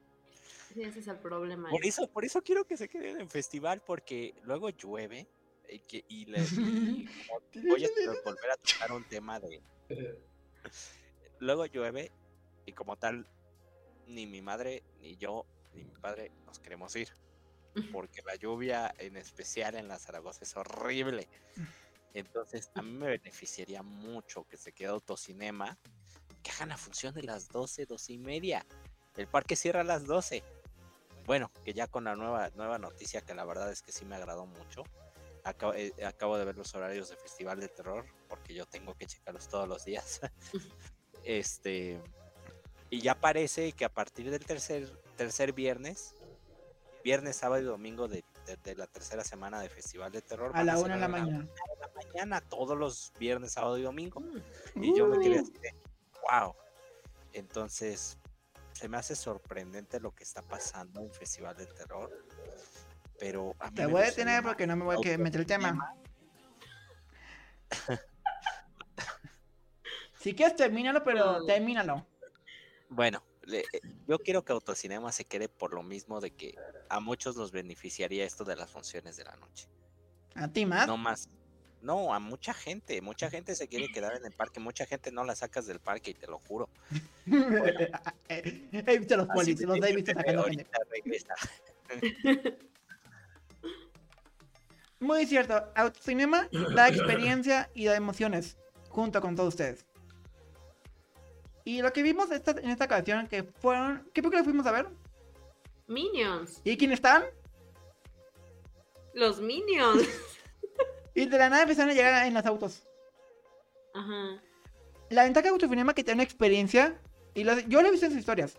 Sí, 0.75 0.83
ese 0.83 0.99
es 0.99 1.07
el 1.07 1.21
problema. 1.21 1.71
Por 1.71 1.87
eso, 1.87 2.11
por 2.11 2.25
eso 2.25 2.43
quiero 2.43 2.65
que 2.65 2.77
se 2.77 2.89
queden 2.89 3.21
en 3.21 3.31
festival, 3.31 3.81
porque 3.87 4.35
luego 4.43 4.71
llueve 4.71 5.29
y, 5.75 5.81
que, 5.81 6.05
y 6.09 6.27
le, 6.27 6.41
y 6.43 7.07
como 7.29 7.41
voy 7.69 7.85
a 7.85 7.89
to- 7.89 8.23
volver 8.25 8.51
a 8.51 8.57
tocar 8.57 8.93
un 8.93 9.05
tema 9.05 9.41
de 9.41 9.63
luego 11.41 11.67
llueve 11.67 12.11
y 12.67 12.73
como 12.73 12.97
tal 12.97 13.27
ni 14.07 14.27
mi 14.27 14.43
madre 14.43 14.83
ni 15.01 15.17
yo 15.17 15.45
ni 15.75 15.85
mi 15.85 15.95
padre 15.95 16.31
nos 16.47 16.59
queremos 16.59 16.95
ir 16.97 17.09
porque 17.91 18.21
la 18.27 18.35
lluvia 18.37 18.95
en 18.99 19.17
especial 19.17 19.75
en 19.77 19.89
la 19.89 19.99
Zaragoza 19.99 20.41
es 20.43 20.55
horrible. 20.59 21.27
Entonces 22.13 22.71
a 22.75 22.83
mí 22.83 22.93
me 22.93 23.07
beneficiaría 23.09 23.83
mucho 23.83 24.45
que 24.45 24.59
se 24.59 24.73
quede 24.73 24.89
autocinema 24.89 25.79
que 26.43 26.51
hagan 26.51 26.69
la 26.69 26.77
función 26.77 27.15
de 27.15 27.23
las 27.23 27.49
12 27.49 27.87
12 27.87 28.13
y 28.13 28.19
media. 28.19 28.67
El 29.17 29.27
parque 29.27 29.57
cierra 29.57 29.81
a 29.81 29.85
las 29.85 30.05
12 30.07 30.43
bueno 31.25 31.51
que 31.65 31.73
ya 31.73 31.87
con 31.87 32.05
la 32.05 32.15
nueva 32.15 32.51
nueva 32.51 32.79
noticia 32.79 33.23
que 33.23 33.33
la 33.35 33.47
verdad 33.47 33.71
es 33.73 33.81
que 33.81 33.93
sí 33.93 34.05
me 34.05 34.17
agradó 34.17 34.45
mucho 34.45 34.83
acabo, 35.45 35.75
eh, 35.75 35.93
acabo 36.07 36.37
de 36.39 36.45
ver 36.45 36.57
los 36.57 36.75
horarios 36.75 37.09
de 37.09 37.17
Festival 37.17 37.61
de 37.61 37.69
Terror, 37.69 38.05
porque 38.29 38.55
yo 38.55 38.67
tengo 38.67 38.95
que 38.95 39.07
checarlos 39.07 39.49
todos 39.49 39.69
los 39.69 39.85
días. 39.85 40.21
este. 41.25 42.01
Y 42.91 43.01
ya 43.01 43.15
parece 43.19 43.73
que 43.73 43.85
a 43.87 43.89
partir 43.93 44.31
del 44.31 44.45
tercer, 44.45 44.87
tercer 45.17 45.53
viernes, 45.55 46.15
viernes, 47.03 47.37
sábado 47.37 47.63
y 47.63 47.65
domingo 47.65 48.07
de, 48.07 48.23
de- 48.47 48.57
de 48.59 48.75
la 48.77 48.87
tercera 48.87 49.25
semana 49.25 49.61
de 49.61 49.71
Festival 49.71 50.13
de 50.13 50.21
Terror, 50.21 50.53
A 50.55 50.63
la 50.63 50.79
una 50.79 50.95
de 50.95 51.01
la 51.01 51.09
mañana. 51.09 51.49
la 51.81 51.91
mañana, 51.95 52.41
todos 52.43 52.77
los 52.77 53.13
viernes, 53.19 53.53
sábado 53.53 53.79
y 53.79 53.83
domingo. 53.83 54.21
Mm, 54.21 54.85
Y 54.85 54.97
yo 54.97 55.07
me 55.09 55.19
quedé 55.21 55.39
así 55.39 55.53
de, 55.53 55.75
wow. 56.31 56.55
Entonces, 57.33 58.19
se 58.75 58.89
me 58.89 58.99
hace 58.99 59.17
sorprendente 59.17 59.99
lo 59.99 60.15
que 60.15 60.23
está 60.25 60.43
pasando 60.43 61.01
en 61.01 61.11
Festival 61.15 61.57
de 61.57 61.65
Terror. 61.67 62.11
Pero 63.23 63.55
a 63.61 63.71
mí 63.71 63.77
Te 63.77 63.87
voy 63.87 64.03
a 64.03 64.07
detener 64.07 64.43
porque 64.43 64.67
no 64.67 64.75
me 64.75 64.83
voy 64.85 64.97
a 64.97 65.17
meter 65.17 65.43
el 65.43 65.47
tema. 65.47 65.95
Si 70.19 70.35
quieres, 70.35 70.57
termínalo, 70.57 71.05
pero 71.05 71.47
termínalo. 71.47 72.05
Bueno, 72.89 73.23
le- 73.43 73.61
eh, 73.61 73.81
yo 74.09 74.19
quiero 74.19 74.45
que 74.45 74.51
Autocinema 74.53 75.13
se 75.13 75.25
quede 75.25 75.49
por 75.49 75.73
lo 75.73 75.85
mismo 75.85 76.21
de 76.21 76.33
que 76.33 76.57
a 76.89 76.99
muchos 76.99 77.37
nos 77.37 77.53
beneficiaría 77.53 78.25
esto 78.25 78.43
de 78.43 78.57
las 78.57 78.73
funciones 78.73 79.17
de 79.17 79.23
la 79.23 79.37
noche. 79.37 79.69
A 80.35 80.49
ti 80.49 80.67
más. 80.67 80.89
No 80.89 80.97
más. 80.97 81.29
No, 81.81 82.13
a 82.13 82.19
mucha 82.19 82.53
gente. 82.53 83.01
Mucha 83.03 83.31
gente 83.31 83.55
se 83.55 83.69
quiere 83.69 83.93
quedar 83.93 84.17
en 84.17 84.27
el 84.27 84.33
parque. 84.33 84.59
Mucha 84.59 84.85
gente 84.85 85.13
no 85.13 85.23
la 85.23 85.37
sacas 85.37 85.65
del 85.67 85.79
parque 85.79 86.11
y 86.11 86.15
te 86.15 86.27
lo 86.27 86.41
juro. 86.41 86.69
he 88.29 88.99
visto 88.99 89.17
los 89.17 89.29
polis, 89.29 89.61
los 89.61 89.77
he 89.81 89.95
visto 89.95 90.11
que 90.13 90.19
sacando 90.19 90.43
gente. 90.43 90.67
regresa. 90.91 91.35
Muy 95.03 95.27
cierto. 95.27 95.55
Autocinema 95.75 96.49
da 96.75 96.89
experiencia 96.89 97.69
y 97.75 97.87
da 97.87 97.97
emociones 97.97 98.57
junto 98.89 99.21
con 99.21 99.35
todos 99.35 99.49
ustedes. 99.55 99.85
Y 101.65 101.83
lo 101.83 101.93
que 101.93 102.03
vimos 102.03 102.31
esta- 102.31 102.53
en 102.53 102.71
esta 102.71 102.85
ocasión 102.85 103.27
que 103.27 103.43
fueron... 103.43 104.09
¿Qué 104.15 104.23
película 104.23 104.45
fuimos 104.45 104.65
a 104.67 104.73
ver? 104.73 104.87
Minions. 105.89 106.61
¿Y 106.65 106.77
quién 106.77 106.93
están? 106.93 107.25
Los 109.15 109.41
Minions. 109.41 110.09
Y 111.15 111.27
de 111.27 111.37
la 111.37 111.51
nada 111.51 111.65
empezaron 111.65 111.91
a 111.91 111.95
llegar 111.95 112.27
en 112.27 112.33
los 112.33 112.47
autos. 112.47 112.89
Ajá. 113.93 114.41
La 115.11 115.25
ventaja 115.25 115.43
de 115.43 115.49
Autocinema 115.51 115.93
que 115.93 116.11
una 116.11 116.23
experiencia. 116.23 116.99
Y 117.35 117.45
lo- 117.45 117.59
yo 117.59 117.83
lo 117.83 117.89
he 117.89 117.91
visto 117.91 118.07
en 118.07 118.13
sus 118.13 118.21
historias. 118.21 118.57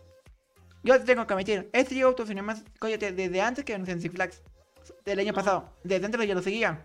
Yo 0.83 0.99
te 0.99 1.03
tengo 1.05 1.25
que 1.25 1.33
admitir. 1.33 1.69
Este 1.73 1.95
llegó 1.95 2.09
a 2.09 2.11
Autocinema 2.11 2.53
desde 2.79 3.41
antes 3.41 3.65
que 3.65 3.73
en 3.73 3.85
Six 4.01 4.13
Flags. 4.13 4.43
Del 5.05 5.19
año 5.19 5.33
pasado. 5.33 5.73
Desde 5.83 6.05
antes 6.05 6.27
yo 6.27 6.33
lo 6.35 6.41
seguía. 6.41 6.83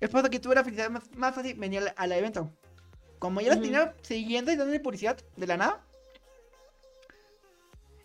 Es 0.00 0.08
por 0.10 0.20
eso 0.20 0.30
que 0.30 0.40
tuve 0.40 0.54
la 0.54 0.64
felicidad 0.64 0.90
más, 0.90 1.10
más 1.16 1.34
fácil 1.34 1.54
venir 1.56 1.80
al, 1.82 1.94
al 1.96 2.12
evento. 2.12 2.50
Como 3.18 3.40
los 3.40 3.50
Ujú. 3.56 3.62
tenía 3.62 3.94
siguiendo 4.02 4.50
y 4.50 4.56
dándole 4.56 4.80
publicidad 4.80 5.18
de 5.36 5.46
la 5.46 5.56
nada. 5.56 5.84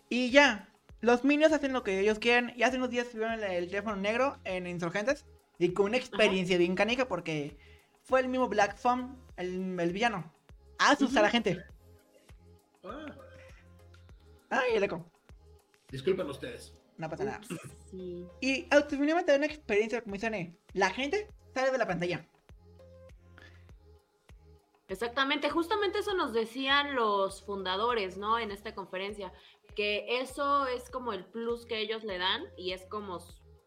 Y 0.08 0.30
ya. 0.30 0.68
Los 1.00 1.24
minions 1.24 1.52
hacen 1.52 1.72
lo 1.72 1.82
que 1.82 2.00
ellos 2.00 2.18
quieren. 2.18 2.52
Y 2.56 2.62
hace 2.62 2.76
unos 2.76 2.90
días 2.90 3.06
subieron 3.10 3.34
el, 3.34 3.44
el 3.44 3.66
teléfono 3.68 3.96
negro 3.96 4.38
en 4.44 4.66
Insurgentes. 4.66 5.24
Y 5.58 5.72
con 5.72 5.86
una 5.86 5.96
experiencia 5.96 6.58
bien 6.58 6.74
canica 6.74 7.08
porque 7.08 7.56
fue 8.02 8.20
el 8.20 8.28
mismo 8.28 8.48
Black 8.48 8.76
Phone, 8.76 9.16
el, 9.36 9.78
el 9.80 9.92
villano. 9.92 10.30
A 10.78 10.90
asustar 10.90 11.20
a 11.20 11.26
la 11.26 11.30
gente. 11.30 11.64
Ah, 12.84 13.06
Ay, 14.50 14.74
el 14.74 14.84
eco. 14.84 15.04
disculpen 15.90 16.28
ustedes. 16.28 16.72
No 16.98 17.10
pasa 17.10 17.24
nada. 17.24 17.40
Sí. 17.90 18.26
Y 18.40 18.66
Autocinema 18.70 19.24
te 19.24 19.32
da 19.32 19.38
una 19.38 19.46
experiencia, 19.46 20.00
como 20.02 20.14
dicen, 20.14 20.58
la 20.72 20.90
gente 20.90 21.28
sale 21.52 21.70
de 21.70 21.78
la 21.78 21.86
pantalla. 21.86 22.26
Exactamente, 24.88 25.50
justamente 25.50 25.98
eso 25.98 26.14
nos 26.14 26.32
decían 26.32 26.94
los 26.94 27.42
fundadores, 27.42 28.16
¿no? 28.16 28.38
En 28.38 28.52
esta 28.52 28.74
conferencia, 28.74 29.32
que 29.74 30.20
eso 30.20 30.66
es 30.68 30.88
como 30.90 31.12
el 31.12 31.24
plus 31.24 31.66
que 31.66 31.80
ellos 31.80 32.04
le 32.04 32.18
dan 32.18 32.44
y 32.56 32.72
es 32.72 32.86
como, 32.86 33.18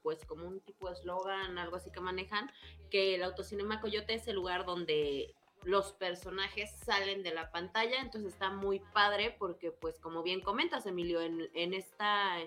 pues, 0.02 0.26
como 0.26 0.48
un 0.48 0.62
tipo 0.62 0.88
de 0.88 0.94
eslogan, 0.94 1.58
algo 1.58 1.76
así 1.76 1.92
que 1.92 2.00
manejan, 2.00 2.50
que 2.90 3.16
el 3.16 3.24
Autocinema 3.24 3.82
Coyote 3.82 4.14
es 4.14 4.28
el 4.28 4.36
lugar 4.36 4.66
donde 4.66 5.36
los 5.64 5.92
personajes 5.92 6.72
salen 6.86 7.22
de 7.22 7.34
la 7.34 7.52
pantalla, 7.52 8.00
entonces 8.00 8.32
está 8.32 8.50
muy 8.50 8.80
padre 8.94 9.36
porque, 9.38 9.72
pues, 9.72 10.00
como 10.00 10.24
bien 10.24 10.40
comentas, 10.40 10.86
Emilio, 10.86 11.20
en, 11.20 11.50
en 11.54 11.74
esta 11.74 12.38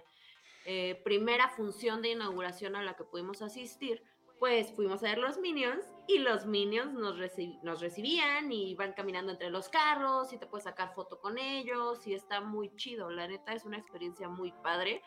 eh, 0.65 1.01
primera 1.05 1.49
función 1.49 2.03
de 2.03 2.11
inauguración 2.11 2.77
a 2.77 2.83
la 2.83 2.95
que 2.95 3.05
pudimos 3.05 3.43
asistir, 3.43 4.03
pues 4.39 4.73
fuimos 4.73 5.03
a 5.05 5.09
ver 5.09 5.19
los 5.19 5.39
Minions 5.39 5.85
y 6.09 6.19
los 6.19 6.47
Minions 6.47 6.95
nos, 6.95 7.17
nos 7.63 7.81
recibían 7.81 8.51
y 8.51 8.75
van 8.75 8.93
caminando 8.93 9.31
entre 9.33 9.51
los 9.51 9.69
carros 9.69 10.33
y 10.33 10.39
te 10.39 10.47
puedes 10.47 10.65
sacar 10.65 10.95
foto 10.95 11.21
con 11.21 11.39
ellos 11.39 12.07
y 12.07 12.15
está 12.15 12.41
muy 12.41 12.75
chido, 12.77 13.11
la 13.11 13.29
neta 13.29 13.53
es 13.53 13.65
una 13.65 13.79
experiencia 13.79 14.29
muy 14.29 14.51
padre 14.51 15.03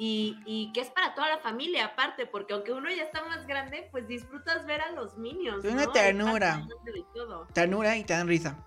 y, 0.00 0.38
y, 0.46 0.72
que 0.72 0.80
es 0.80 0.90
para 0.90 1.12
toda 1.12 1.28
la 1.28 1.38
familia 1.38 1.86
aparte, 1.86 2.24
porque 2.24 2.54
aunque 2.54 2.72
uno 2.72 2.88
ya 2.88 3.02
está 3.02 3.24
más 3.24 3.48
grande, 3.48 3.88
pues 3.90 4.06
disfrutas 4.06 4.64
ver 4.64 4.80
a 4.80 4.92
los 4.92 5.18
Minions. 5.18 5.64
Es 5.64 5.72
una 5.72 5.90
ternura. 5.90 6.64
Ternura 7.52 7.96
y 7.96 8.04
te 8.04 8.12
dan 8.12 8.28
risa. 8.28 8.64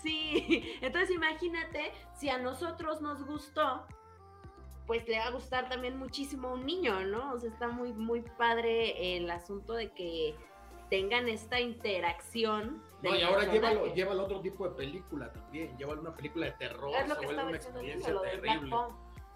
Sí, 0.00 0.78
entonces 0.80 1.10
imagínate 1.10 1.92
si 2.16 2.28
a 2.28 2.38
nosotros 2.38 3.00
nos 3.00 3.26
gustó, 3.26 3.84
pues 4.88 5.06
le 5.06 5.18
va 5.18 5.26
a 5.26 5.30
gustar 5.30 5.68
también 5.68 5.98
muchísimo 5.98 6.48
a 6.48 6.52
un 6.54 6.64
niño, 6.64 7.02
¿no? 7.02 7.34
O 7.34 7.38
sea, 7.38 7.50
está 7.50 7.68
muy, 7.68 7.92
muy 7.92 8.22
padre 8.22 9.16
el 9.16 9.30
asunto 9.30 9.74
de 9.74 9.92
que 9.92 10.34
tengan 10.88 11.28
esta 11.28 11.60
interacción. 11.60 12.82
No, 13.02 13.14
y 13.14 13.20
ahora 13.20 13.52
llévalo, 13.52 13.94
llévalo 13.94 14.24
otro 14.24 14.40
tipo 14.40 14.66
de 14.66 14.74
película 14.74 15.30
también, 15.30 15.76
llévalo 15.76 16.00
una 16.00 16.16
película 16.16 16.46
de 16.46 16.52
terror, 16.52 16.90
es 17.00 17.06
lo 17.06 17.18
que 17.18 17.26
una 17.26 17.50
experiencia 17.50 18.18
terrible. 18.22 18.76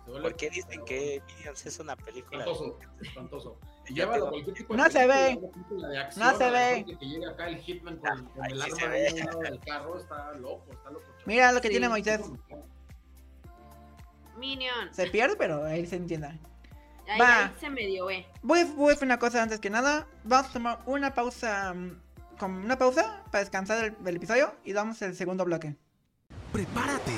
¿Por 0.07 0.35
qué 0.35 0.51
dicen 0.51 0.85
que 0.87 1.23
Minions 1.27 1.67
es 1.67 1.79
una 1.79 1.97
película? 1.97 2.39
Espantoso, 2.41 2.79
espantoso. 3.01 3.59
Llévalo 3.89 4.31
cualquier 4.31 4.57
tipo 4.57 4.75
de 4.75 4.83
no 4.83 4.91
se 4.91 5.07
ve. 5.07 5.41
no 6.17 6.39
se 6.39 6.51
ve. 6.51 6.85
Que 6.99 7.07
llegue 7.07 7.27
acá 7.27 7.49
el 7.49 7.59
Hitman 7.59 7.99
con, 7.99 8.25
con 8.27 8.47
el 8.47 8.63
arma 8.63 8.89
del 8.89 9.61
carro, 9.61 9.99
está 9.99 10.33
loco, 10.33 10.73
está 10.73 10.91
loco. 10.91 11.05
Mira 11.27 11.53
lo 11.53 11.61
que 11.61 11.69
tiene 11.69 11.89
Moisés. 11.89 12.23
Minion. 14.39 14.93
Se 14.93 15.07
pierde, 15.09 15.37
pero 15.37 15.65
ahí 15.65 15.87
se 15.87 15.97
entiende. 15.97 16.29
Ahí, 17.09 17.21
Va. 17.21 17.53
se 17.59 17.69
medio 17.69 18.07
ve. 18.07 18.27
Voy, 18.43 18.65
voy 18.65 18.91
a 18.91 18.93
hacer 18.95 19.07
una 19.07 19.19
cosa 19.19 19.43
antes 19.43 19.61
que 19.61 19.71
nada. 19.71 20.07
Vamos 20.25 20.51
a 20.51 20.53
tomar 20.53 20.79
una 20.87 21.15
pausa. 21.15 21.75
Mm, 21.75 22.01
con 22.43 22.57
una 22.57 22.77
pausa 22.77 23.23
para 23.31 23.45
descansar 23.45 23.97
del, 23.99 24.17
episodio 24.17 24.53
y 24.65 24.73
damos 24.73 25.01
el 25.03 25.15
segundo 25.15 25.45
bloque. 25.45 25.77
Prepárate. 26.53 27.15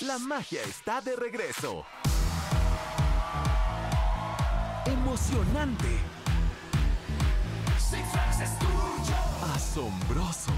La 0.00 0.18
magia 0.18 0.60
está 0.62 1.00
de 1.00 1.14
regreso. 1.14 1.84
Emocionante. 4.84 5.96
Asombroso. 9.54 10.50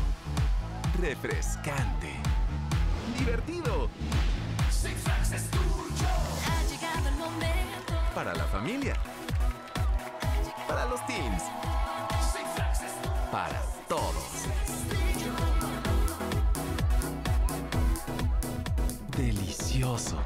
Refrescante. 0.98 2.14
Divertido 3.18 3.90
para 8.14 8.32
la 8.34 8.44
familia. 8.44 8.94
Para 10.68 10.86
los 10.86 11.04
teens. 11.06 11.42
Para 13.30 13.60
todos. 13.88 14.46
Delicioso. 19.16 20.18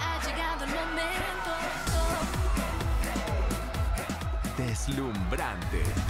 Ha 0.00 0.20
llegado 0.26 0.64
el 0.64 0.70
momento. 0.70 1.50
Deslumbrante. 4.56 6.05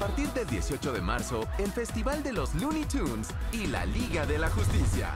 Partir 0.00 0.28
del 0.28 0.46
18 0.46 0.94
de 0.94 1.02
marzo, 1.02 1.46
el 1.58 1.70
Festival 1.70 2.22
de 2.22 2.32
los 2.32 2.54
Looney 2.54 2.86
Tunes 2.86 3.28
y 3.52 3.66
la 3.66 3.84
Liga 3.84 4.24
de 4.24 4.38
la 4.38 4.48
Justicia. 4.48 5.14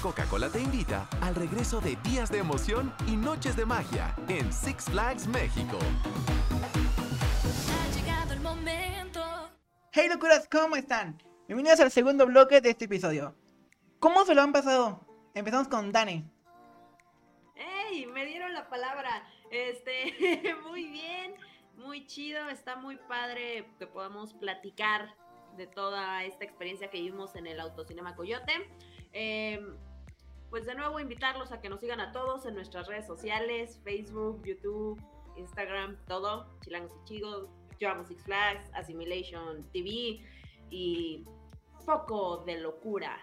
Coca-Cola 0.00 0.48
te 0.48 0.60
invita 0.60 1.06
al 1.20 1.34
regreso 1.34 1.78
de 1.82 1.96
días 1.96 2.30
de 2.30 2.38
emoción 2.38 2.94
y 3.06 3.16
noches 3.16 3.54
de 3.54 3.66
magia 3.66 4.16
en 4.28 4.50
Six 4.50 4.86
Flags 4.86 5.26
México. 5.26 5.78
Ha 7.70 7.94
llegado 7.94 8.32
el 8.32 8.40
momento. 8.40 9.20
Hey 9.92 10.08
locuras, 10.08 10.48
¿cómo 10.50 10.76
están? 10.76 11.22
Bienvenidos 11.46 11.80
al 11.80 11.90
segundo 11.90 12.24
bloque 12.24 12.62
de 12.62 12.70
este 12.70 12.86
episodio. 12.86 13.34
¿Cómo 13.98 14.24
se 14.24 14.34
lo 14.34 14.40
han 14.40 14.52
pasado? 14.52 15.06
Empezamos 15.34 15.68
con 15.68 15.92
Dani. 15.92 16.24
¡Ey! 17.56 18.06
Me 18.06 18.24
dieron 18.24 18.54
la 18.54 18.70
palabra. 18.70 19.28
Este, 19.50 20.54
muy 20.66 20.86
bien, 20.86 21.34
muy 21.78 22.06
chido, 22.06 22.48
está 22.48 22.76
muy 22.76 22.96
padre 22.96 23.68
que 23.78 23.86
podamos 23.86 24.34
platicar 24.34 25.14
de 25.56 25.66
toda 25.66 26.24
esta 26.24 26.44
experiencia 26.44 26.90
que 26.90 27.00
vivimos 27.00 27.34
en 27.36 27.46
el 27.46 27.60
Autocinema 27.60 28.14
Coyote. 28.14 28.52
Eh, 29.12 29.60
pues 30.50 30.66
de 30.66 30.74
nuevo 30.74 30.98
invitarlos 31.00 31.52
a 31.52 31.60
que 31.60 31.68
nos 31.68 31.80
sigan 31.80 32.00
a 32.00 32.12
todos 32.12 32.46
en 32.46 32.54
nuestras 32.54 32.86
redes 32.86 33.06
sociales, 33.06 33.80
Facebook, 33.84 34.42
YouTube, 34.44 35.00
Instagram, 35.36 35.96
todo, 36.06 36.58
Chilangos 36.60 36.92
y 37.02 37.04
Chigos, 37.04 37.48
Llevamos 37.78 38.08
Six 38.08 38.24
Flags, 38.24 38.70
Assimilation 38.74 39.62
TV 39.72 40.20
y 40.70 41.24
Foco 41.84 42.38
de 42.44 42.58
Locura. 42.58 43.16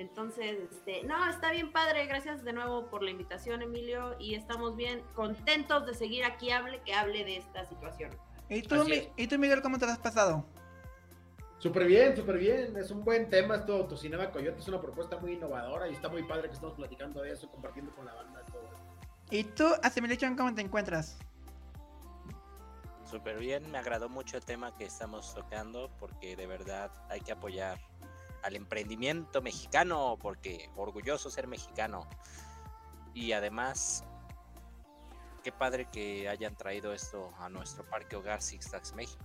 Entonces, 0.00 0.56
este, 0.72 1.02
no, 1.04 1.28
está 1.28 1.52
bien 1.52 1.72
padre, 1.72 2.06
gracias 2.06 2.42
de 2.42 2.54
nuevo 2.54 2.86
por 2.86 3.02
la 3.02 3.10
invitación, 3.10 3.60
Emilio, 3.60 4.16
y 4.18 4.34
estamos 4.34 4.74
bien 4.74 5.02
contentos 5.14 5.84
de 5.84 5.92
seguir 5.92 6.24
aquí, 6.24 6.50
hable, 6.50 6.80
que 6.80 6.94
hable 6.94 7.22
de 7.22 7.36
esta 7.36 7.66
situación. 7.66 8.10
¿Y 8.48 8.62
tú, 8.62 8.82
¿y 9.16 9.26
tú 9.26 9.38
Miguel, 9.38 9.60
cómo 9.60 9.78
te 9.78 9.84
has 9.84 9.98
pasado? 9.98 10.46
Súper 11.58 11.86
bien, 11.86 12.16
súper 12.16 12.38
bien. 12.38 12.74
Es 12.78 12.90
un 12.90 13.04
buen 13.04 13.28
tema 13.28 13.56
esto. 13.56 13.74
Autocinema 13.74 14.30
Coyote 14.30 14.60
es 14.60 14.68
una 14.68 14.80
propuesta 14.80 15.18
muy 15.18 15.34
innovadora 15.34 15.86
y 15.86 15.92
está 15.92 16.08
muy 16.08 16.22
padre 16.22 16.48
que 16.48 16.54
estamos 16.54 16.76
platicando 16.76 17.20
de 17.20 17.32
eso, 17.32 17.50
compartiendo 17.50 17.94
con 17.94 18.06
la 18.06 18.14
banda 18.14 18.42
todo 18.46 18.70
¿Y 19.30 19.44
tú, 19.44 19.66
Assimilation, 19.82 20.34
cómo 20.34 20.54
te 20.54 20.62
encuentras? 20.62 21.18
Súper 23.04 23.38
bien, 23.38 23.70
me 23.70 23.76
agradó 23.76 24.08
mucho 24.08 24.38
el 24.38 24.44
tema 24.46 24.74
que 24.74 24.84
estamos 24.84 25.34
tocando 25.34 25.90
porque 25.98 26.36
de 26.36 26.46
verdad 26.46 26.90
hay 27.10 27.20
que 27.20 27.32
apoyar 27.32 27.78
al 28.42 28.56
emprendimiento 28.56 29.42
mexicano 29.42 30.18
porque 30.20 30.70
orgulloso 30.76 31.30
ser 31.30 31.46
mexicano. 31.46 32.08
Y 33.14 33.32
además, 33.32 34.04
qué 35.42 35.52
padre 35.52 35.88
que 35.90 36.28
hayan 36.28 36.54
traído 36.56 36.92
esto 36.92 37.32
a 37.38 37.48
nuestro 37.48 37.84
parque 37.84 38.16
hogar 38.16 38.42
Six 38.42 38.68
Flags 38.68 38.94
México, 38.94 39.24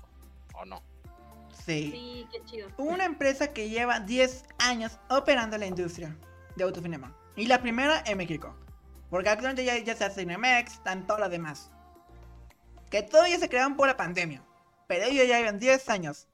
¿o 0.55 0.66
no? 0.66 0.82
Sí. 1.66 2.28
qué 2.32 2.43
chido. 2.45 2.70
Una 2.78 3.05
empresa 3.05 3.53
que 3.53 3.70
lleva 3.70 3.99
10 3.99 4.43
años 4.59 4.99
operando 5.09 5.55
en 5.55 5.61
la 5.61 5.68
industria 5.68 6.18
de 6.55 6.63
autocinema. 6.63 7.16
Y 7.36 7.47
la 7.47 7.61
primera 7.61 8.03
en 8.05 8.18
México. 8.18 8.55
Porque 9.09 9.30
actualmente 9.30 9.63
ya, 9.63 9.78
ya 9.78 9.95
se 9.95 10.05
hace 10.05 10.22
Cinemex, 10.22 10.74
están 10.74 11.05
todas 11.05 11.22
las 11.22 11.30
demás. 11.30 11.72
Que 12.89 13.03
todavía 13.03 13.39
se 13.39 13.49
crearon 13.49 13.76
por 13.76 13.88
la 13.88 13.97
pandemia. 13.97 14.43
Pero 14.88 15.05
ellos 15.05 15.28
ya 15.28 15.38
llevan 15.38 15.59
10 15.59 15.89
años. 15.89 16.28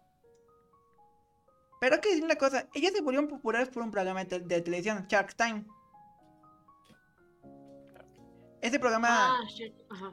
Pero 1.82 1.95
hay 1.95 2.01
que 2.01 2.09
decir 2.09 2.23
una 2.23 2.36
cosa, 2.36 2.67
ellos 2.75 2.91
se 2.93 3.01
volvieron 3.01 3.27
populares 3.27 3.69
por 3.69 3.82
un 3.82 3.89
programa 3.89 4.23
de, 4.23 4.61
televisión, 4.61 5.03
Shark 5.09 5.34
Time. 5.34 5.65
Ese 8.61 8.77
programa, 8.77 9.39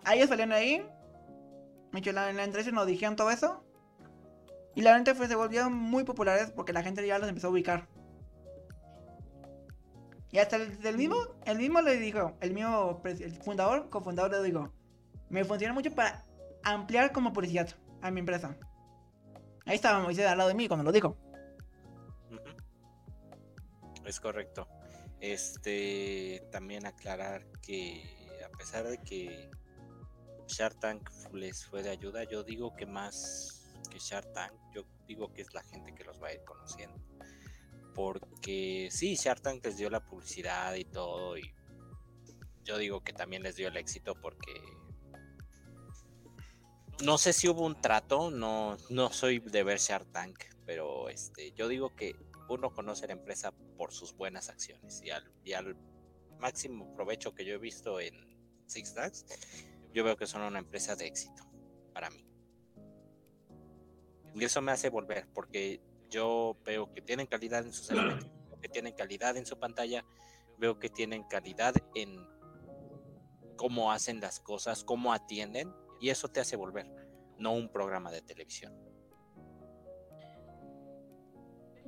ah, 0.02 0.14
ellos 0.14 0.30
salieron 0.30 0.54
ahí. 0.54 0.82
En 1.92 2.14
la, 2.14 2.30
en 2.30 2.38
la 2.38 2.44
entrevista 2.44 2.72
nos 2.72 2.86
dijeron 2.86 3.16
todo 3.16 3.30
eso. 3.30 3.62
Y 4.74 4.80
la 4.80 4.94
gente 4.94 5.14
se 5.14 5.34
volvieron 5.34 5.74
muy 5.74 6.04
populares 6.04 6.50
porque 6.52 6.72
la 6.72 6.82
gente 6.82 7.06
ya 7.06 7.18
los 7.18 7.28
empezó 7.28 7.48
a 7.48 7.50
ubicar. 7.50 7.86
Y 10.32 10.38
hasta 10.38 10.56
el, 10.56 10.96
mismo, 10.96 11.16
el 11.44 11.58
mismo 11.58 11.82
le 11.82 11.98
dijo, 11.98 12.32
el 12.40 12.54
mismo 12.54 13.02
el 13.04 13.32
fundador, 13.42 13.90
cofundador 13.90 14.30
le 14.30 14.42
dijo, 14.42 14.72
me 15.28 15.44
funciona 15.44 15.74
mucho 15.74 15.94
para 15.94 16.24
ampliar 16.62 17.12
como 17.12 17.34
publicidad 17.34 17.68
a 18.00 18.10
mi 18.10 18.20
empresa. 18.20 18.56
Ahí 19.66 19.74
estaba 19.74 20.02
Moisés 20.02 20.26
al 20.26 20.38
lado 20.38 20.48
de 20.48 20.54
mí 20.54 20.66
cuando 20.66 20.84
lo 20.84 20.92
dijo. 20.92 21.27
Es 24.09 24.20
correcto. 24.20 24.66
Este, 25.20 26.42
también 26.50 26.86
aclarar 26.86 27.44
que 27.61 28.40
a 28.42 28.56
pesar 28.56 28.88
de 28.88 28.96
que 29.02 29.50
Shark 30.46 30.80
Tank 30.80 31.11
les 31.34 31.66
fue 31.66 31.82
de 31.82 31.90
ayuda, 31.90 32.24
yo 32.24 32.42
digo 32.42 32.74
que 32.74 32.86
más 32.86 33.70
que 33.90 33.98
Shark 33.98 34.32
Tank, 34.32 34.54
yo 34.74 34.86
digo 35.06 35.30
que 35.34 35.42
es 35.42 35.52
la 35.52 35.62
gente 35.62 35.94
que 35.94 36.04
los 36.04 36.22
va 36.22 36.28
a 36.28 36.32
ir 36.32 36.42
conociendo. 36.44 36.98
Porque 37.94 38.88
sí, 38.90 39.14
Shark 39.14 39.42
Tank 39.42 39.62
les 39.66 39.76
dio 39.76 39.90
la 39.90 40.02
publicidad 40.02 40.74
y 40.74 40.86
todo, 40.86 41.36
y 41.36 41.54
yo 42.64 42.78
digo 42.78 43.04
que 43.04 43.12
también 43.12 43.42
les 43.42 43.56
dio 43.56 43.68
el 43.68 43.76
éxito 43.76 44.18
porque 44.18 44.54
no 47.04 47.18
sé 47.18 47.34
si 47.34 47.46
hubo 47.46 47.66
un 47.66 47.78
trato, 47.78 48.30
no, 48.30 48.78
no 48.88 49.12
soy 49.12 49.40
de 49.40 49.62
ver 49.64 49.78
Shark 49.78 50.11
Tank, 50.12 50.44
pero 50.64 51.11
este, 51.11 51.52
yo 51.52 51.68
digo 51.68 51.94
que 51.94 52.16
uno 52.49 52.72
conoce 52.72 53.07
la 53.07 53.12
empresa 53.12 53.53
por 53.76 53.92
sus 53.92 54.14
buenas 54.14 54.49
acciones 54.49 55.03
y 55.03 55.11
al, 55.11 55.32
y 55.44 55.53
al 55.53 55.76
máximo 56.38 56.94
provecho 56.94 57.34
que 57.34 57.44
yo 57.44 57.55
he 57.55 57.59
visto 57.59 58.01
en 58.01 58.14
Six 58.66 58.92
Flags, 58.94 59.26
yo 59.92 60.05
veo 60.05 60.16
que 60.16 60.26
son 60.26 60.42
una 60.42 60.59
empresa 60.59 60.96
de 60.96 61.07
éxito 61.07 61.42
para 61.92 62.11
mí. 62.11 62.24
Y 64.34 64.44
eso 64.44 64.61
me 64.61 64.72
hace 64.72 64.88
volver, 64.88 65.26
porque 65.34 65.80
yo 66.11 66.57
veo 66.64 66.92
que 66.92 67.03
tienen 67.03 67.26
calidad 67.26 67.64
en 67.64 67.72
sus 67.72 67.90
elementos, 67.90 68.30
que 68.61 68.68
tienen 68.68 68.94
calidad 68.94 69.36
en 69.36 69.46
su 69.46 69.59
pantalla, 69.59 70.05
veo 70.59 70.78
que 70.78 70.88
tienen 70.88 71.24
calidad 71.24 71.74
en 71.94 72.26
cómo 73.57 73.92
hacen 73.92 74.20
las 74.20 74.40
cosas, 74.40 74.84
cómo 74.84 75.12
atienden, 75.12 75.72
y 76.01 76.11
eso 76.11 76.28
te 76.28 76.40
hace 76.40 76.57
volver, 76.57 76.86
no 77.38 77.53
un 77.53 77.70
programa 77.70 78.11
de 78.11 78.22
televisión. 78.22 78.88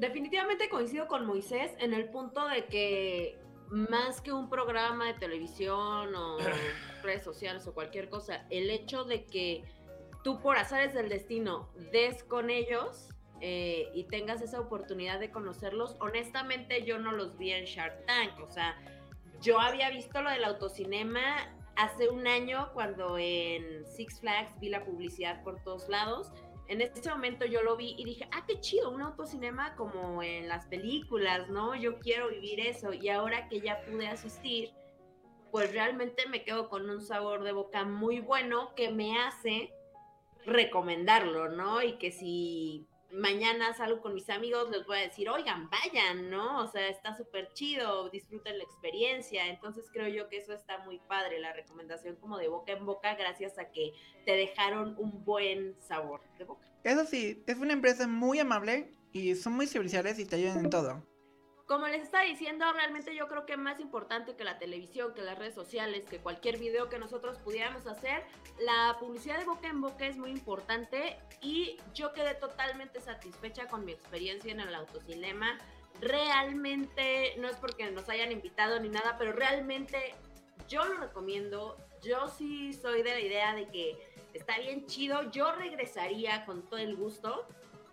Definitivamente 0.00 0.70
coincido 0.70 1.06
con 1.06 1.26
Moisés 1.26 1.72
en 1.78 1.92
el 1.92 2.08
punto 2.08 2.48
de 2.48 2.64
que 2.64 3.38
más 3.68 4.22
que 4.22 4.32
un 4.32 4.48
programa 4.48 5.04
de 5.04 5.12
televisión 5.12 6.14
o 6.14 6.38
redes 7.02 7.22
sociales 7.22 7.66
o 7.66 7.74
cualquier 7.74 8.08
cosa, 8.08 8.46
el 8.48 8.70
hecho 8.70 9.04
de 9.04 9.26
que 9.26 9.62
tú 10.24 10.40
por 10.40 10.56
azares 10.56 10.94
del 10.94 11.10
destino 11.10 11.68
des 11.92 12.24
con 12.24 12.48
ellos 12.48 13.10
eh, 13.42 13.90
y 13.94 14.04
tengas 14.04 14.40
esa 14.40 14.58
oportunidad 14.58 15.20
de 15.20 15.30
conocerlos, 15.30 15.96
honestamente 16.00 16.82
yo 16.86 16.98
no 16.98 17.12
los 17.12 17.36
vi 17.36 17.52
en 17.52 17.66
Shark 17.66 18.06
Tank, 18.06 18.40
o 18.40 18.48
sea, 18.48 18.78
yo 19.42 19.60
había 19.60 19.90
visto 19.90 20.22
lo 20.22 20.30
del 20.30 20.44
autocinema 20.44 21.54
hace 21.76 22.08
un 22.08 22.26
año 22.26 22.70
cuando 22.72 23.18
en 23.18 23.86
Six 23.86 24.20
Flags 24.20 24.58
vi 24.60 24.70
la 24.70 24.82
publicidad 24.82 25.42
por 25.42 25.62
todos 25.62 25.90
lados. 25.90 26.32
En 26.70 26.80
ese 26.80 27.10
momento 27.10 27.46
yo 27.46 27.62
lo 27.62 27.76
vi 27.76 27.96
y 27.98 28.04
dije, 28.04 28.28
ah, 28.30 28.44
qué 28.46 28.60
chido, 28.60 28.90
un 28.90 29.02
autocinema 29.02 29.74
como 29.74 30.22
en 30.22 30.48
las 30.48 30.66
películas, 30.66 31.48
¿no? 31.48 31.74
Yo 31.74 31.98
quiero 31.98 32.28
vivir 32.28 32.60
eso. 32.60 32.92
Y 32.92 33.08
ahora 33.08 33.48
que 33.48 33.60
ya 33.60 33.80
pude 33.82 34.06
asistir, 34.06 34.70
pues 35.50 35.72
realmente 35.72 36.28
me 36.28 36.44
quedo 36.44 36.68
con 36.68 36.88
un 36.88 37.00
sabor 37.00 37.42
de 37.42 37.50
boca 37.50 37.84
muy 37.84 38.20
bueno 38.20 38.72
que 38.76 38.92
me 38.92 39.18
hace 39.18 39.72
recomendarlo, 40.46 41.48
¿no? 41.48 41.82
Y 41.82 41.94
que 41.94 42.12
si 42.12 42.86
mañana 43.12 43.72
salgo 43.74 44.00
con 44.00 44.14
mis 44.14 44.28
amigos, 44.30 44.70
les 44.70 44.86
voy 44.86 44.98
a 44.98 45.02
decir, 45.02 45.28
oigan, 45.28 45.68
vayan, 45.70 46.30
¿no? 46.30 46.62
O 46.62 46.68
sea, 46.68 46.88
está 46.88 47.16
súper 47.16 47.52
chido, 47.52 48.08
disfruten 48.10 48.58
la 48.58 48.64
experiencia. 48.64 49.46
Entonces 49.48 49.86
creo 49.92 50.08
yo 50.08 50.28
que 50.28 50.38
eso 50.38 50.52
está 50.52 50.78
muy 50.78 50.98
padre, 50.98 51.40
la 51.40 51.52
recomendación 51.52 52.16
como 52.16 52.38
de 52.38 52.48
boca 52.48 52.72
en 52.72 52.86
boca, 52.86 53.14
gracias 53.14 53.58
a 53.58 53.70
que 53.70 53.92
te 54.24 54.32
dejaron 54.32 54.94
un 54.98 55.24
buen 55.24 55.76
sabor 55.80 56.20
de 56.38 56.44
boca. 56.44 56.66
Eso 56.84 57.04
sí, 57.04 57.42
es 57.46 57.58
una 57.58 57.72
empresa 57.72 58.06
muy 58.06 58.38
amable 58.38 58.92
y 59.12 59.34
son 59.34 59.54
muy 59.54 59.66
serviciales 59.66 60.18
y 60.18 60.24
te 60.24 60.36
ayudan 60.36 60.64
en 60.64 60.70
todo 60.70 61.02
como 61.70 61.86
les 61.86 62.02
estaba 62.02 62.24
diciendo, 62.24 62.64
realmente 62.72 63.14
yo 63.14 63.28
creo 63.28 63.46
que 63.46 63.56
más 63.56 63.78
importante 63.78 64.34
que 64.34 64.42
la 64.42 64.58
televisión, 64.58 65.14
que 65.14 65.22
las 65.22 65.38
redes 65.38 65.54
sociales, 65.54 66.04
que 66.04 66.18
cualquier 66.18 66.58
video 66.58 66.88
que 66.88 66.98
nosotros 66.98 67.38
pudiéramos 67.38 67.86
hacer, 67.86 68.24
la 68.58 68.96
publicidad 68.98 69.38
de 69.38 69.44
boca 69.44 69.68
en 69.68 69.80
boca 69.80 70.04
es 70.04 70.16
muy 70.16 70.32
importante 70.32 71.16
y 71.40 71.76
yo 71.94 72.12
quedé 72.12 72.34
totalmente 72.34 73.00
satisfecha 73.00 73.68
con 73.68 73.84
mi 73.84 73.92
experiencia 73.92 74.50
en 74.50 74.58
el 74.58 74.74
autocinema. 74.74 75.58
Realmente, 76.00 77.36
no 77.38 77.46
es 77.46 77.54
porque 77.54 77.88
nos 77.92 78.08
hayan 78.08 78.32
invitado 78.32 78.80
ni 78.80 78.88
nada, 78.88 79.14
pero 79.16 79.30
realmente 79.30 80.16
yo 80.68 80.84
lo 80.84 80.96
recomiendo. 80.96 81.76
Yo 82.02 82.26
sí 82.36 82.72
soy 82.72 83.04
de 83.04 83.10
la 83.12 83.20
idea 83.20 83.54
de 83.54 83.68
que 83.68 83.96
está 84.34 84.58
bien 84.58 84.86
chido. 84.86 85.30
Yo 85.30 85.52
regresaría 85.52 86.44
con 86.46 86.62
todo 86.62 86.80
el 86.80 86.96
gusto. 86.96 87.46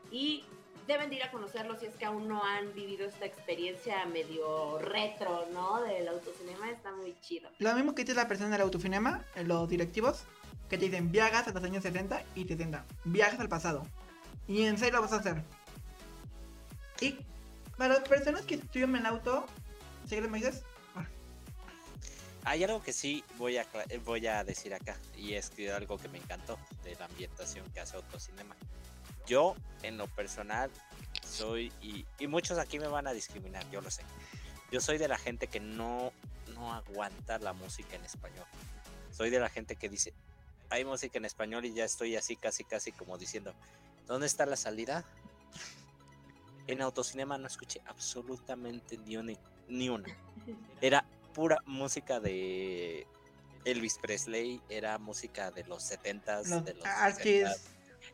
Y 0.09 0.45
deben 0.87 1.09
de 1.09 1.17
ir 1.17 1.23
a 1.23 1.31
conocerlo 1.31 1.77
si 1.77 1.85
es 1.85 1.95
que 1.95 2.05
aún 2.05 2.27
no 2.27 2.43
han 2.43 2.73
vivido 2.73 3.05
esta 3.05 3.25
experiencia 3.25 4.05
medio 4.05 4.79
retro, 4.79 5.45
¿no? 5.53 5.81
Del 5.81 6.07
autocinema, 6.07 6.71
está 6.71 6.91
muy 6.93 7.15
chido. 7.21 7.49
Lo 7.59 7.73
mismo 7.75 7.93
que 7.93 8.03
dice 8.03 8.15
la 8.15 8.27
persona 8.27 8.51
del 8.51 8.61
autocinema, 8.61 9.23
en 9.35 9.47
los 9.47 9.67
directivos, 9.67 10.23
que 10.69 10.77
te 10.77 10.85
dicen 10.85 11.11
viajas 11.11 11.47
a 11.47 11.51
los 11.51 11.63
años 11.63 11.83
70 11.83 12.23
y 12.35 12.45
te 12.45 12.55
dicen 12.55 12.77
viajas 13.03 13.39
al 13.39 13.49
pasado. 13.49 13.85
Y 14.47 14.63
en 14.63 14.77
serio 14.77 14.95
lo 14.95 15.01
vas 15.01 15.13
a 15.13 15.17
hacer. 15.17 15.43
Y 17.01 17.17
para 17.77 17.95
las 17.95 18.07
personas 18.07 18.41
que 18.43 18.55
estudian 18.55 18.89
en 18.91 19.01
el 19.01 19.05
auto, 19.05 19.45
¿sí 20.07 20.19
me 20.21 20.37
dices? 20.37 20.63
Hay 22.45 22.63
algo 22.63 22.81
que 22.81 22.93
sí 22.93 23.25
voy 23.37 23.57
a, 23.57 23.67
voy 24.05 24.25
a 24.25 24.41
decir 24.45 24.73
acá, 24.73 24.95
y 25.17 25.33
es 25.33 25.49
que 25.49 25.69
algo 25.69 25.97
que 25.97 26.07
me 26.07 26.17
encantó 26.17 26.57
de 26.81 26.95
la 26.95 27.03
ambientación 27.03 27.69
que 27.73 27.81
hace 27.81 27.97
Autocinema 27.97 28.55
yo, 29.27 29.55
en 29.83 29.97
lo 29.97 30.07
personal, 30.07 30.71
soy, 31.23 31.71
y, 31.81 32.27
muchos 32.27 32.57
aquí 32.57 32.79
me 32.79 32.87
van 32.87 33.07
a 33.07 33.13
discriminar, 33.13 33.69
yo 33.69 33.81
lo 33.81 33.91
sé. 33.91 34.01
Yo 34.71 34.81
soy 34.81 34.97
de 34.97 35.07
la 35.07 35.17
gente 35.17 35.47
que 35.47 35.59
no, 35.59 36.11
no 36.55 36.73
aguanta 36.73 37.37
la 37.37 37.53
música 37.53 37.95
en 37.95 38.05
español. 38.05 38.45
Soy 39.11 39.29
de 39.29 39.39
la 39.39 39.49
gente 39.49 39.75
que 39.75 39.89
dice, 39.89 40.13
hay 40.69 40.83
música 40.83 41.17
en 41.17 41.25
español 41.25 41.65
y 41.65 41.73
ya 41.73 41.85
estoy 41.85 42.15
así, 42.15 42.35
casi, 42.35 42.63
casi 42.63 42.91
como 42.91 43.17
diciendo, 43.17 43.53
¿dónde 44.07 44.27
está 44.27 44.45
la 44.45 44.57
salida? 44.57 45.05
En 46.67 46.81
autocinema 46.81 47.37
no 47.37 47.47
escuché 47.47 47.79
absolutamente 47.85 48.97
ni 48.97 49.15
una. 49.15 49.31
Ni 49.69 49.87
una. 49.87 50.13
Era 50.81 51.05
pura 51.33 51.59
música 51.65 52.19
de 52.19 53.07
Elvis 53.63 53.97
Presley, 53.99 54.61
era 54.67 54.97
música 54.97 55.49
de 55.49 55.63
los 55.63 55.89
70s, 55.89 56.63
de 56.63 56.73
los 56.73 56.85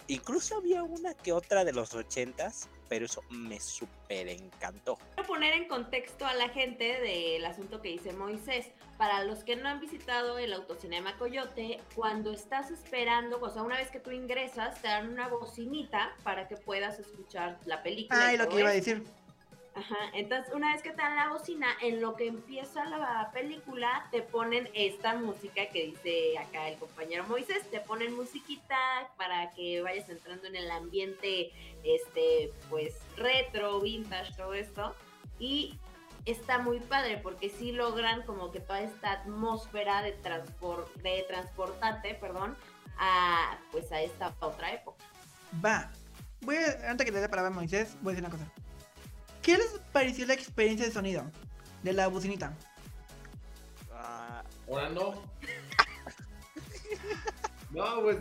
Incluso 0.07 0.57
había 0.57 0.83
una 0.83 1.13
que 1.13 1.31
otra 1.31 1.63
de 1.63 1.73
los 1.73 1.93
ochentas, 1.93 2.67
pero 2.89 3.05
eso 3.05 3.23
me 3.29 3.59
súper 3.59 4.27
encantó. 4.27 4.97
Quiero 5.15 5.27
poner 5.27 5.53
en 5.53 5.67
contexto 5.67 6.25
a 6.25 6.33
la 6.33 6.49
gente 6.49 6.99
del 7.01 7.45
asunto 7.45 7.81
que 7.81 7.89
dice 7.89 8.13
Moisés. 8.13 8.67
Para 8.97 9.23
los 9.23 9.43
que 9.43 9.55
no 9.55 9.67
han 9.67 9.79
visitado 9.79 10.37
el 10.37 10.53
Autocinema 10.53 11.17
Coyote, 11.17 11.79
cuando 11.95 12.31
estás 12.31 12.69
esperando, 12.69 13.39
o 13.41 13.49
sea, 13.49 13.63
una 13.63 13.77
vez 13.77 13.89
que 13.89 13.99
tú 13.99 14.11
ingresas, 14.11 14.81
te 14.81 14.87
dan 14.87 15.09
una 15.09 15.27
bocinita 15.27 16.15
para 16.23 16.47
que 16.47 16.57
puedas 16.57 16.99
escuchar 16.99 17.59
la 17.65 17.81
película. 17.81 18.27
Ah, 18.27 18.33
y 18.33 18.37
lo 18.37 18.47
que 18.47 18.59
iba 18.59 18.69
a 18.69 18.73
decir. 18.73 19.03
Ajá, 19.75 19.95
entonces 20.13 20.53
una 20.53 20.71
vez 20.71 20.83
que 20.83 20.91
te 20.91 20.97
dan 20.97 21.15
la 21.15 21.29
bocina, 21.29 21.67
en 21.81 21.99
lo 21.99 22.15
que 22.15 22.27
empieza 22.27 22.85
la 22.85 23.31
película, 23.33 24.07
te 24.11 24.21
ponen 24.21 24.69
esta 24.75 25.15
música 25.15 25.67
que 25.69 25.87
dice 25.87 26.37
acá 26.37 26.69
el 26.69 26.77
compañero 26.77 27.25
Moisés, 27.27 27.63
te 27.71 27.79
ponen 27.79 28.15
musiquita 28.15 28.77
para 29.17 29.49
que 29.51 29.81
vayas 29.81 30.07
entrando 30.09 30.45
en 30.45 30.55
el 30.55 30.69
ambiente, 30.69 31.51
este, 31.83 32.51
pues 32.69 32.93
retro, 33.17 33.81
vintage, 33.81 34.33
todo 34.35 34.53
esto, 34.53 34.95
y 35.39 35.79
está 36.25 36.59
muy 36.59 36.79
padre 36.79 37.17
porque 37.17 37.49
sí 37.49 37.71
logran 37.71 38.21
como 38.23 38.51
que 38.51 38.59
toda 38.59 38.81
esta 38.81 39.11
atmósfera 39.11 40.03
de, 40.03 40.11
transport, 40.11 40.93
de 40.97 41.25
transportarte, 41.27 42.13
perdón, 42.13 42.55
a, 42.99 43.57
pues 43.71 43.91
a 43.91 44.01
esta 44.01 44.35
otra 44.39 44.71
época. 44.71 45.03
Va, 45.65 45.91
voy 46.41 46.57
a, 46.57 46.91
antes 46.91 47.05
que 47.05 47.11
te 47.11 47.21
dé 47.21 47.27
para 47.27 47.41
ver 47.41 47.51
Moisés, 47.51 47.97
voy 48.01 48.13
a 48.13 48.15
decir 48.15 48.29
una 48.29 48.37
cosa. 48.37 48.62
¿Qué 49.43 49.57
les 49.57 49.79
pareció 49.91 50.25
la 50.25 50.33
experiencia 50.33 50.85
de 50.85 50.93
sonido 50.93 51.25
de 51.83 51.91
la 51.91 52.07
bocinita? 52.07 52.55
Ah, 53.91 54.41
ahora 54.69 54.89
no. 54.89 55.11
no, 57.71 58.01
pues 58.01 58.17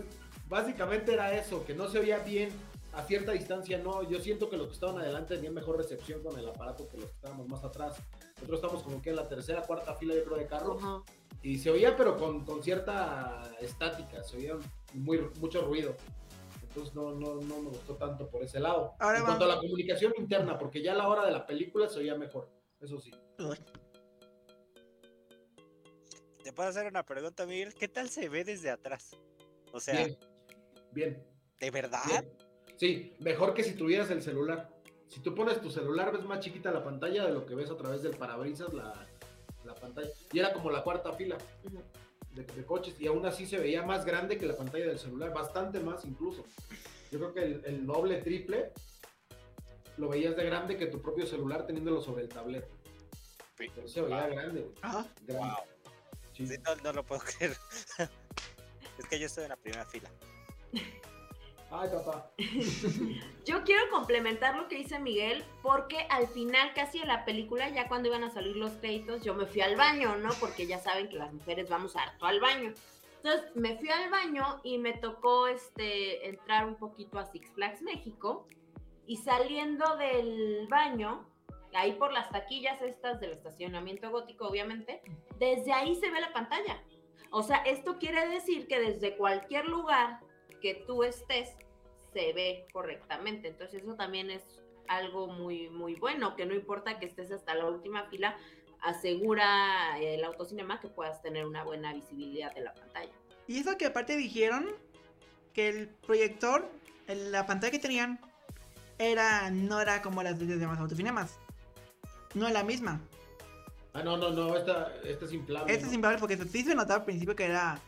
básicamente 0.48 1.14
era 1.14 1.32
eso, 1.32 1.64
que 1.64 1.74
no 1.74 1.88
se 1.88 2.00
oía 2.00 2.18
bien 2.18 2.50
a 2.92 3.04
cierta 3.04 3.30
distancia. 3.30 3.78
No, 3.78 4.02
yo 4.02 4.18
siento 4.18 4.50
que 4.50 4.56
los 4.56 4.66
que 4.66 4.74
estaban 4.74 4.98
adelante 4.98 5.36
tenían 5.36 5.54
mejor 5.54 5.76
recepción 5.76 6.24
con 6.24 6.36
el 6.36 6.48
aparato 6.48 6.88
que 6.88 6.96
los 6.96 7.06
que 7.06 7.14
estábamos 7.14 7.48
más 7.48 7.62
atrás. 7.62 7.98
Nosotros 8.34 8.58
estamos 8.58 8.82
como 8.82 9.00
que 9.00 9.10
en 9.10 9.16
la 9.16 9.28
tercera, 9.28 9.62
cuarta 9.62 9.94
fila, 9.94 10.16
de 10.16 10.24
creo, 10.24 10.36
de 10.36 10.46
carro. 10.46 11.04
Y 11.40 11.58
se 11.58 11.70
oía, 11.70 11.96
pero 11.96 12.16
con, 12.16 12.44
con 12.44 12.64
cierta 12.64 13.48
estática, 13.60 14.24
se 14.24 14.38
oía 14.38 14.54
muy, 14.92 15.20
mucho 15.38 15.62
ruido 15.62 15.94
entonces 16.74 16.94
no, 16.94 17.12
no, 17.12 17.34
no 17.34 17.58
me 17.60 17.68
gustó 17.68 17.96
tanto 17.96 18.30
por 18.30 18.42
ese 18.42 18.58
lado. 18.58 18.94
en 18.98 19.24
cuanto 19.24 19.44
a 19.44 19.48
la 19.48 19.58
comunicación 19.58 20.14
interna, 20.16 20.58
porque 20.58 20.82
ya 20.82 20.92
a 20.92 20.96
la 20.96 21.06
hora 21.06 21.26
de 21.26 21.30
la 21.30 21.46
película 21.46 21.86
se 21.86 21.98
oía 21.98 22.14
mejor, 22.14 22.48
eso 22.80 22.98
sí. 22.98 23.10
Te 26.42 26.52
puedo 26.54 26.70
hacer 26.70 26.86
una 26.86 27.04
pregunta, 27.04 27.44
Miguel. 27.44 27.74
¿Qué 27.74 27.88
tal 27.88 28.08
se 28.08 28.30
ve 28.30 28.42
desde 28.44 28.70
atrás? 28.70 29.10
O 29.72 29.80
sea, 29.80 30.08
bien. 30.92 31.22
¿De 31.60 31.70
verdad? 31.70 32.24
Sí, 32.76 33.14
mejor 33.20 33.52
que 33.52 33.62
si 33.62 33.74
tuvieras 33.74 34.10
el 34.10 34.22
celular. 34.22 34.70
Si 35.08 35.20
tú 35.20 35.34
pones 35.34 35.60
tu 35.60 35.70
celular, 35.70 36.10
ves 36.10 36.24
más 36.24 36.40
chiquita 36.40 36.72
la 36.72 36.82
pantalla 36.82 37.26
de 37.26 37.32
lo 37.32 37.44
que 37.44 37.54
ves 37.54 37.70
a 37.70 37.76
través 37.76 38.02
del 38.02 38.16
parabrisas, 38.16 38.72
la, 38.72 39.06
la 39.64 39.74
pantalla. 39.74 40.08
Y 40.32 40.38
era 40.38 40.54
como 40.54 40.70
la 40.70 40.82
cuarta 40.82 41.12
fila 41.12 41.36
de, 42.34 42.64
coches 42.64 42.94
y 42.98 43.06
aún 43.06 43.24
así 43.26 43.46
se 43.46 43.58
veía 43.58 43.82
más 43.82 44.04
grande 44.04 44.38
que 44.38 44.46
la 44.46 44.56
pantalla 44.56 44.86
del 44.86 44.98
celular, 44.98 45.32
bastante 45.32 45.80
más 45.80 46.04
incluso. 46.04 46.44
Yo 47.10 47.18
creo 47.18 47.34
que 47.34 47.42
el, 47.68 47.86
doble, 47.86 48.22
triple, 48.22 48.72
lo 49.98 50.08
veías 50.08 50.36
de 50.36 50.44
grande 50.44 50.76
que 50.76 50.86
tu 50.86 51.00
propio 51.00 51.26
celular 51.26 51.66
teniéndolo 51.66 52.00
sobre 52.00 52.22
el 52.22 52.28
tablet. 52.28 52.68
Pero 53.56 53.86
se 53.86 54.00
veía 54.00 54.28
grande. 54.28 54.66
no, 56.82 56.92
lo 56.92 57.04
puedo 57.04 57.20
creer. 57.38 57.56
es 58.98 59.06
que 59.08 59.18
yo 59.18 59.26
estoy 59.26 59.44
en 59.44 59.50
la 59.50 59.56
primera 59.56 59.84
fila. 59.84 60.10
Ay, 61.72 61.88
papá. 61.88 62.30
Yo 63.46 63.64
quiero 63.64 63.88
complementar 63.90 64.56
lo 64.56 64.68
que 64.68 64.76
dice 64.76 64.98
Miguel, 64.98 65.42
porque 65.62 66.06
al 66.10 66.28
final, 66.28 66.72
casi 66.74 66.98
en 66.98 67.08
la 67.08 67.24
película, 67.24 67.70
ya 67.70 67.88
cuando 67.88 68.08
iban 68.08 68.24
a 68.24 68.30
salir 68.30 68.56
los 68.56 68.72
créditos, 68.72 69.22
yo 69.22 69.34
me 69.34 69.46
fui 69.46 69.62
al 69.62 69.76
baño, 69.76 70.16
¿no? 70.16 70.28
Porque 70.38 70.66
ya 70.66 70.78
saben 70.78 71.08
que 71.08 71.16
las 71.16 71.32
mujeres 71.32 71.70
vamos 71.70 71.96
harto 71.96 72.26
al 72.26 72.40
baño. 72.40 72.72
Entonces 73.16 73.56
me 73.56 73.76
fui 73.78 73.88
al 73.88 74.10
baño 74.10 74.60
y 74.62 74.78
me 74.78 74.92
tocó 74.92 75.46
este, 75.46 76.28
entrar 76.28 76.66
un 76.66 76.76
poquito 76.76 77.18
a 77.18 77.24
Six 77.24 77.50
Flags 77.52 77.80
México. 77.80 78.46
Y 79.06 79.16
saliendo 79.16 79.96
del 79.96 80.68
baño, 80.68 81.26
ahí 81.74 81.92
por 81.92 82.12
las 82.12 82.30
taquillas 82.30 82.82
estas 82.82 83.18
del 83.18 83.32
estacionamiento 83.32 84.10
gótico, 84.10 84.46
obviamente, 84.46 85.00
desde 85.38 85.72
ahí 85.72 85.94
se 85.96 86.10
ve 86.10 86.20
la 86.20 86.32
pantalla. 86.32 86.82
O 87.30 87.42
sea, 87.42 87.58
esto 87.58 87.98
quiere 87.98 88.28
decir 88.28 88.66
que 88.68 88.78
desde 88.78 89.16
cualquier 89.16 89.66
lugar 89.66 90.20
que 90.62 90.82
tú 90.86 91.02
estés, 91.02 91.50
se 92.14 92.32
ve 92.32 92.66
correctamente. 92.72 93.48
Entonces 93.48 93.82
eso 93.82 93.94
también 93.94 94.30
es 94.30 94.42
algo 94.88 95.26
muy, 95.26 95.68
muy 95.68 95.94
bueno, 95.96 96.36
que 96.36 96.46
no 96.46 96.54
importa 96.54 96.98
que 96.98 97.06
estés 97.06 97.30
hasta 97.30 97.54
la 97.54 97.66
última 97.66 98.04
fila, 98.04 98.36
asegura 98.80 99.98
el 99.98 100.24
autocinema 100.24 100.80
que 100.80 100.88
puedas 100.88 101.20
tener 101.22 101.46
una 101.46 101.64
buena 101.64 101.92
visibilidad 101.92 102.54
de 102.54 102.62
la 102.62 102.74
pantalla. 102.74 103.12
Y 103.46 103.58
eso 103.58 103.76
que 103.76 103.86
aparte 103.86 104.16
dijeron 104.16 104.66
que 105.52 105.68
el 105.68 105.88
proyector, 105.88 106.68
la 107.06 107.46
pantalla 107.46 107.70
que 107.70 107.78
tenían, 107.78 108.20
era 108.98 109.50
no 109.50 109.80
era 109.80 110.00
como 110.02 110.22
las 110.22 110.38
de 110.38 110.46
los 110.46 110.60
demás 110.60 110.78
autocinemas. 110.78 111.38
No 112.34 112.46
es 112.46 112.52
la 112.52 112.62
misma. 112.62 113.00
Ah, 113.94 114.02
no, 114.02 114.16
no, 114.16 114.30
no, 114.30 114.56
esta, 114.56 114.94
esta 115.04 115.24
es 115.26 115.32
inflable. 115.32 115.72
Esta 115.72 115.86
es 115.86 115.92
inflable 115.92 116.18
porque 116.18 116.36
sí 116.36 116.62
se 116.62 116.74
notaba 116.74 117.00
al 117.00 117.04
principio 117.04 117.36
que 117.36 117.44
era. 117.44 117.78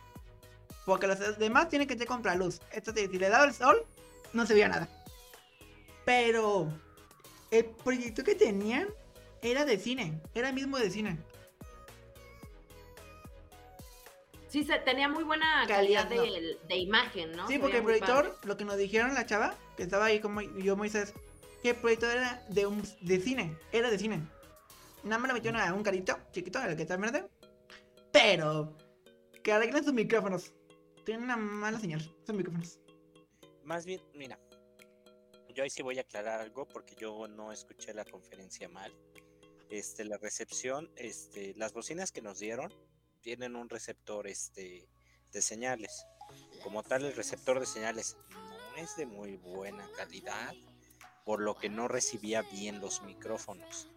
Porque 0.85 1.07
los 1.07 1.39
demás 1.39 1.69
tienen 1.69 1.89
que 1.89 1.97
tener 1.97 2.37
luz 2.37 2.61
Esto 2.71 2.93
si 2.93 3.07
le 3.07 3.29
daba 3.29 3.45
el 3.45 3.55
sol, 3.55 3.85
no 4.33 4.47
se 4.47 4.55
veía 4.55 4.69
nada. 4.69 4.89
Pero 6.05 6.71
el 7.51 7.65
proyecto 7.65 8.23
que 8.23 8.35
tenían 8.35 8.89
era 9.41 9.65
de 9.65 9.79
cine, 9.79 10.21
era 10.35 10.53
mismo 10.53 10.79
de 10.79 10.91
cine. 10.91 11.19
Sí, 14.49 14.65
se, 14.65 14.79
tenía 14.79 15.09
muy 15.09 15.25
buena 15.25 15.65
calidad, 15.67 16.07
de, 16.07 16.77
imagen, 16.77 17.33
¿no? 17.33 17.49
Sí, 17.49 17.59
porque 17.59 17.79
el 17.79 17.83
proyector, 17.83 18.39
lo 18.45 18.57
que 18.57 18.65
nos 18.65 18.77
dijeron 18.77 19.13
la 19.13 19.27
chava, 19.27 19.57
que 19.77 19.83
estaba 19.83 20.05
ahí 20.05 20.21
como 20.21 20.43
yo, 20.43 20.77
Moisés, 20.77 21.13
que 21.63 21.71
el 21.71 21.77
proyector 21.77 22.11
era 22.11 22.41
de, 22.51 22.67
un, 22.67 22.83
de 23.01 23.21
cine, 23.21 23.57
era 23.73 23.91
de 23.91 23.99
cine. 23.99 24.23
Nada 25.03 25.19
más 25.19 25.29
le 25.29 25.35
metieron 25.35 25.61
a 25.61 25.75
un 25.75 25.83
carito 25.83 26.19
chiquito, 26.31 26.63
el 26.63 26.77
que 26.77 26.83
está 26.83 26.97
verde. 26.97 27.27
Pero, 28.13 28.77
que 29.43 29.53
arreglen 29.53 29.83
sus 29.83 29.93
micrófonos. 29.93 30.53
Tienen 31.05 31.25
una 31.25 31.37
mala 31.37 31.79
señal, 31.79 32.01
sus 32.01 32.35
micrófonos. 32.35 32.81
Más 33.63 33.85
bien, 33.85 34.01
mira, 34.15 34.39
yo 35.55 35.63
ahí 35.63 35.71
sí 35.71 35.83
voy 35.83 35.99
a 35.99 36.03
aclarar 36.03 36.41
algo 36.41 36.67
porque 36.67 36.95
yo 36.97 37.29
no 37.29 37.53
escuché 37.53 37.93
la 37.93 38.05
conferencia 38.05 38.69
mal. 38.69 38.93
Este, 39.71 40.05
la 40.05 40.17
recepción, 40.17 40.91
este, 40.97 41.55
las 41.57 41.73
bocinas 41.73 42.11
que 42.11 42.23
nos 42.23 42.39
dieron 42.39 42.73
tienen 43.21 43.55
un 43.55 43.69
receptor 43.69 44.27
este, 44.27 44.89
de 45.31 45.43
señales. 45.43 46.07
Como 46.63 46.83
tal, 46.83 47.05
el 47.05 47.15
receptor 47.15 47.61
de 47.61 47.67
señales 47.67 48.17
no 48.31 48.77
es 48.77 48.97
de 48.97 49.07
muy 49.07 49.37
buena 49.37 49.87
calidad, 49.97 50.55
por 51.25 51.41
lo 51.41 51.57
que 51.57 51.69
no 51.69 51.89
recibía 51.89 52.43
bien 52.43 52.81
los 52.81 53.03
micrófonos. 53.03 53.89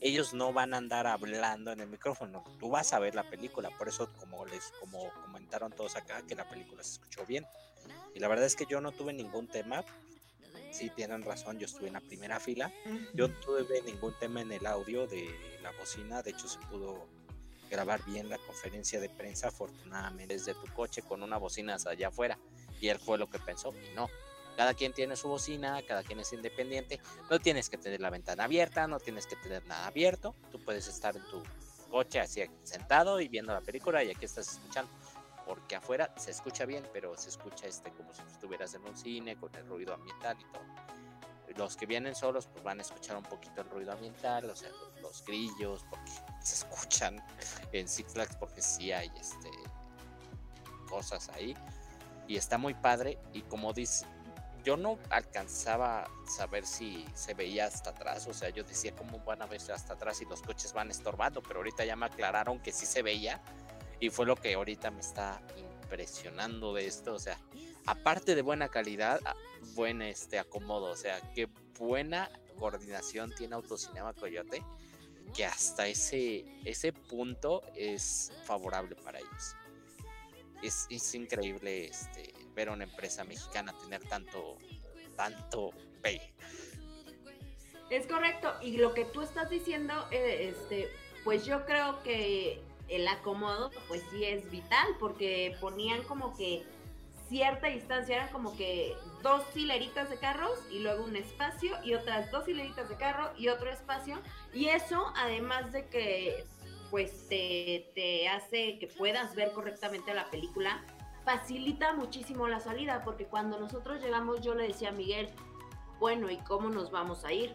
Ellos 0.00 0.32
no 0.32 0.52
van 0.52 0.74
a 0.74 0.78
andar 0.78 1.06
hablando 1.06 1.72
en 1.72 1.80
el 1.80 1.88
micrófono. 1.88 2.44
Tú 2.58 2.70
vas 2.70 2.92
a 2.92 2.98
ver 2.98 3.14
la 3.14 3.28
película, 3.28 3.70
por 3.76 3.88
eso 3.88 4.08
como 4.18 4.46
les 4.46 4.72
como 4.80 5.10
comentaron 5.22 5.72
todos 5.72 5.96
acá 5.96 6.22
que 6.22 6.34
la 6.34 6.48
película 6.48 6.82
se 6.82 6.92
escuchó 6.92 7.26
bien. 7.26 7.46
Y 8.14 8.20
la 8.20 8.28
verdad 8.28 8.46
es 8.46 8.56
que 8.56 8.66
yo 8.66 8.80
no 8.80 8.92
tuve 8.92 9.12
ningún 9.12 9.48
tema. 9.48 9.84
Sí, 10.70 10.90
tienen 10.90 11.22
razón, 11.22 11.58
yo 11.58 11.66
estuve 11.66 11.88
en 11.88 11.94
la 11.94 12.00
primera 12.00 12.40
fila. 12.40 12.72
Yo 13.14 13.28
no 13.28 13.34
tuve 13.40 13.82
ningún 13.82 14.14
tema 14.18 14.40
en 14.40 14.52
el 14.52 14.66
audio 14.66 15.06
de 15.06 15.28
la 15.62 15.72
bocina, 15.72 16.22
de 16.22 16.30
hecho 16.30 16.48
se 16.48 16.58
pudo 16.60 17.06
grabar 17.70 18.04
bien 18.04 18.28
la 18.28 18.38
conferencia 18.38 19.00
de 19.00 19.08
prensa, 19.08 19.48
afortunadamente 19.48 20.34
desde 20.34 20.54
tu 20.54 20.66
coche 20.74 21.02
con 21.02 21.22
una 21.22 21.38
bocina 21.38 21.76
allá 21.86 22.08
afuera. 22.08 22.38
Y 22.80 22.88
él 22.88 22.98
fue 22.98 23.18
lo 23.18 23.28
que 23.30 23.38
pensó, 23.38 23.72
y 23.72 23.94
no. 23.94 24.08
Cada 24.56 24.74
quien 24.74 24.92
tiene 24.92 25.16
su 25.16 25.28
bocina, 25.28 25.80
cada 25.86 26.02
quien 26.02 26.20
es 26.20 26.32
independiente. 26.32 27.00
No 27.30 27.38
tienes 27.38 27.68
que 27.70 27.78
tener 27.78 28.00
la 28.00 28.10
ventana 28.10 28.44
abierta, 28.44 28.86
no 28.86 28.98
tienes 29.00 29.26
que 29.26 29.36
tener 29.36 29.64
nada 29.66 29.86
abierto. 29.86 30.34
Tú 30.50 30.62
puedes 30.64 30.86
estar 30.88 31.16
en 31.16 31.24
tu 31.24 31.42
coche 31.90 32.20
así 32.20 32.42
sentado 32.62 33.20
y 33.20 33.28
viendo 33.28 33.52
la 33.52 33.60
película 33.60 34.02
y 34.04 34.10
aquí 34.10 34.24
estás 34.24 34.52
escuchando. 34.52 34.92
Porque 35.46 35.76
afuera 35.76 36.14
se 36.16 36.30
escucha 36.30 36.66
bien, 36.66 36.86
pero 36.92 37.16
se 37.16 37.28
escucha 37.28 37.66
este 37.66 37.90
como 37.92 38.14
si 38.14 38.22
estuvieras 38.22 38.74
en 38.74 38.82
un 38.82 38.96
cine 38.96 39.36
con 39.36 39.54
el 39.56 39.66
ruido 39.66 39.94
ambiental 39.94 40.36
y 40.40 40.44
todo 40.44 40.62
los 41.56 41.76
que 41.76 41.86
vienen 41.86 42.14
solos 42.14 42.46
pues 42.46 42.62
van 42.64 42.78
a 42.78 42.82
escuchar 42.82 43.16
un 43.16 43.22
poquito 43.24 43.62
el 43.62 43.70
ruido 43.70 43.92
ambiental, 43.92 44.48
o 44.48 44.56
sea, 44.56 44.70
los, 45.00 45.24
grillos, 45.24 45.84
porque 45.88 46.12
se 46.42 46.54
escuchan 46.54 47.22
en 47.72 47.88
Six 47.88 48.12
Flags 48.12 48.36
porque 48.36 48.62
sí 48.62 48.92
hay 48.92 49.10
este 49.18 49.50
cosas 50.88 51.30
ahí 51.30 51.56
y 52.28 52.36
está 52.36 52.58
muy 52.58 52.74
padre 52.74 53.18
y 53.32 53.42
como 53.42 53.72
dice 53.72 54.06
yo 54.64 54.76
no 54.76 54.98
alcanzaba 55.10 56.04
a 56.04 56.08
saber 56.26 56.66
si 56.66 57.06
se 57.14 57.34
veía 57.34 57.66
hasta 57.66 57.90
atrás, 57.90 58.26
o 58.26 58.34
sea, 58.34 58.50
yo 58.50 58.64
decía 58.64 58.94
cómo 58.94 59.18
van 59.20 59.42
a 59.42 59.46
verse 59.46 59.72
hasta 59.72 59.94
atrás 59.94 60.20
y 60.20 60.24
los 60.24 60.42
coches 60.42 60.72
van 60.72 60.90
estorbando, 60.90 61.42
pero 61.42 61.60
ahorita 61.60 61.84
ya 61.84 61.96
me 61.96 62.06
aclararon 62.06 62.60
que 62.60 62.72
sí 62.72 62.86
se 62.86 63.02
veía 63.02 63.42
y 64.00 64.10
fue 64.10 64.26
lo 64.26 64.36
que 64.36 64.54
ahorita 64.54 64.90
me 64.90 65.00
está 65.00 65.40
impresionando 65.56 66.74
de 66.74 66.86
esto, 66.86 67.14
o 67.14 67.18
sea, 67.18 67.38
aparte 67.86 68.34
de 68.34 68.42
buena 68.42 68.68
calidad, 68.68 69.20
buen 69.74 70.02
este 70.02 70.38
acomodo, 70.38 70.90
o 70.90 70.96
sea, 70.96 71.20
qué 71.34 71.48
buena 71.78 72.30
coordinación 72.58 73.34
tiene 73.34 73.54
Autocinema 73.54 74.12
Coyote, 74.12 74.62
que 75.34 75.44
hasta 75.44 75.86
ese, 75.86 76.44
ese 76.64 76.92
punto 76.92 77.62
es 77.74 78.32
favorable 78.44 78.94
para 78.96 79.18
ellos. 79.18 79.56
Es, 80.62 80.86
es 80.90 81.14
increíble 81.14 81.86
este, 81.86 82.32
ver 82.54 82.68
a 82.68 82.72
una 82.72 82.84
empresa 82.84 83.24
mexicana 83.24 83.72
tener 83.82 84.02
tanto, 84.08 84.58
tanto 85.16 85.70
P. 86.02 86.20
Es 87.90 88.06
correcto, 88.06 88.54
y 88.62 88.78
lo 88.78 88.94
que 88.94 89.04
tú 89.04 89.20
estás 89.20 89.50
diciendo, 89.50 89.92
eh, 90.10 90.48
este, 90.50 90.88
pues 91.24 91.44
yo 91.44 91.66
creo 91.66 92.02
que 92.02 92.62
el 92.88 93.06
acomodo, 93.08 93.70
pues 93.88 94.02
sí 94.10 94.24
es 94.24 94.50
vital, 94.50 94.88
porque 94.98 95.56
ponían 95.60 96.02
como 96.04 96.34
que 96.36 96.64
cierta 97.28 97.68
distancia, 97.68 98.16
eran 98.16 98.28
como 98.28 98.56
que 98.56 98.94
dos 99.22 99.42
hileritas 99.54 100.10
de 100.10 100.16
carros 100.18 100.58
y 100.70 100.80
luego 100.80 101.04
un 101.04 101.16
espacio 101.16 101.76
y 101.82 101.94
otras 101.94 102.30
dos 102.30 102.46
hileritas 102.46 102.88
de 102.88 102.96
carro 102.96 103.30
y 103.38 103.48
otro 103.48 103.70
espacio. 103.70 104.20
Y 104.52 104.68
eso, 104.68 105.12
además 105.16 105.72
de 105.72 105.86
que 105.86 106.44
pues 106.90 107.26
te, 107.28 107.90
te 107.94 108.28
hace 108.28 108.78
que 108.78 108.86
puedas 108.86 109.34
ver 109.34 109.52
correctamente 109.52 110.12
la 110.12 110.30
película, 110.30 110.84
facilita 111.24 111.92
muchísimo 111.94 112.48
la 112.48 112.60
salida, 112.60 113.02
porque 113.04 113.26
cuando 113.26 113.58
nosotros 113.58 114.02
llegamos 114.02 114.40
yo 114.40 114.54
le 114.54 114.68
decía 114.68 114.90
a 114.90 114.92
Miguel, 114.92 115.28
bueno, 115.98 116.30
¿y 116.30 116.36
cómo 116.38 116.68
nos 116.68 116.90
vamos 116.90 117.24
a 117.24 117.32
ir? 117.32 117.54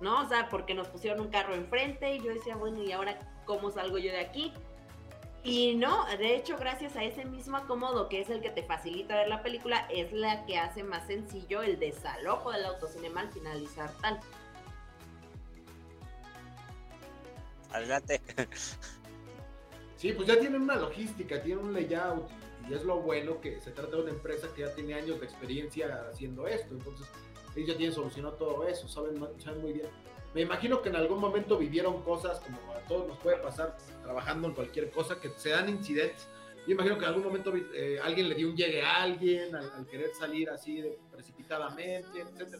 ¿No? 0.00 0.22
O 0.22 0.28
sea, 0.28 0.48
porque 0.48 0.74
nos 0.74 0.88
pusieron 0.88 1.20
un 1.20 1.28
carro 1.28 1.54
enfrente 1.54 2.14
y 2.14 2.20
yo 2.20 2.32
decía, 2.32 2.56
bueno, 2.56 2.82
¿y 2.82 2.92
ahora 2.92 3.18
cómo 3.44 3.70
salgo 3.70 3.98
yo 3.98 4.12
de 4.12 4.20
aquí? 4.20 4.52
Y 5.44 5.76
no, 5.76 6.06
de 6.06 6.36
hecho, 6.36 6.56
gracias 6.56 6.96
a 6.96 7.04
ese 7.04 7.26
mismo 7.26 7.58
acomodo, 7.58 8.08
que 8.08 8.22
es 8.22 8.30
el 8.30 8.40
que 8.40 8.48
te 8.48 8.62
facilita 8.62 9.14
ver 9.14 9.28
la 9.28 9.42
película, 9.42 9.86
es 9.90 10.10
la 10.10 10.46
que 10.46 10.56
hace 10.56 10.82
más 10.82 11.06
sencillo 11.06 11.62
el 11.62 11.78
desalojo 11.78 12.50
del 12.50 12.64
autocinema 12.64 13.20
al 13.20 13.30
finalizar 13.30 13.90
tal. 14.00 14.20
Adelante. 17.70 18.22
Sí, 19.96 20.12
pues 20.12 20.28
ya 20.28 20.38
tienen 20.38 20.62
una 20.62 20.76
logística, 20.76 21.42
tienen 21.42 21.64
un 21.64 21.72
layout, 21.72 22.28
y 22.68 22.74
es 22.74 22.84
lo 22.84 23.00
bueno 23.00 23.40
que 23.40 23.60
se 23.60 23.70
trata 23.70 23.96
de 23.96 24.02
una 24.02 24.10
empresa 24.10 24.48
que 24.54 24.62
ya 24.62 24.74
tiene 24.74 24.94
años 24.94 25.20
de 25.20 25.26
experiencia 25.26 26.06
haciendo 26.10 26.46
esto, 26.46 26.74
entonces 26.74 27.08
ellos 27.54 27.68
ya 27.68 27.76
tienen 27.76 27.94
solucionado 27.94 28.34
todo 28.34 28.66
eso, 28.66 28.88
saben, 28.88 29.20
saben 29.38 29.60
muy 29.60 29.72
bien. 29.72 29.86
Me 30.34 30.42
imagino 30.42 30.82
que 30.82 30.88
en 30.88 30.96
algún 30.96 31.20
momento 31.20 31.56
vivieron 31.56 32.02
cosas 32.02 32.40
como 32.40 32.58
a 32.72 32.80
todos 32.88 33.06
nos 33.06 33.18
puede 33.18 33.36
pasar 33.36 33.76
trabajando 34.02 34.48
en 34.48 34.54
cualquier 34.54 34.90
cosa, 34.90 35.20
que 35.20 35.30
se 35.36 35.50
dan 35.50 35.68
incidentes. 35.68 36.26
Yo 36.66 36.72
imagino 36.72 36.98
que 36.98 37.04
en 37.04 37.08
algún 37.08 37.24
momento 37.24 37.52
eh, 37.74 38.00
alguien 38.02 38.28
le 38.28 38.34
dio 38.34 38.48
un 38.48 38.56
llegue 38.56 38.82
a 38.82 39.02
alguien 39.02 39.54
al, 39.54 39.86
querer 39.86 40.10
salir 40.14 40.50
así 40.50 40.80
de, 40.80 40.98
precipitadamente, 41.12 42.20
etc. 42.20 42.56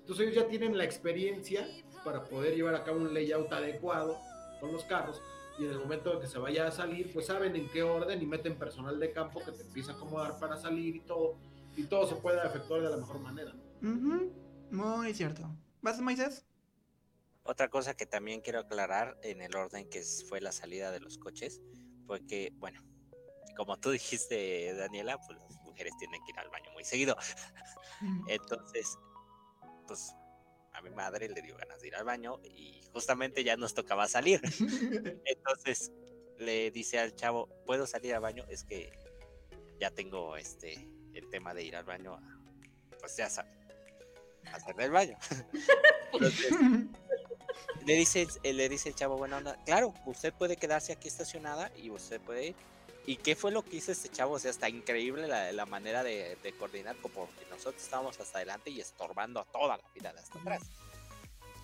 Entonces 0.00 0.26
ellos 0.26 0.36
ya 0.36 0.48
tienen 0.48 0.78
la 0.78 0.84
experiencia 0.84 1.68
para 2.02 2.24
poder 2.24 2.54
llevar 2.54 2.74
a 2.74 2.84
cabo 2.84 2.98
un 2.98 3.12
layout 3.12 3.52
adecuado 3.52 4.16
con 4.60 4.72
los 4.72 4.84
carros 4.84 5.20
y 5.58 5.64
en 5.64 5.72
el 5.72 5.78
momento 5.78 6.14
de 6.14 6.20
que 6.20 6.26
se 6.26 6.38
vaya 6.38 6.68
a 6.68 6.70
salir, 6.70 7.12
pues 7.12 7.26
saben 7.26 7.56
en 7.56 7.68
qué 7.70 7.82
orden 7.82 8.22
y 8.22 8.26
meten 8.26 8.56
personal 8.56 8.98
de 8.98 9.12
campo 9.12 9.40
que 9.44 9.52
te 9.52 9.62
empieza 9.62 9.92
a 9.92 9.94
acomodar 9.96 10.38
para 10.38 10.56
salir 10.56 10.96
y 10.96 11.00
todo, 11.00 11.36
y 11.76 11.84
todo 11.84 12.06
se 12.06 12.16
puede 12.16 12.44
efectuar 12.46 12.82
de 12.82 12.90
la 12.90 12.96
mejor 12.96 13.18
manera. 13.20 13.52
Muy 13.80 15.14
cierto. 15.14 15.50
¿Vas, 15.82 16.00
Moisés? 16.00 16.44
Otra 17.42 17.68
cosa 17.68 17.94
que 17.94 18.06
también 18.06 18.40
quiero 18.40 18.60
aclarar 18.60 19.18
en 19.22 19.40
el 19.40 19.56
orden 19.56 19.88
que 19.88 20.02
fue 20.28 20.40
la 20.40 20.52
salida 20.52 20.90
de 20.90 21.00
los 21.00 21.18
coches 21.18 21.60
fue 22.06 22.24
que, 22.26 22.52
bueno, 22.56 22.80
como 23.56 23.78
tú 23.78 23.90
dijiste, 23.90 24.74
Daniela, 24.74 25.18
pues 25.18 25.38
las 25.38 25.62
mujeres 25.62 25.92
tienen 25.98 26.20
que 26.24 26.32
ir 26.32 26.38
al 26.38 26.50
baño 26.50 26.70
muy 26.72 26.84
seguido. 26.84 27.16
Entonces, 28.28 28.98
pues 29.86 30.14
a 30.78 30.82
mi 30.82 30.90
madre 30.90 31.28
le 31.28 31.42
dio 31.42 31.56
ganas 31.56 31.80
de 31.80 31.88
ir 31.88 31.96
al 31.96 32.04
baño 32.04 32.40
y 32.44 32.80
justamente 32.92 33.42
ya 33.42 33.56
nos 33.56 33.74
tocaba 33.74 34.06
salir. 34.06 34.40
Entonces 35.24 35.92
le 36.38 36.70
dice 36.70 36.98
al 37.00 37.14
chavo, 37.14 37.48
¿puedo 37.66 37.86
salir 37.86 38.14
al 38.14 38.20
baño? 38.20 38.44
Es 38.48 38.64
que 38.64 38.92
ya 39.80 39.90
tengo 39.90 40.36
este 40.36 40.88
el 41.14 41.28
tema 41.30 41.52
de 41.52 41.64
ir 41.64 41.76
al 41.76 41.84
baño, 41.84 42.18
pues 43.00 43.16
ya 43.16 43.26
hacer 43.26 43.46
el 44.78 44.90
baño. 44.90 45.18
Entonces, 46.12 46.52
Le 47.84 47.94
dice, 47.94 48.26
le 48.44 48.68
dice 48.68 48.90
el 48.90 48.94
chavo, 48.94 49.16
bueno, 49.16 49.40
claro, 49.64 49.94
usted 50.06 50.32
puede 50.32 50.56
quedarse 50.56 50.92
aquí 50.92 51.08
estacionada 51.08 51.72
y 51.76 51.90
usted 51.90 52.20
puede 52.20 52.48
ir. 52.48 52.54
¿Y 53.08 53.16
qué 53.16 53.34
fue 53.34 53.50
lo 53.52 53.62
que 53.64 53.76
hizo 53.76 53.90
este 53.90 54.10
chavo? 54.10 54.34
O 54.34 54.38
sea, 54.38 54.50
está 54.50 54.68
increíble 54.68 55.26
la, 55.28 55.50
la 55.52 55.64
manera 55.64 56.02
de, 56.02 56.36
de 56.42 56.52
coordinar, 56.52 56.94
como 56.96 57.14
porque 57.26 57.46
nosotros 57.50 57.82
estábamos 57.82 58.20
hasta 58.20 58.36
adelante 58.36 58.68
y 58.68 58.80
estorbando 58.82 59.40
a 59.40 59.44
toda 59.46 59.78
la 59.78 59.82
fila 59.94 60.12
de 60.12 60.18
hasta 60.20 60.38
atrás. 60.38 60.62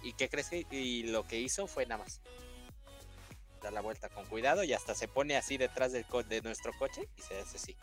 ¿Y 0.03 0.15
qué 0.15 0.31
crees 0.31 0.49
que? 0.49 0.67
Y 0.71 1.03
lo 1.03 1.27
que 1.27 1.39
hizo 1.39 1.67
fue 1.67 1.85
nada 1.85 2.03
más 2.03 2.23
dar 3.63 3.75
la 3.75 3.83
vuelta 3.83 4.09
con 4.09 4.25
cuidado 4.27 4.65
y 4.65 4.73
hasta 4.73 4.95
se 4.95 5.07
pone 5.07 5.37
así 5.37 5.59
detrás 5.59 5.93
del 5.93 6.07
co- 6.07 6.23
de 6.23 6.41
nuestro 6.41 6.73
coche 6.79 7.09
y 7.17 7.21
se 7.21 7.39
hace 7.41 7.57
así. 7.59 7.77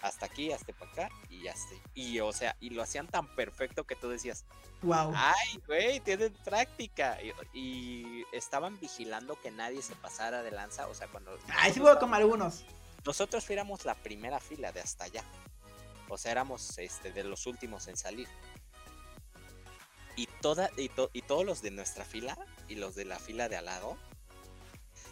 Hasta 0.00 0.26
aquí, 0.26 0.52
hasta 0.52 0.72
para 0.74 0.92
acá 0.92 1.08
y 1.28 1.42
ya 1.42 1.50
está. 1.50 1.74
Y 1.94 2.20
o 2.20 2.32
sea, 2.32 2.54
y 2.60 2.70
lo 2.70 2.82
hacían 2.84 3.08
tan 3.08 3.26
perfecto 3.34 3.84
que 3.84 3.96
tú 3.96 4.08
decías, 4.08 4.44
Wow. 4.82 5.12
Ay, 5.16 5.60
güey, 5.66 5.98
tienen 5.98 6.32
práctica. 6.44 7.18
Y, 7.20 7.32
y 7.52 8.24
estaban 8.30 8.78
vigilando 8.78 9.34
que 9.40 9.50
nadie 9.50 9.82
se 9.82 9.96
pasara 9.96 10.44
de 10.44 10.52
lanza. 10.52 10.86
O 10.86 10.94
sea, 10.94 11.08
cuando 11.08 11.36
Ay, 11.48 11.72
sí 11.72 11.80
hubo 11.80 11.98
como 11.98 12.14
algunos. 12.14 12.64
Nosotros 13.08 13.46
fuéramos 13.46 13.86
la 13.86 13.94
primera 13.94 14.38
fila 14.38 14.70
de 14.70 14.80
hasta 14.80 15.04
allá. 15.04 15.24
O 16.10 16.18
sea, 16.18 16.30
éramos 16.32 16.76
este, 16.76 17.10
de 17.10 17.24
los 17.24 17.46
últimos 17.46 17.88
en 17.88 17.96
salir. 17.96 18.28
Y, 20.14 20.26
toda, 20.42 20.68
y, 20.76 20.90
to- 20.90 21.08
y 21.14 21.22
todos 21.22 21.46
los 21.46 21.62
de 21.62 21.70
nuestra 21.70 22.04
fila 22.04 22.36
y 22.68 22.74
los 22.74 22.94
de 22.94 23.06
la 23.06 23.18
fila 23.18 23.48
de 23.48 23.56
al 23.56 23.64
lado 23.64 23.96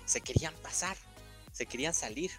se 0.05 0.21
querían 0.21 0.53
pasar, 0.57 0.95
se 1.53 1.65
querían 1.65 1.95
salir. 1.95 2.33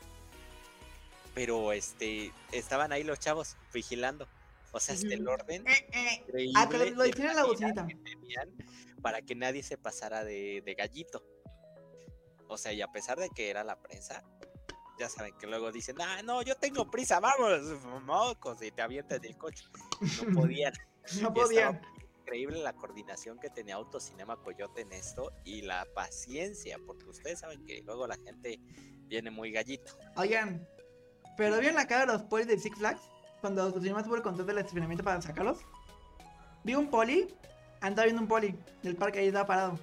Pero 1.33 1.71
este 1.73 2.31
estaban 2.51 2.91
ahí 2.91 3.03
los 3.03 3.19
chavos 3.19 3.55
vigilando. 3.73 4.27
O 4.73 4.79
sea, 4.79 4.93
hasta 4.93 5.11
el 5.11 5.27
orden 5.27 5.67
Eh, 5.67 5.87
eh. 5.91 6.51
Ah, 6.55 6.69
que 6.69 6.91
lo- 6.91 7.03
hicieron 7.07 7.35
la 7.35 7.45
bocinita. 7.45 7.87
para 9.01 9.23
que 9.23 9.33
nadie 9.33 9.63
se 9.63 9.77
pasara 9.79 10.23
de, 10.23 10.61
de 10.63 10.73
gallito. 10.75 11.23
O 12.47 12.59
sea, 12.59 12.73
y 12.73 12.81
a 12.83 12.87
pesar 12.91 13.17
de 13.17 13.29
que 13.31 13.49
era 13.49 13.63
la 13.63 13.75
prensa, 13.81 14.23
ya 14.97 15.09
saben 15.09 15.33
que 15.37 15.47
luego 15.47 15.71
dicen, 15.71 15.95
ah, 16.01 16.21
no, 16.23 16.41
yo 16.41 16.55
tengo 16.55 16.89
prisa, 16.89 17.19
vamos, 17.19 17.61
mocos, 18.05 18.61
y 18.61 18.71
te 18.71 18.81
avientan 18.81 19.21
del 19.21 19.37
coche. 19.37 19.65
No 20.25 20.41
podían. 20.41 20.73
No 21.21 21.33
podían. 21.33 21.79
increíble 22.19 22.61
la 22.61 22.73
coordinación 22.73 23.39
que 23.39 23.49
tenía 23.49 23.75
Autocinema 23.75 24.35
Coyote 24.35 24.81
en 24.81 24.91
esto 24.91 25.31
y 25.45 25.61
la 25.61 25.87
paciencia, 25.95 26.77
porque 26.85 27.05
ustedes 27.05 27.39
saben 27.39 27.63
que 27.63 27.81
luego 27.83 28.05
la 28.07 28.17
gente 28.17 28.59
viene 29.07 29.31
muy 29.31 29.53
gallito. 29.53 29.97
Oigan, 30.17 30.67
pero 31.37 31.59
¿vieron 31.59 31.75
la 31.75 31.87
cara 31.87 32.01
de 32.01 32.07
los 32.07 32.23
polis 32.23 32.47
de 32.47 32.59
Six 32.59 32.77
Flags? 32.77 32.99
Cuando 33.39 33.69
los 33.69 33.81
cinemas 33.81 34.03
tuvo 34.03 34.17
el 34.17 34.21
control 34.21 34.47
del 34.47 34.57
estacionamiento 34.57 35.01
para 35.01 35.21
sacarlos. 35.21 35.59
Vi 36.65 36.75
un 36.75 36.89
poli, 36.89 37.33
andaba 37.79 38.03
viendo 38.03 38.21
un 38.21 38.27
poli 38.27 38.53
del 38.83 38.97
parque 38.97 39.19
ahí 39.19 39.27
estaba 39.27 39.47
parado. 39.47 39.79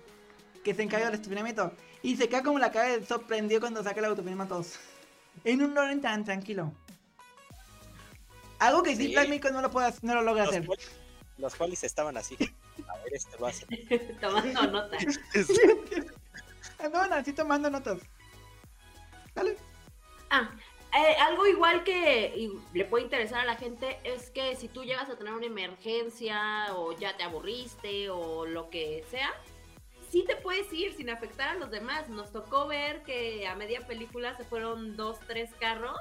Que 0.62 0.74
se 0.74 0.82
encarga 0.82 1.06
del 1.06 1.14
estacionamiento. 1.14 1.72
Y 2.02 2.16
se 2.16 2.28
cae 2.28 2.42
como 2.42 2.58
la 2.58 2.70
cara 2.70 2.98
de 2.98 3.06
sorprendido 3.06 3.60
cuando 3.60 3.82
saca 3.82 4.00
el 4.00 4.06
autocinema 4.06 4.44
a 4.44 4.48
todos. 4.48 4.78
En 5.42 5.62
un 5.62 5.76
orden 5.76 6.00
tan 6.00 6.24
tranquilo. 6.24 6.72
Algo 8.58 8.82
que 8.82 8.94
Sí. 8.96 9.14
México 9.14 9.50
no 9.50 9.60
lo, 9.60 9.70
puede, 9.70 9.88
hacer- 9.88 10.04
no 10.04 10.14
lo 10.14 10.22
logra 10.22 10.44
Los, 10.44 10.52
hacer. 10.54 10.66
poli- 10.66 10.82
los 11.38 11.54
polis 11.56 11.82
estaban 11.84 12.16
así. 12.16 12.36
A 12.88 12.96
ver, 12.98 13.12
este 13.14 13.38
lo 13.38 13.46
hace. 13.46 13.66
Tomando 14.20 14.66
nota. 14.70 14.96
Andaban 16.78 17.12
así 17.12 17.32
tomando 17.32 17.70
notas. 17.70 17.98
Dale. 19.34 19.56
Ah, 20.30 20.50
eh, 20.96 21.16
algo 21.20 21.46
igual 21.46 21.82
que 21.84 22.32
y 22.36 22.50
le 22.76 22.84
puede 22.84 23.04
interesar 23.04 23.40
a 23.40 23.44
la 23.44 23.56
gente 23.56 23.98
es 24.04 24.30
que 24.30 24.54
si 24.56 24.68
tú 24.68 24.84
llegas 24.84 25.08
a 25.10 25.16
tener 25.16 25.32
una 25.32 25.46
emergencia 25.46 26.66
o 26.74 26.92
ya 26.98 27.16
te 27.16 27.22
aburriste 27.24 28.10
o 28.10 28.46
lo 28.46 28.70
que 28.70 29.04
sea, 29.10 29.30
sí 30.14 30.22
te 30.24 30.36
puedes 30.36 30.72
ir 30.72 30.92
sin 30.92 31.10
afectar 31.10 31.48
a 31.48 31.54
los 31.56 31.72
demás. 31.72 32.08
Nos 32.08 32.30
tocó 32.30 32.68
ver 32.68 33.02
que 33.02 33.48
a 33.48 33.56
media 33.56 33.84
película 33.84 34.36
se 34.36 34.44
fueron 34.44 34.94
dos, 34.94 35.18
tres 35.26 35.50
carros 35.58 35.98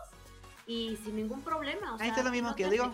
y 0.68 0.98
sin 0.98 1.16
ningún 1.16 1.42
problema. 1.42 1.94
O 1.94 1.96
Ahí 1.96 2.02
sea, 2.02 2.08
está 2.10 2.24
lo 2.24 2.30
mismo 2.30 2.50
no 2.50 2.56
que 2.56 2.66
te 2.66 2.70
digo. 2.70 2.94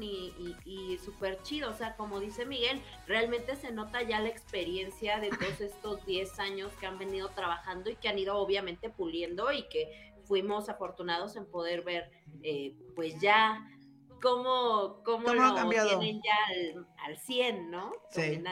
y, 0.00 0.34
y, 0.66 0.92
y 0.92 0.98
súper 0.98 1.40
chido. 1.40 1.70
O 1.70 1.72
sea, 1.72 1.96
como 1.96 2.20
dice 2.20 2.44
Miguel, 2.44 2.82
realmente 3.06 3.56
se 3.56 3.72
nota 3.72 4.02
ya 4.02 4.20
la 4.20 4.28
experiencia 4.28 5.18
de 5.18 5.30
todos 5.30 5.62
estos 5.62 6.04
10 6.04 6.38
años 6.38 6.70
que 6.78 6.84
han 6.84 6.98
venido 6.98 7.30
trabajando 7.30 7.88
y 7.88 7.96
que 7.96 8.08
han 8.08 8.18
ido 8.18 8.36
obviamente 8.36 8.90
puliendo 8.90 9.50
y 9.50 9.66
que 9.70 10.12
fuimos 10.26 10.68
afortunados 10.68 11.36
en 11.36 11.46
poder 11.46 11.80
ver, 11.84 12.10
eh, 12.42 12.74
pues 12.94 13.18
ya 13.18 13.66
cómo, 14.24 15.02
cómo, 15.04 15.34
lo 15.34 15.54
cambiado. 15.54 15.98
tienen 15.98 16.22
ya 16.24 16.34
al, 16.48 16.88
al 17.04 17.18
100, 17.18 17.70
¿no? 17.70 17.92
Sí. 18.10 18.42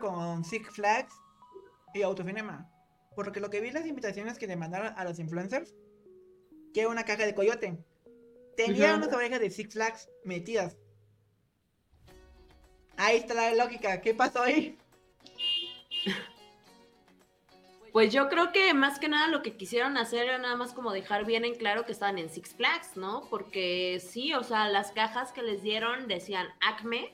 Con 0.00 0.42
Six 0.44 0.70
Flags 0.70 1.14
y 1.92 2.02
Autocinema. 2.02 2.68
Porque 3.14 3.38
lo 3.38 3.50
que 3.50 3.60
vi 3.60 3.68
en 3.68 3.74
las 3.74 3.86
invitaciones 3.86 4.38
que 4.38 4.46
le 4.46 4.56
mandaron 4.56 4.94
a 4.96 5.04
los 5.04 5.18
influencers, 5.18 5.74
que 6.72 6.80
era 6.80 6.88
una 6.88 7.04
caja 7.04 7.26
de 7.26 7.34
coyote. 7.34 7.84
Tenía 8.56 8.96
unas 8.96 9.12
orejas 9.12 9.38
de 9.40 9.50
Six 9.50 9.74
Flags 9.74 10.08
metidas. 10.24 10.78
Ahí 12.96 13.18
está 13.18 13.34
la 13.34 13.54
lógica. 13.54 14.00
¿Qué 14.00 14.14
pasó 14.14 14.42
ahí? 14.42 14.78
Pues 17.92 18.10
yo 18.12 18.28
creo 18.30 18.52
que 18.52 18.72
más 18.72 18.98
que 18.98 19.08
nada 19.08 19.28
lo 19.28 19.42
que 19.42 19.56
quisieron 19.56 19.98
hacer 19.98 20.24
era 20.24 20.38
nada 20.38 20.56
más 20.56 20.72
como 20.72 20.92
dejar 20.92 21.26
bien 21.26 21.44
en 21.44 21.54
claro 21.54 21.84
que 21.84 21.92
estaban 21.92 22.18
en 22.18 22.30
Six 22.30 22.54
Flags, 22.54 22.96
¿no? 22.96 23.26
Porque 23.28 24.00
sí, 24.00 24.32
o 24.32 24.42
sea, 24.42 24.68
las 24.68 24.92
cajas 24.92 25.30
que 25.32 25.42
les 25.42 25.62
dieron 25.62 26.08
decían 26.08 26.48
Acme, 26.62 27.12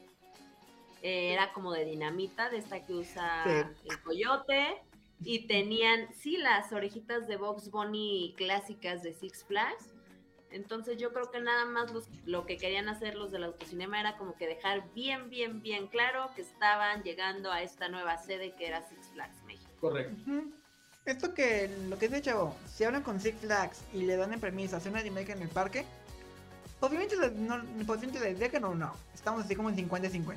eh, 1.03 1.33
era 1.33 1.53
como 1.53 1.73
de 1.73 1.85
dinamita, 1.85 2.49
de 2.49 2.59
esta 2.59 2.85
que 2.87 2.93
usa 2.95 3.45
Sí. 3.45 3.89
el 3.91 4.03
coyote, 4.03 4.81
y 5.25 5.49
tenían, 5.49 6.13
sí, 6.15 6.37
las 6.37 6.73
orejitas 6.73 7.27
de 7.27 7.37
Box 7.37 7.73
Bunny 7.73 8.35
clásicas 8.37 9.03
de 9.03 9.15
Six 9.15 9.45
Flags. 9.45 9.95
Entonces 10.51 10.97
yo 10.97 11.13
creo 11.13 11.31
que 11.31 11.41
nada 11.41 11.65
más 11.65 11.93
los- 11.93 12.09
lo 12.25 12.47
que 12.47 12.57
querían 12.57 12.89
hacer 12.89 13.17
los 13.17 13.33
del 13.33 13.45
autocinema 13.45 13.99
era 14.01 14.17
como 14.17 14.37
que 14.37 14.47
dejar 14.47 14.93
bien, 14.95 15.29
bien, 15.29 15.61
bien 15.61 15.89
claro 15.89 16.31
que 16.37 16.43
estaban 16.43 17.03
llegando 17.03 17.51
a 17.51 17.63
esta 17.63 17.89
nueva 17.89 18.17
sede 18.17 18.53
que 18.55 18.67
era 18.69 18.83
Six 18.89 19.09
Flags 19.13 19.43
México. 19.45 19.71
Correcto. 19.81 20.15
Esto 21.09 21.33
que 21.33 21.71
lo 21.89 21.99
que 21.99 22.09
dice 22.09 22.21
chavo, 22.21 22.55
si 22.71 22.85
hablan 22.85 23.03
con 23.03 23.19
Six 23.19 23.41
Flags 23.41 23.79
y 23.95 24.03
le 24.03 24.19
dan 24.19 24.35
el 24.35 24.41
permiso 24.41 24.75
a 24.75 24.79
hacer 24.79 24.93
una 24.93 25.01
remake 25.01 25.31
en 25.31 25.41
el 25.41 25.49
parque, 25.49 25.87
obviamente 26.81 27.17
les, 27.17 27.33
no, 27.33 27.65
posiblemente 27.87 28.21
les 28.21 28.39
dejan 28.39 28.63
o 28.65 28.75
no. 28.75 28.93
Estamos 29.15 29.43
así 29.43 29.57
como 29.57 29.71
en 29.71 29.89
50-50. 29.89 30.37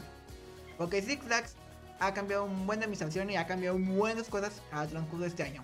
Porque 0.78 1.02
Six 1.02 1.26
Flags 1.26 1.56
ha 2.00 2.14
cambiado 2.14 2.46
un 2.46 2.66
buen 2.66 2.80
de 2.80 2.86
administración 2.86 3.30
y 3.30 3.36
ha 3.36 3.46
cambiado 3.48 3.78
buenas 3.78 4.30
cosas 4.30 4.62
al 4.72 4.88
transcurso 4.88 5.24
de 5.24 5.28
este 5.28 5.44
año. 5.44 5.62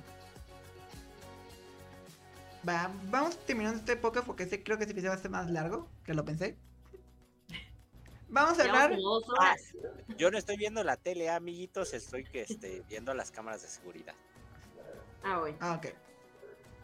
Va, 2.67 2.91
vamos 3.05 3.37
terminando 3.45 3.79
este 3.79 3.95
podcast 3.95 4.27
porque 4.27 4.43
este, 4.43 4.61
creo 4.61 4.77
que 4.77 4.83
este 4.83 4.91
episodio 4.91 5.11
va 5.11 5.19
a 5.19 5.21
ser 5.21 5.31
más 5.31 5.49
largo 5.49 5.87
que 6.03 6.13
lo 6.13 6.25
pensé. 6.25 6.57
Vamos 8.27 8.59
a 8.59 8.63
hablar. 8.63 8.91
horas. 8.91 9.61
Yo 10.17 10.29
no 10.31 10.37
estoy 10.37 10.57
viendo 10.57 10.83
la 10.83 10.97
tele, 10.97 11.29
amiguitos, 11.29 11.93
estoy 11.93 12.25
que 12.25 12.41
este, 12.41 12.83
viendo 12.89 13.13
las 13.13 13.31
cámaras 13.31 13.61
de 13.61 13.69
seguridad. 13.69 14.13
Ah, 15.23 15.39
bueno. 15.39 15.57
Ah, 15.59 15.75
ok. 15.75 15.87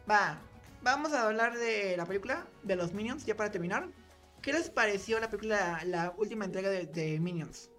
Va, 0.09 0.41
vamos 0.81 1.13
a 1.13 1.27
hablar 1.27 1.57
de 1.57 1.95
la 1.97 2.05
película, 2.05 2.45
de 2.63 2.75
los 2.75 2.93
Minions, 2.93 3.25
ya 3.25 3.35
para 3.35 3.51
terminar. 3.51 3.87
¿Qué 4.41 4.51
les 4.51 4.69
pareció 4.69 5.19
la 5.19 5.29
película, 5.29 5.81
la 5.85 6.13
última 6.17 6.45
entrega 6.45 6.69
de, 6.69 6.85
de 6.85 7.19
Minions? 7.19 7.69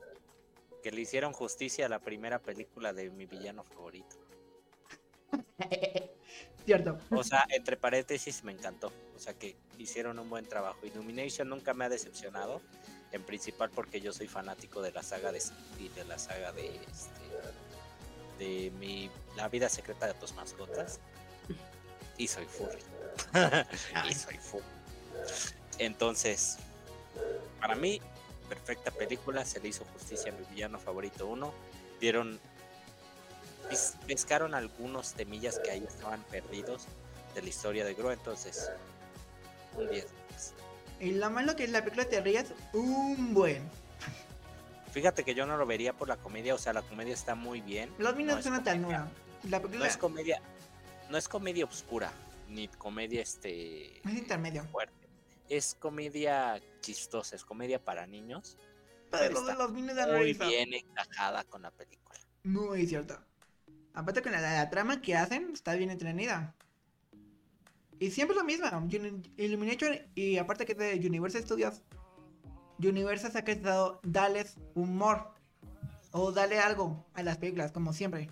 Que 0.82 0.90
le 0.90 1.02
hicieron 1.02 1.32
justicia 1.32 1.86
a 1.86 1.88
la 1.88 1.98
primera 1.98 2.38
película 2.38 2.92
de 2.92 3.10
mi 3.10 3.26
villano 3.26 3.64
favorito. 3.64 4.16
Cierto. 6.64 6.98
O 7.10 7.22
sea, 7.22 7.46
entre 7.50 7.76
paréntesis 7.76 8.42
me 8.44 8.52
encantó. 8.52 8.92
O 9.14 9.18
sea 9.18 9.34
que 9.34 9.56
hicieron 9.78 10.18
un 10.18 10.30
buen 10.30 10.46
trabajo. 10.46 10.78
Illumination 10.86 11.48
nunca 11.48 11.74
me 11.74 11.84
ha 11.84 11.88
decepcionado. 11.88 12.62
En 13.12 13.22
principal 13.22 13.70
porque 13.70 14.00
yo 14.00 14.12
soy 14.12 14.26
fanático 14.26 14.82
de 14.82 14.90
la 14.90 15.02
saga 15.02 15.30
de 15.30 15.40
y 15.78 15.88
de 15.88 16.04
la 16.04 16.18
saga 16.18 16.52
de 16.52 16.66
este 16.66 17.33
de 18.38 18.72
mi 18.78 19.10
La 19.36 19.48
vida 19.48 19.68
secreta 19.68 20.06
de 20.06 20.14
tus 20.14 20.32
mascotas. 20.34 21.00
Y 22.16 22.28
soy 22.28 22.46
furry. 22.46 22.78
y 24.08 24.14
soy 24.14 24.38
furry. 24.38 24.64
Entonces, 25.78 26.58
para 27.60 27.74
mí, 27.74 28.00
perfecta 28.48 28.90
película. 28.90 29.44
Se 29.44 29.60
le 29.60 29.68
hizo 29.68 29.84
justicia 29.92 30.32
a 30.32 30.34
mi 30.36 30.44
villano 30.46 30.78
favorito 30.78 31.26
uno. 31.26 31.52
Dieron 32.00 32.38
pescaron 34.06 34.54
algunos 34.54 35.14
temillas 35.14 35.58
que 35.58 35.70
ahí 35.70 35.84
estaban 35.86 36.22
perdidos 36.24 36.86
de 37.34 37.42
la 37.42 37.48
historia 37.48 37.84
de 37.84 37.94
Gru, 37.94 38.10
entonces 38.10 38.70
un 39.76 39.88
10. 39.88 40.06
Y 41.00 41.12
lo 41.12 41.30
malo 41.30 41.56
que 41.56 41.64
es 41.64 41.70
la 41.70 41.80
película 41.80 42.08
te 42.08 42.20
rías 42.20 42.46
un 42.72 43.34
buen. 43.34 43.68
Fíjate 44.94 45.24
que 45.24 45.34
yo 45.34 45.44
no 45.44 45.56
lo 45.56 45.66
vería 45.66 45.92
por 45.92 46.06
la 46.08 46.16
comedia, 46.16 46.54
o 46.54 46.58
sea, 46.58 46.72
la 46.72 46.82
comedia 46.82 47.12
está 47.12 47.34
muy 47.34 47.60
bien. 47.60 47.90
Los 47.98 48.14
no 48.16 48.38
es 48.38 48.44
son 48.44 48.52
una 48.54 48.62
comedia- 48.62 48.62
ternura. 48.64 49.10
La 49.50 49.58
No 49.58 49.62
película 49.64 49.88
es 49.88 49.96
comedia, 49.96 50.42
no 51.10 51.18
es 51.18 51.28
comedia 51.28 51.64
oscura, 51.66 52.12
ni 52.48 52.68
comedia 52.68 53.20
este 53.20 53.98
es 53.98 54.14
intermedio. 54.14 54.64
fuerte. 54.66 54.94
Es 55.48 55.74
comedia 55.78 56.62
chistosa, 56.80 57.36
es 57.36 57.44
comedia 57.44 57.82
para 57.84 58.06
niños, 58.06 58.56
Pero 59.10 59.24
pero 59.24 59.40
lo 59.40 59.46
de 59.46 59.54
los 59.54 59.72
muy 59.72 60.22
risa. 60.32 60.46
bien 60.46 60.72
encajada 60.72 61.44
con 61.44 61.62
la 61.62 61.70
película. 61.72 62.18
Muy 62.44 62.86
cierto. 62.86 63.18
Aparte 63.94 64.22
que 64.22 64.30
la, 64.30 64.40
la 64.40 64.70
trama 64.70 65.02
que 65.02 65.16
hacen 65.16 65.50
está 65.52 65.74
bien 65.74 65.90
entretenida. 65.90 66.54
Y 67.98 68.10
siempre 68.10 68.36
lo 68.36 68.44
mismo. 68.44 68.66
Uni- 68.70 69.22
Illumination 69.36 69.98
y 70.14 70.38
aparte 70.38 70.64
que 70.66 70.72
es 70.72 70.78
de 70.78 71.06
Universal 71.06 71.42
Studios. 71.42 71.82
Universal 72.78 73.32
se 73.32 73.38
ha 73.38 73.44
quedado 73.44 74.00
darles 74.02 74.56
humor. 74.74 75.32
O 76.16 76.30
darle 76.30 76.60
algo 76.60 77.04
a 77.14 77.24
las 77.24 77.38
películas, 77.38 77.72
como 77.72 77.92
siempre. 77.92 78.30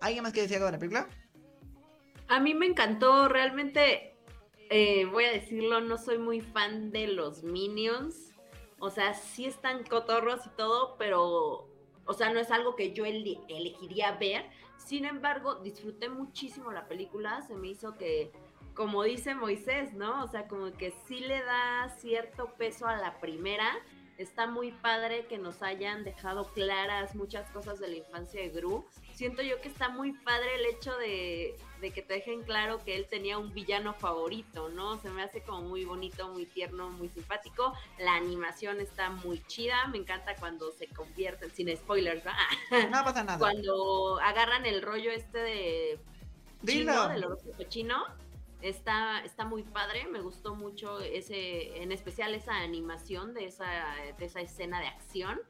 ¿Alguien 0.00 0.24
más 0.24 0.32
quiere 0.32 0.48
decir 0.48 0.56
algo 0.56 0.66
de 0.66 0.72
la 0.72 0.78
película? 0.80 1.08
A 2.26 2.40
mí 2.40 2.54
me 2.54 2.66
encantó, 2.66 3.28
realmente, 3.28 4.16
eh, 4.68 5.04
voy 5.04 5.24
a 5.26 5.30
decirlo, 5.30 5.80
no 5.80 5.96
soy 5.96 6.18
muy 6.18 6.40
fan 6.40 6.90
de 6.90 7.06
los 7.06 7.44
Minions. 7.44 8.32
O 8.80 8.90
sea, 8.90 9.14
sí 9.14 9.44
están 9.44 9.84
cotorros 9.84 10.44
y 10.44 10.48
todo, 10.56 10.96
pero, 10.98 11.68
o 12.04 12.12
sea, 12.14 12.32
no 12.32 12.40
es 12.40 12.50
algo 12.50 12.74
que 12.74 12.92
yo 12.92 13.04
ele- 13.04 13.38
elegiría 13.48 14.16
ver. 14.16 14.46
Sin 14.76 15.04
embargo, 15.04 15.54
disfruté 15.56 16.08
muchísimo 16.08 16.72
la 16.72 16.88
película, 16.88 17.42
se 17.42 17.54
me 17.54 17.68
hizo 17.68 17.94
que, 17.94 18.32
como 18.74 19.02
dice 19.02 19.34
Moisés, 19.34 19.92
¿no? 19.94 20.24
O 20.24 20.28
sea, 20.28 20.48
como 20.48 20.72
que 20.72 20.94
sí 21.06 21.20
le 21.20 21.42
da 21.42 21.88
cierto 21.98 22.54
peso 22.56 22.86
a 22.86 22.96
la 22.96 23.20
primera. 23.20 23.68
Está 24.18 24.46
muy 24.46 24.72
padre 24.72 25.26
que 25.26 25.38
nos 25.38 25.62
hayan 25.62 26.04
dejado 26.04 26.52
claras 26.52 27.14
muchas 27.14 27.50
cosas 27.50 27.80
de 27.80 27.88
la 27.88 27.96
infancia 27.96 28.40
de 28.40 28.50
Gru. 28.50 28.84
Siento 29.14 29.42
yo 29.42 29.60
que 29.60 29.68
está 29.68 29.88
muy 29.88 30.12
padre 30.12 30.54
el 30.56 30.66
hecho 30.66 30.96
de, 30.98 31.56
de 31.80 31.90
que 31.90 32.02
te 32.02 32.14
dejen 32.14 32.42
claro 32.42 32.78
que 32.84 32.94
él 32.94 33.06
tenía 33.08 33.38
un 33.38 33.52
villano 33.52 33.94
favorito, 33.94 34.68
¿no? 34.68 34.98
Se 35.00 35.10
me 35.10 35.22
hace 35.22 35.42
como 35.42 35.62
muy 35.62 35.84
bonito, 35.84 36.28
muy 36.28 36.46
tierno, 36.46 36.90
muy 36.90 37.08
simpático. 37.08 37.74
La 37.98 38.14
animación 38.14 38.80
está 38.80 39.10
muy 39.10 39.42
chida. 39.46 39.88
Me 39.88 39.98
encanta 39.98 40.36
cuando 40.36 40.70
se 40.72 40.86
convierten, 40.88 41.50
sin 41.50 41.74
spoilers, 41.76 42.24
¿va? 42.24 42.36
No 42.90 43.04
pasa 43.04 43.24
nada. 43.24 43.38
cuando 43.38 44.18
agarran 44.20 44.66
el 44.66 44.82
rollo 44.82 45.10
este 45.10 45.38
de 45.38 45.98
Dilo. 46.62 46.92
chino, 46.92 47.08
del 47.08 47.24
horóscopo 47.24 47.62
chino. 47.64 48.21
Está, 48.62 49.24
está 49.24 49.44
muy 49.44 49.64
padre, 49.64 50.06
me 50.06 50.20
gustó 50.20 50.54
mucho 50.54 51.00
ese, 51.00 51.82
en 51.82 51.90
especial 51.90 52.32
esa 52.34 52.54
animación 52.54 53.34
de 53.34 53.46
esa, 53.46 53.66
de 54.16 54.24
esa 54.24 54.40
escena 54.40 54.80
de 54.80 54.86
acción. 54.86 55.40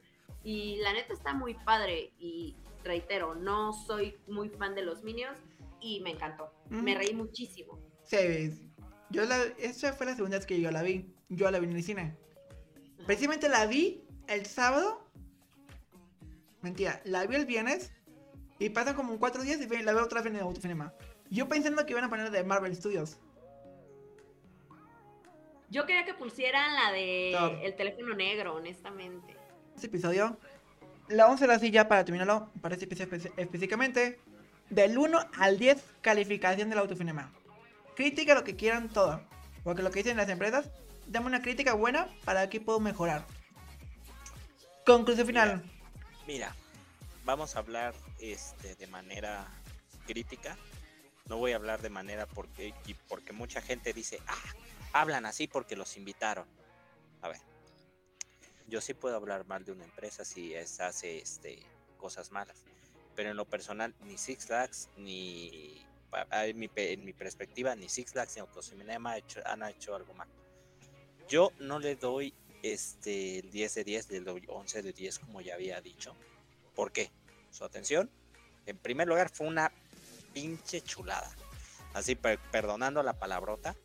Y 0.43 0.77
la 0.77 0.93
neta 0.93 1.13
está 1.13 1.33
muy 1.33 1.53
padre. 1.53 2.11
Y 2.19 2.55
reitero, 2.83 3.35
no 3.35 3.71
soy 3.71 4.17
muy 4.27 4.49
fan 4.49 4.75
de 4.75 4.81
los 4.83 5.03
Minions 5.03 5.39
y 5.79 6.01
me 6.01 6.11
encantó. 6.11 6.51
Me 6.69 6.95
reí 6.95 7.13
muchísimo. 7.13 7.79
Sí, 8.03 8.51
yo 9.09 9.25
la, 9.25 9.43
esa 9.59 9.93
fue 9.93 10.07
la 10.07 10.15
segunda 10.15 10.37
vez 10.37 10.45
que 10.45 10.59
yo 10.59 10.71
la 10.71 10.81
vi. 10.81 11.13
Yo 11.29 11.49
la 11.51 11.59
vi 11.59 11.67
en 11.67 11.75
el 11.75 11.83
cine. 11.83 12.17
Precisamente 13.05 13.47
la 13.47 13.65
vi 13.67 14.03
el 14.27 14.45
sábado. 14.45 15.07
Mentira, 16.61 17.01
la 17.05 17.25
vi 17.27 17.35
el 17.35 17.45
viernes. 17.45 17.91
Y 18.59 18.69
pasan 18.69 18.95
como 18.95 19.19
cuatro 19.19 19.43
días 19.43 19.59
y 19.59 19.83
la 19.83 19.93
veo 19.93 20.03
otra 20.03 20.21
vez 20.21 20.31
en 20.31 20.37
el 20.37 20.41
autocinema. 20.41 20.93
Yo 21.33 21.49
pensando 21.49 21.83
que 21.83 21.93
iban 21.93 22.03
a 22.03 22.09
poner 22.09 22.29
de 22.29 22.43
Marvel 22.43 22.75
Studios. 22.75 23.17
Yo 25.71 25.87
quería 25.87 26.05
que 26.05 26.13
pusieran 26.13 26.75
la 26.75 26.91
de 26.91 27.65
el 27.65 27.75
teléfono 27.75 28.13
negro, 28.13 28.53
honestamente. 28.53 29.35
Este 29.73 29.87
episodio. 29.87 30.37
La 31.09 31.23
vamos 31.23 31.41
a 31.41 31.45
hacer 31.45 31.55
así 31.55 31.71
ya 31.71 31.87
para 31.87 32.05
terminarlo. 32.05 32.51
Para 32.61 32.75
este 32.75 32.85
episodio 32.85 33.09
espe- 33.17 33.33
específicamente. 33.37 34.19
Del 34.69 34.95
1 34.95 35.19
al 35.39 35.57
10, 35.57 35.83
calificación 36.01 36.69
del 36.69 36.77
autocinema. 36.77 37.33
Crítica 37.95 38.35
lo 38.35 38.43
que 38.43 38.55
quieran 38.55 38.89
todo. 38.89 39.19
Porque 39.63 39.81
lo 39.81 39.89
que 39.89 39.99
dicen 40.03 40.17
las 40.17 40.29
empresas, 40.29 40.69
dame 41.07 41.25
una 41.25 41.41
crítica 41.41 41.73
buena 41.73 42.07
para 42.25 42.47
que 42.47 42.61
puedo 42.61 42.79
mejorar. 42.79 43.25
Conclusión 44.85 45.25
final. 45.25 45.63
Mira, 46.27 46.55
vamos 47.25 47.55
a 47.55 47.59
hablar 47.59 47.95
este, 48.19 48.75
de 48.75 48.85
manera 48.87 49.47
crítica. 50.05 50.55
No 51.25 51.37
voy 51.37 51.53
a 51.53 51.55
hablar 51.55 51.81
de 51.81 51.89
manera 51.89 52.25
porque, 52.25 52.73
porque 53.07 53.31
mucha 53.31 53.61
gente 53.61 53.93
dice, 53.93 54.19
ah, 54.27 54.53
hablan 54.91 55.25
así 55.25 55.47
porque 55.47 55.75
los 55.75 55.95
invitaron. 55.97 56.47
A 57.21 57.29
ver, 57.29 57.39
yo 58.67 58.81
sí 58.81 58.93
puedo 58.93 59.15
hablar 59.15 59.45
mal 59.45 59.63
de 59.63 59.71
una 59.71 59.85
empresa 59.85 60.25
si 60.25 60.53
es, 60.53 60.79
hace 60.79 61.19
este, 61.19 61.59
cosas 61.97 62.31
malas. 62.31 62.63
Pero 63.15 63.29
en 63.29 63.37
lo 63.37 63.45
personal, 63.45 63.93
ni 64.01 64.17
Six 64.17 64.47
Flags, 64.47 64.89
ni 64.97 65.85
en 66.31 66.59
mi, 66.59 66.67
perspectiva, 67.13 67.75
ni 67.75 67.87
Six 67.87 68.11
Flags 68.11 68.35
ni 68.35 68.41
Autocinema 68.41 69.15
han 69.45 69.63
hecho 69.63 69.95
algo 69.95 70.13
mal. 70.13 70.27
Yo 71.29 71.51
no 71.59 71.79
le 71.79 71.95
doy 71.95 72.33
este, 72.63 73.39
el 73.39 73.51
10 73.51 73.75
de 73.75 73.83
10, 73.83 74.11
le 74.11 74.19
doy 74.21 74.43
11 74.47 74.81
de 74.81 74.93
10, 74.93 75.19
como 75.19 75.41
ya 75.41 75.55
había 75.55 75.79
dicho. 75.81 76.15
¿Por 76.75 76.91
qué? 76.91 77.11
Su 77.51 77.63
atención. 77.63 78.09
En 78.65 78.77
primer 78.77 79.07
lugar, 79.07 79.29
fue 79.29 79.47
una 79.47 79.71
pinche 80.33 80.81
chulada. 80.81 81.33
Así, 81.93 82.15
per- 82.15 82.39
perdonando 82.51 83.03
la 83.03 83.13
palabrota, 83.13 83.75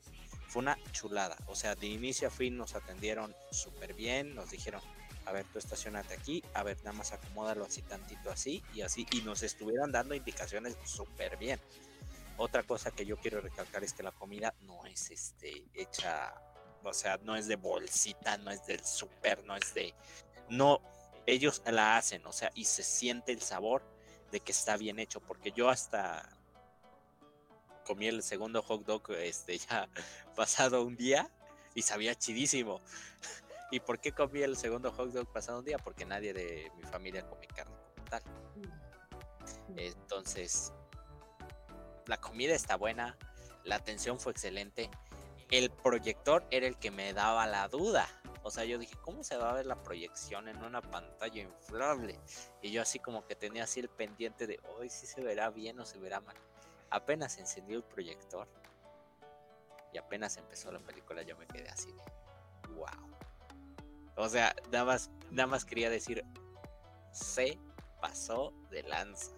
fue 0.49 0.62
una 0.62 0.78
chulada. 0.92 1.36
O 1.46 1.55
sea, 1.55 1.74
de 1.74 1.86
inicio 1.86 2.28
a 2.28 2.30
fin 2.30 2.57
nos 2.57 2.74
atendieron 2.74 3.34
súper 3.51 3.94
bien. 3.94 4.34
Nos 4.34 4.51
dijeron, 4.51 4.80
a 5.26 5.32
ver, 5.32 5.44
tú 5.53 5.59
estacionate 5.59 6.14
aquí, 6.14 6.42
a 6.55 6.62
ver, 6.62 6.78
nada 6.78 6.92
más 6.92 7.12
acomódalo 7.12 7.66
así 7.66 7.82
tantito 7.82 8.30
así 8.30 8.62
y 8.72 8.80
así. 8.80 9.07
Y 9.11 9.20
nos 9.20 9.42
estuvieron 9.42 9.92
dando 9.92 10.14
indicaciones 10.14 10.76
súper 10.84 11.36
bien. 11.36 11.61
Otra 12.38 12.62
cosa 12.62 12.92
que 12.92 13.05
yo 13.05 13.16
quiero 13.18 13.40
recalcar 13.40 13.84
es 13.84 13.92
que 13.92 14.03
la 14.03 14.12
comida 14.12 14.55
no 14.61 14.86
es 14.86 15.11
este 15.11 15.64
hecha, 15.74 16.32
o 16.84 16.94
sea, 16.94 17.18
no 17.24 17.34
es 17.34 17.49
de 17.49 17.57
bolsita, 17.57 18.38
no 18.38 18.53
es 18.53 18.64
del 18.64 18.84
súper, 18.84 19.44
no 19.44 19.57
es 19.57 19.74
de, 19.74 19.92
no, 20.49 20.80
ellos 21.26 21.61
la 21.66 21.96
hacen, 21.96 22.24
o 22.26 22.32
sea, 22.32 22.53
y 22.55 22.64
se 22.64 22.84
siente 22.84 23.32
el 23.32 23.42
sabor 23.42 23.82
de 24.30 24.38
que 24.38 24.53
está 24.53 24.76
bien 24.76 25.01
hecho, 25.01 25.18
porque 25.18 25.51
yo 25.51 25.68
hasta 25.68 26.30
comí 27.89 28.07
el 28.07 28.22
segundo 28.22 28.62
hot 28.62 28.84
dog, 28.84 29.11
este, 29.12 29.57
ya 29.57 29.89
pasado 30.36 30.84
un 30.84 30.95
día 30.95 31.30
y 31.74 31.80
sabía 31.80 32.14
chidísimo. 32.14 32.82
¿Y 33.70 33.80
por 33.80 33.99
qué 33.99 34.12
comí 34.12 34.43
el 34.43 34.57
segundo 34.57 34.93
hot 34.93 35.11
dog 35.11 35.32
pasado 35.32 35.61
un 35.61 35.64
día? 35.64 35.78
Porque 35.78 36.05
nadie 36.05 36.34
de 36.34 36.70
mi 36.76 36.82
familia 36.82 37.26
come 37.26 37.47
carne 37.47 37.74
como 37.95 38.09
tal. 38.11 38.22
Entonces, 39.76 40.72
la 42.07 42.20
comida 42.20 42.55
está 42.55 42.76
buena, 42.76 43.16
la 43.64 43.76
atención 43.76 44.20
fue 44.20 44.32
excelente. 44.32 44.91
El 45.51 45.70
proyector 45.70 46.47
era 46.51 46.66
el 46.66 46.76
que 46.76 46.91
me 46.91 47.14
daba 47.14 47.47
la 47.47 47.68
duda. 47.68 48.07
O 48.43 48.51
sea, 48.51 48.64
yo 48.64 48.78
dije, 48.78 48.95
¿cómo 49.03 49.24
se 49.24 49.36
va 49.36 49.51
a 49.51 49.55
ver 49.55 49.66
la 49.66 49.82
proyección 49.82 50.49
en 50.49 50.62
una 50.62 50.82
pantalla 50.82 51.43
inflable? 51.43 52.18
Y 52.62 52.70
yo 52.70 52.82
así 52.82 52.99
como 52.99 53.26
que 53.26 53.34
tenía 53.34 53.64
así 53.64 53.80
el 53.80 53.89
pendiente 53.89 54.47
de, 54.47 54.61
hoy 54.76 54.91
sí 54.91 55.07
se 55.07 55.22
verá 55.22 55.51
bien 55.51 55.80
o 55.80 55.86
se 55.86 55.99
verá 55.99 56.20
mal. 56.20 56.36
Apenas 56.91 57.39
encendió 57.39 57.76
el 57.76 57.84
proyector 57.84 58.49
y 59.93 59.99
apenas 59.99 60.36
empezó 60.36 60.70
la 60.70 60.80
película, 60.80 61.22
yo 61.22 61.36
me 61.36 61.47
quedé 61.47 61.68
así 61.68 61.93
de, 61.93 62.72
wow. 62.74 62.86
O 64.16 64.28
sea, 64.28 64.55
nada 64.70 64.84
más, 64.84 65.11
nada 65.30 65.47
más 65.47 65.64
quería 65.64 65.91
decir, 65.91 66.24
se 67.12 67.59
pasó 68.01 68.53
de 68.70 68.82
lanza. 68.82 69.32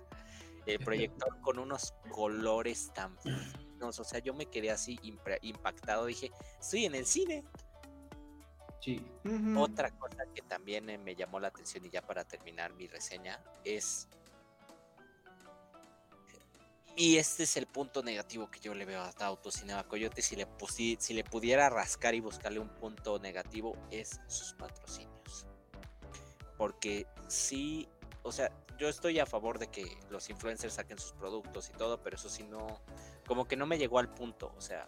El 0.67 0.79
proyector 0.79 1.41
con 1.41 1.59
unos 1.59 1.95
colores 2.11 2.93
tan 2.93 3.17
finos, 3.19 3.99
o 3.99 4.05
sea, 4.05 4.19
yo 4.21 4.35
me 4.35 4.47
quedé 4.47 4.71
así 4.71 4.99
impactado, 5.43 6.07
dije, 6.07 6.31
estoy 6.61 6.85
en 6.85 6.95
el 6.95 7.07
cine. 7.07 7.45
Sí. 8.81 9.05
Otra 9.57 9.91
cosa 9.91 10.25
que 10.35 10.43
también 10.43 10.89
eh, 10.89 10.99
me 10.99 11.15
llamó 11.15 11.39
la 11.39 11.49
atención 11.49 11.85
y 11.85 11.91
ya 11.91 12.03
para 12.03 12.25
terminar 12.25 12.73
mi 12.75 12.87
reseña 12.87 13.43
es... 13.65 14.09
Y 16.97 17.17
este 17.17 17.45
es 17.45 17.57
el 17.57 17.67
punto 17.67 18.03
negativo 18.03 18.51
que 18.51 18.61
yo 18.61 18.75
le 18.75 18.85
veo 18.85 19.01
a 19.03 19.09
Autocinema 19.25 19.85
Coyote. 19.85 20.21
Si 20.23 20.37
le, 20.37 20.47
pusi- 20.47 20.99
si 20.99 21.15
le 21.15 21.25
pudiera 21.25 21.71
rascar 21.71 22.15
y 22.15 22.21
buscarle 22.21 22.59
un 22.61 22.69
punto 22.69 23.19
negativo 23.19 23.75
es 23.91 24.21
sus 24.27 24.53
patrocinios. 24.55 25.47
Porque 26.59 27.07
sí, 27.29 27.89
o 28.23 28.33
sea, 28.33 28.51
yo 28.79 28.89
estoy 28.89 29.19
a 29.19 29.25
favor 29.27 29.59
de 29.59 29.69
que 29.69 29.99
los 30.11 30.29
influencers 30.29 30.75
saquen 30.75 30.99
sus 30.99 31.13
productos 31.13 31.71
y 31.71 31.73
todo, 31.73 32.03
pero 32.03 32.17
eso 32.17 32.29
sí 32.29 32.43
no, 32.43 32.83
como 33.27 33.47
que 33.49 33.57
no 33.57 33.65
me 33.67 33.79
llegó 33.79 33.99
al 33.99 34.13
punto. 34.13 34.53
O 34.59 34.61
sea, 34.61 34.85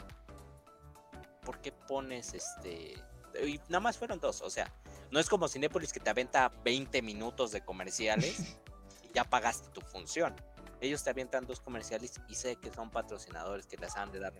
¿por 1.44 1.60
qué 1.60 1.72
pones 1.72 2.34
este 2.34 2.94
y 3.42 3.56
nada 3.68 3.80
más 3.80 3.96
fueron 3.96 4.20
dos, 4.20 4.42
o 4.42 4.50
sea, 4.50 4.70
no 5.10 5.18
es 5.18 5.30
como 5.30 5.48
Cinépolis 5.48 5.90
que 5.94 6.00
te 6.00 6.10
aventa 6.10 6.50
20 6.64 7.00
minutos 7.00 7.50
de 7.52 7.64
comerciales 7.64 8.38
y 9.02 9.12
ya 9.14 9.24
pagaste 9.24 9.70
tu 9.70 9.80
función. 9.80 10.36
Ellos 10.82 11.04
te 11.04 11.10
avientan 11.10 11.46
dos 11.46 11.60
comerciales 11.60 12.20
y 12.28 12.34
sé 12.34 12.56
que 12.56 12.72
son 12.72 12.90
patrocinadores 12.90 13.66
que 13.68 13.76
les 13.76 13.96
han 13.96 14.10
de 14.10 14.18
dar, 14.18 14.34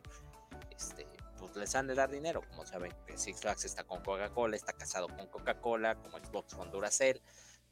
este, 0.71 1.07
pues 1.39 1.55
les 1.55 1.73
han 1.77 1.87
de 1.87 1.95
dar 1.95 2.11
dinero, 2.11 2.43
como 2.49 2.67
saben, 2.67 2.93
Six 3.15 3.41
Flags 3.41 3.65
está 3.65 3.85
con 3.85 4.03
Coca-Cola, 4.03 4.57
está 4.57 4.73
casado 4.73 5.07
con 5.07 5.29
Coca-Cola, 5.29 5.95
como 5.95 6.19
Xbox 6.19 6.55
con 6.55 6.69
Duracell 6.73 7.23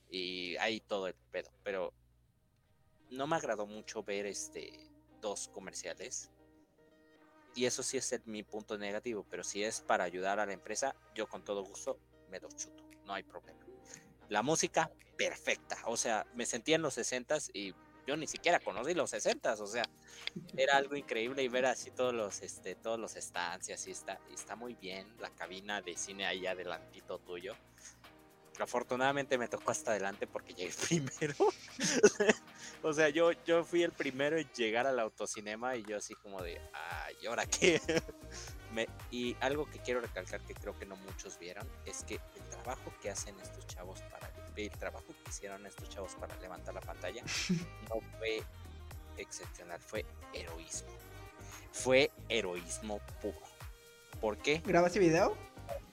y 0.09 0.57
ahí 0.59 0.81
todo 0.81 1.09
el 1.09 1.14
pedo, 1.33 1.51
pero 1.64 1.93
no 3.11 3.27
me 3.27 3.35
agradó 3.35 3.66
mucho 3.66 4.05
ver 4.05 4.27
este 4.27 4.71
dos 5.21 5.49
comerciales 5.49 6.31
y 7.57 7.64
eso 7.64 7.83
sí 7.83 7.97
es 7.97 8.12
el- 8.12 8.23
mi 8.25 8.45
punto 8.45 8.79
negativo, 8.79 9.27
pero 9.29 9.43
si 9.43 9.64
es 9.64 9.81
para 9.81 10.05
ayudar 10.05 10.39
a 10.39 10.47
la 10.47 10.53
empresa, 10.53 10.95
yo 11.16 11.27
con 11.27 11.43
todo 11.45 11.64
gusto 11.64 11.99
me 12.29 12.39
los 12.39 12.55
chuto, 12.55 12.85
no 13.05 13.14
hay 13.14 13.25
problema. 13.25 13.59
La 14.29 14.43
música, 14.43 14.89
perfecta, 15.18 15.77
o 15.87 15.97
sea, 15.97 16.25
me 16.35 16.47
sentía 16.47 16.77
en 16.77 16.83
los 16.83 16.95
60s 16.95 17.51
y 17.53 17.75
yo 18.11 18.16
ni 18.16 18.26
siquiera 18.26 18.58
conocí 18.58 18.92
los 18.92 19.11
60, 19.11 19.54
o 19.54 19.66
sea, 19.68 19.84
era 20.56 20.76
algo 20.76 20.96
increíble 20.96 21.44
y 21.44 21.48
ver 21.48 21.66
así 21.66 21.92
todos 21.92 22.12
los, 22.12 22.42
este, 22.42 22.74
todos 22.74 22.98
los 22.98 23.12
stands 23.12 23.68
y 23.68 23.72
así 23.72 23.92
está, 23.92 24.18
está 24.34 24.56
muy 24.56 24.74
bien, 24.74 25.06
la 25.20 25.30
cabina 25.30 25.80
de 25.80 25.96
cine 25.96 26.26
ahí 26.26 26.44
adelantito 26.44 27.20
tuyo. 27.20 27.54
Afortunadamente 28.58 29.38
me 29.38 29.46
tocó 29.46 29.70
hasta 29.70 29.92
adelante 29.92 30.26
porque 30.26 30.54
llegué 30.54 30.74
primero. 30.88 31.36
o 32.82 32.92
sea, 32.92 33.11
yo, 33.11 33.30
yo 33.44 33.62
fui 33.62 33.84
el 33.84 33.92
primero 33.92 34.36
en 34.36 34.50
llegar 34.54 34.88
al 34.88 34.98
autocinema 34.98 35.76
y 35.76 35.84
yo 35.84 35.96
así 35.96 36.14
como 36.16 36.42
de, 36.42 36.61
ay, 36.72 37.14
¿y 37.22 37.26
ahora 37.26 37.46
qué? 37.46 37.80
y 39.12 39.36
algo 39.38 39.70
que 39.70 39.78
quiero 39.78 40.00
recalcar 40.00 40.40
que 40.44 40.54
creo 40.54 40.76
que 40.76 40.84
no 40.84 40.96
muchos 40.96 41.38
vieron 41.38 41.68
es 41.86 42.02
que 42.02 42.14
el 42.14 42.50
trabajo 42.50 42.92
que 43.00 43.11
hacen 43.11 43.38
estos 43.38 43.68
chavos 43.68 44.02
para 44.11 44.28
el 44.57 44.70
trabajo 44.70 45.07
que 45.07 45.30
hicieron 45.30 45.66
estos 45.66 45.88
chavos 45.88 46.14
para 46.16 46.36
levantar 46.36 46.74
la 46.74 46.80
pantalla 46.80 47.22
no 47.88 48.01
fue 48.18 48.42
excepcional, 49.16 49.80
fue 49.80 50.05
heroísmo. 50.32 50.90
Fue 51.72 52.11
heroísmo 52.28 53.01
puro. 53.20 53.40
¿Por 54.20 54.38
qué? 54.38 54.61
¿Grabaste 54.64 54.98
video? 54.98 55.36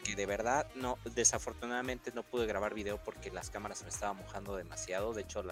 Que 0.03 0.16
de 0.16 0.26
verdad 0.26 0.68
no, 0.76 0.97
desafortunadamente 1.14 2.12
no 2.14 2.24
pude 2.24 2.45
grabar 2.45 2.74
video 2.74 3.01
porque 3.03 3.32
las 3.32 3.49
cámaras 3.49 3.84
me 3.84 3.89
estaban 3.89 4.18
mojando 4.18 4.55
demasiado. 4.55 5.14
De 5.14 5.22
hecho, 5.22 5.43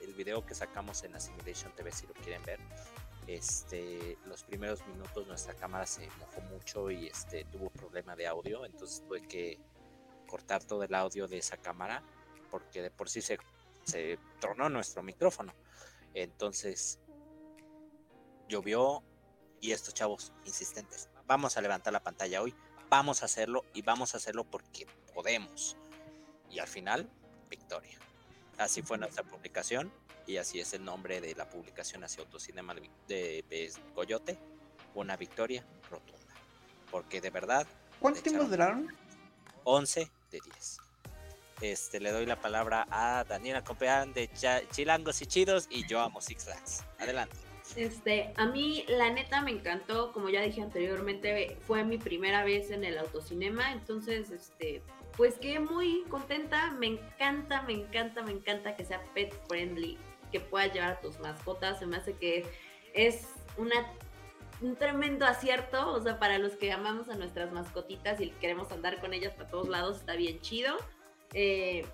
el 0.00 0.14
video 0.14 0.44
que 0.44 0.54
sacamos 0.54 1.02
en 1.04 1.14
Assimilation 1.14 1.72
TV, 1.74 1.92
si 1.92 2.06
lo 2.06 2.14
quieren 2.14 2.42
ver, 2.44 2.60
este, 3.26 4.16
los 4.26 4.42
primeros 4.44 4.86
minutos 4.86 5.26
nuestra 5.26 5.54
cámara 5.54 5.86
se 5.86 6.08
mojó 6.18 6.40
mucho 6.52 6.90
y 6.90 7.08
este, 7.08 7.44
tuvo 7.44 7.68
problema 7.70 8.16
de 8.16 8.26
audio, 8.26 8.64
entonces 8.64 9.02
tuve 9.06 9.20
que 9.28 9.58
cortar 10.26 10.64
todo 10.64 10.82
el 10.82 10.94
audio 10.94 11.28
de 11.28 11.38
esa 11.38 11.56
cámara 11.58 12.02
porque 12.50 12.82
de 12.82 12.90
por 12.90 13.08
sí 13.08 13.20
se, 13.20 13.38
se 13.84 14.18
tronó 14.40 14.68
nuestro 14.68 15.02
micrófono. 15.02 15.52
Entonces 16.14 16.98
llovió 18.48 19.02
y 19.60 19.72
estos 19.72 19.94
chavos 19.94 20.32
insistentes, 20.44 21.08
vamos 21.26 21.56
a 21.56 21.60
levantar 21.60 21.92
la 21.92 22.02
pantalla 22.02 22.42
hoy, 22.42 22.54
vamos 22.88 23.22
a 23.22 23.26
hacerlo 23.26 23.64
y 23.74 23.82
vamos 23.82 24.14
a 24.14 24.18
hacerlo 24.18 24.44
porque 24.44 24.86
podemos. 25.14 25.76
Y 26.50 26.58
al 26.58 26.68
final, 26.68 27.10
victoria. 27.50 27.98
Así 28.56 28.82
fue 28.82 28.98
nuestra 28.98 29.22
publicación 29.22 29.92
y 30.26 30.36
así 30.36 30.60
es 30.60 30.72
el 30.72 30.84
nombre 30.84 31.20
de 31.20 31.34
la 31.34 31.48
publicación 31.48 32.04
hacia 32.04 32.22
Autocinema 32.22 32.74
de, 33.06 33.72
Coyote, 33.94 34.38
una 34.94 35.16
victoria 35.16 35.64
rotunda. 35.90 36.34
Porque 36.90 37.20
de 37.20 37.30
verdad... 37.30 37.66
¿Cuánto 38.00 38.22
tiempo 38.22 38.44
duraron? 38.44 38.88
11 39.64 40.10
de 40.30 40.40
10. 40.40 40.78
Este, 41.60 42.00
le 42.00 42.12
doy 42.12 42.26
la 42.26 42.40
palabra 42.40 42.86
a 42.90 43.24
Daniela 43.24 43.64
Compeán 43.64 44.12
de 44.12 44.30
Chilangos 44.70 45.20
y 45.22 45.26
Chidos 45.26 45.66
y 45.70 45.86
yo 45.86 46.00
amo 46.00 46.20
Six. 46.20 46.48
Adelante. 46.98 47.36
Este, 47.76 48.32
a 48.36 48.46
mí 48.46 48.84
la 48.88 49.10
neta 49.10 49.42
me 49.42 49.50
encantó, 49.50 50.12
como 50.12 50.30
ya 50.30 50.40
dije 50.40 50.62
anteriormente, 50.62 51.58
fue 51.66 51.84
mi 51.84 51.98
primera 51.98 52.42
vez 52.44 52.70
en 52.70 52.82
el 52.82 52.96
autocinema, 52.96 53.72
entonces, 53.72 54.30
este, 54.30 54.82
pues 55.16 55.34
quedé 55.34 55.60
muy 55.60 56.04
contenta, 56.08 56.70
me 56.70 56.86
encanta, 56.86 57.62
me 57.62 57.74
encanta, 57.74 58.22
me 58.22 58.32
encanta 58.32 58.76
que 58.76 58.84
sea 58.84 59.02
pet 59.14 59.34
friendly, 59.48 59.98
que 60.30 60.40
puedas 60.40 60.72
llevar 60.72 60.92
a 60.92 61.00
tus 61.00 61.18
mascotas. 61.18 61.78
Se 61.78 61.86
me 61.86 61.96
hace 61.96 62.12
que 62.14 62.46
es 62.94 63.26
una, 63.56 63.74
un 64.60 64.76
tremendo 64.76 65.26
acierto. 65.26 65.92
O 65.92 66.00
sea, 66.00 66.18
para 66.18 66.38
los 66.38 66.52
que 66.52 66.72
amamos 66.72 67.08
a 67.08 67.16
nuestras 67.16 67.52
mascotitas 67.52 68.20
y 68.20 68.30
queremos 68.30 68.70
andar 68.70 69.00
con 69.00 69.12
ellas 69.12 69.34
para 69.34 69.50
todos 69.50 69.68
lados, 69.68 69.98
está 69.98 70.14
bien 70.14 70.40
chido. 70.40 70.76
Eh, 71.34 71.84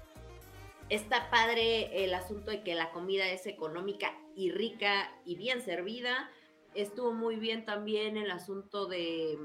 está 0.88 1.30
padre 1.30 2.04
el 2.04 2.14
asunto 2.14 2.50
de 2.50 2.62
que 2.62 2.74
la 2.74 2.90
comida 2.90 3.28
es 3.30 3.46
económica 3.46 4.16
y 4.36 4.50
rica 4.50 5.12
y 5.24 5.36
bien 5.36 5.62
servida. 5.62 6.30
Estuvo 6.74 7.12
muy 7.12 7.36
bien 7.36 7.64
también 7.64 8.16
el 8.16 8.30
asunto 8.30 8.86
de 8.86 9.38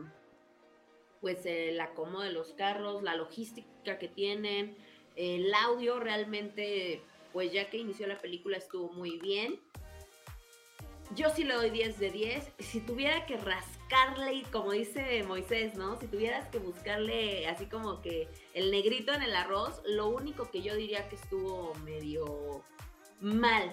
pues 1.21 1.45
el 1.45 1.79
acomodo 1.81 2.23
de 2.23 2.31
los 2.31 2.53
carros, 2.53 3.03
la 3.03 3.15
logística 3.15 3.99
que 3.99 4.07
tienen, 4.07 4.77
el 5.17 5.53
audio 5.53 5.99
realmente 5.99 7.01
pues 7.33 7.51
ya 7.51 7.69
que 7.69 7.77
inició 7.77 8.07
la 8.07 8.17
película 8.17 8.57
estuvo 8.57 8.91
muy 8.93 9.19
bien. 9.19 9.59
Yo 11.15 11.29
sí 11.31 11.43
le 11.43 11.55
doy 11.55 11.71
10 11.71 11.99
de 11.99 12.11
10. 12.11 12.51
Si 12.59 12.81
tuviera 12.81 13.25
que 13.25 13.37
rascarle, 13.37 14.33
y 14.33 14.43
como 14.43 14.71
dice 14.71 15.23
Moisés, 15.23 15.75
¿no? 15.75 15.99
Si 15.99 16.07
tuvieras 16.07 16.47
que 16.49 16.59
buscarle 16.59 17.47
así 17.47 17.65
como 17.65 18.01
que 18.01 18.27
el 18.53 18.69
negrito 18.69 19.11
en 19.13 19.23
el 19.23 19.35
arroz, 19.35 19.81
lo 19.85 20.07
único 20.07 20.51
que 20.51 20.61
yo 20.61 20.75
diría 20.75 21.09
que 21.09 21.15
estuvo 21.15 21.73
medio 21.83 22.63
mal, 23.19 23.71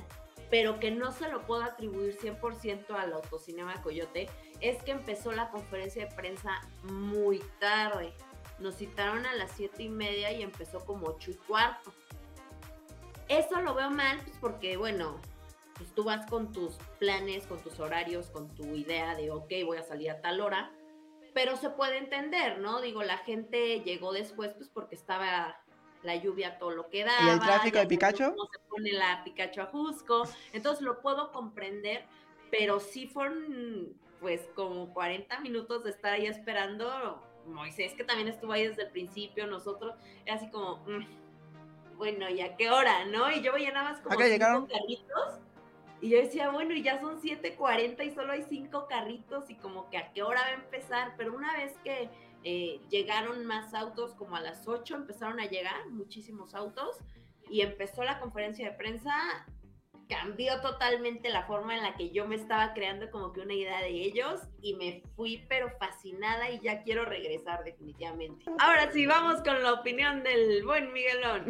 pero 0.50 0.80
que 0.80 0.90
no 0.90 1.12
se 1.12 1.28
lo 1.28 1.44
puedo 1.46 1.62
atribuir 1.62 2.16
100% 2.18 2.90
al 2.90 3.12
autocinema 3.12 3.82
Coyote, 3.82 4.30
es 4.60 4.82
que 4.82 4.92
empezó 4.92 5.32
la 5.32 5.50
conferencia 5.50 6.06
de 6.06 6.14
prensa 6.14 6.62
muy 6.84 7.40
tarde. 7.60 8.14
Nos 8.58 8.76
citaron 8.76 9.26
a 9.26 9.34
las 9.34 9.52
7 9.52 9.82
y 9.82 9.90
media 9.90 10.32
y 10.32 10.42
empezó 10.42 10.82
como 10.86 11.08
8 11.08 11.32
y 11.32 11.34
cuarto. 11.34 11.92
Eso 13.28 13.60
lo 13.60 13.74
veo 13.74 13.90
mal, 13.90 14.20
pues 14.24 14.38
porque, 14.40 14.78
bueno, 14.78 15.20
pues 15.76 15.94
tú 15.94 16.04
vas 16.04 16.26
con 16.26 16.52
tus 16.52 16.74
planes, 16.98 17.46
con 17.46 17.62
tus 17.62 17.78
horarios, 17.80 18.30
con 18.30 18.54
tu 18.54 18.74
idea 18.74 19.14
de, 19.14 19.30
ok, 19.30 19.52
voy 19.64 19.78
a 19.78 19.82
salir 19.82 20.10
a 20.10 20.20
tal 20.20 20.40
hora, 20.40 20.72
pero 21.34 21.56
se 21.56 21.70
puede 21.70 21.98
entender, 21.98 22.58
¿no? 22.58 22.80
Digo, 22.80 23.02
la 23.02 23.18
gente 23.18 23.80
llegó 23.80 24.12
después, 24.12 24.52
pues 24.54 24.68
porque 24.68 24.94
estaba 24.94 25.60
la 26.02 26.16
lluvia 26.16 26.58
todo 26.58 26.70
lo 26.70 26.88
que 26.88 27.04
daba. 27.04 27.26
¿Y 27.26 27.28
el 27.28 27.40
tráfico 27.40 27.78
de 27.78 27.86
Pikachu? 27.86 28.24
No 28.24 28.46
se 28.50 28.58
pone 28.70 28.92
la 28.92 29.22
Pikachu 29.24 29.60
a 29.60 29.66
Jusco, 29.66 30.22
entonces 30.52 30.82
lo 30.82 31.02
puedo 31.02 31.32
comprender, 31.32 32.06
pero 32.50 32.80
sí 32.80 33.06
fueron, 33.06 33.94
pues, 34.20 34.48
como 34.54 34.94
40 34.94 35.40
minutos 35.40 35.84
de 35.84 35.90
estar 35.90 36.12
ahí 36.12 36.26
esperando. 36.26 37.22
Moisés, 37.46 37.92
que 37.94 38.02
también 38.02 38.28
estuvo 38.28 38.52
ahí 38.52 38.66
desde 38.66 38.82
el 38.82 38.90
principio, 38.90 39.46
nosotros, 39.46 39.94
era 40.24 40.36
así 40.36 40.50
como... 40.50 40.78
Mm, 40.86 41.04
bueno, 41.96 42.28
¿y 42.28 42.42
a 42.42 42.56
qué 42.56 42.70
hora, 42.70 43.06
no? 43.06 43.30
Y 43.30 43.40
yo 43.40 43.52
veía 43.54 43.72
nada 43.72 43.92
más 43.92 44.00
como 44.00 44.18
cinco 44.18 44.68
carritos. 44.68 45.40
Y 46.00 46.10
yo 46.10 46.18
decía, 46.18 46.50
bueno, 46.50 46.74
y 46.74 46.82
ya 46.82 47.00
son 47.00 47.20
7.40 47.20 48.06
y 48.06 48.10
solo 48.10 48.32
hay 48.32 48.42
cinco 48.42 48.86
carritos 48.88 49.48
y 49.50 49.54
como 49.56 49.88
que 49.88 49.98
a 49.98 50.12
qué 50.12 50.22
hora 50.22 50.42
va 50.42 50.48
a 50.48 50.52
empezar. 50.52 51.14
Pero 51.16 51.34
una 51.34 51.56
vez 51.56 51.74
que 51.82 52.10
eh, 52.44 52.80
llegaron 52.90 53.44
más 53.46 53.74
autos, 53.74 54.14
como 54.14 54.36
a 54.36 54.40
las 54.40 54.68
8 54.68 54.94
empezaron 54.94 55.40
a 55.40 55.46
llegar 55.46 55.88
muchísimos 55.88 56.54
autos 56.54 56.98
y 57.48 57.62
empezó 57.62 58.04
la 58.04 58.20
conferencia 58.20 58.70
de 58.70 58.76
prensa, 58.76 59.12
cambió 60.08 60.60
totalmente 60.60 61.30
la 61.30 61.46
forma 61.46 61.76
en 61.76 61.82
la 61.82 61.94
que 61.94 62.10
yo 62.10 62.26
me 62.26 62.36
estaba 62.36 62.72
creando 62.74 63.10
como 63.10 63.32
que 63.32 63.40
una 63.40 63.54
idea 63.54 63.80
de 63.80 63.90
ellos 63.90 64.40
y 64.62 64.74
me 64.74 65.02
fui 65.16 65.44
pero 65.48 65.70
fascinada 65.78 66.50
y 66.50 66.60
ya 66.60 66.82
quiero 66.82 67.04
regresar 67.04 67.64
definitivamente. 67.64 68.44
Ahora 68.58 68.90
sí, 68.92 69.06
vamos 69.06 69.42
con 69.42 69.62
la 69.62 69.72
opinión 69.72 70.22
del 70.22 70.64
buen 70.64 70.92
Miguelón. 70.92 71.46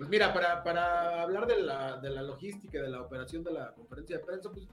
Pues 0.00 0.08
mira, 0.08 0.32
para, 0.32 0.64
para 0.64 1.20
hablar 1.20 1.46
de 1.46 1.60
la, 1.60 1.98
de 1.98 2.08
la 2.08 2.22
logística, 2.22 2.80
de 2.80 2.88
la 2.88 3.02
operación 3.02 3.44
de 3.44 3.52
la 3.52 3.74
conferencia 3.74 4.16
de 4.16 4.24
prensa, 4.24 4.50
pues, 4.50 4.66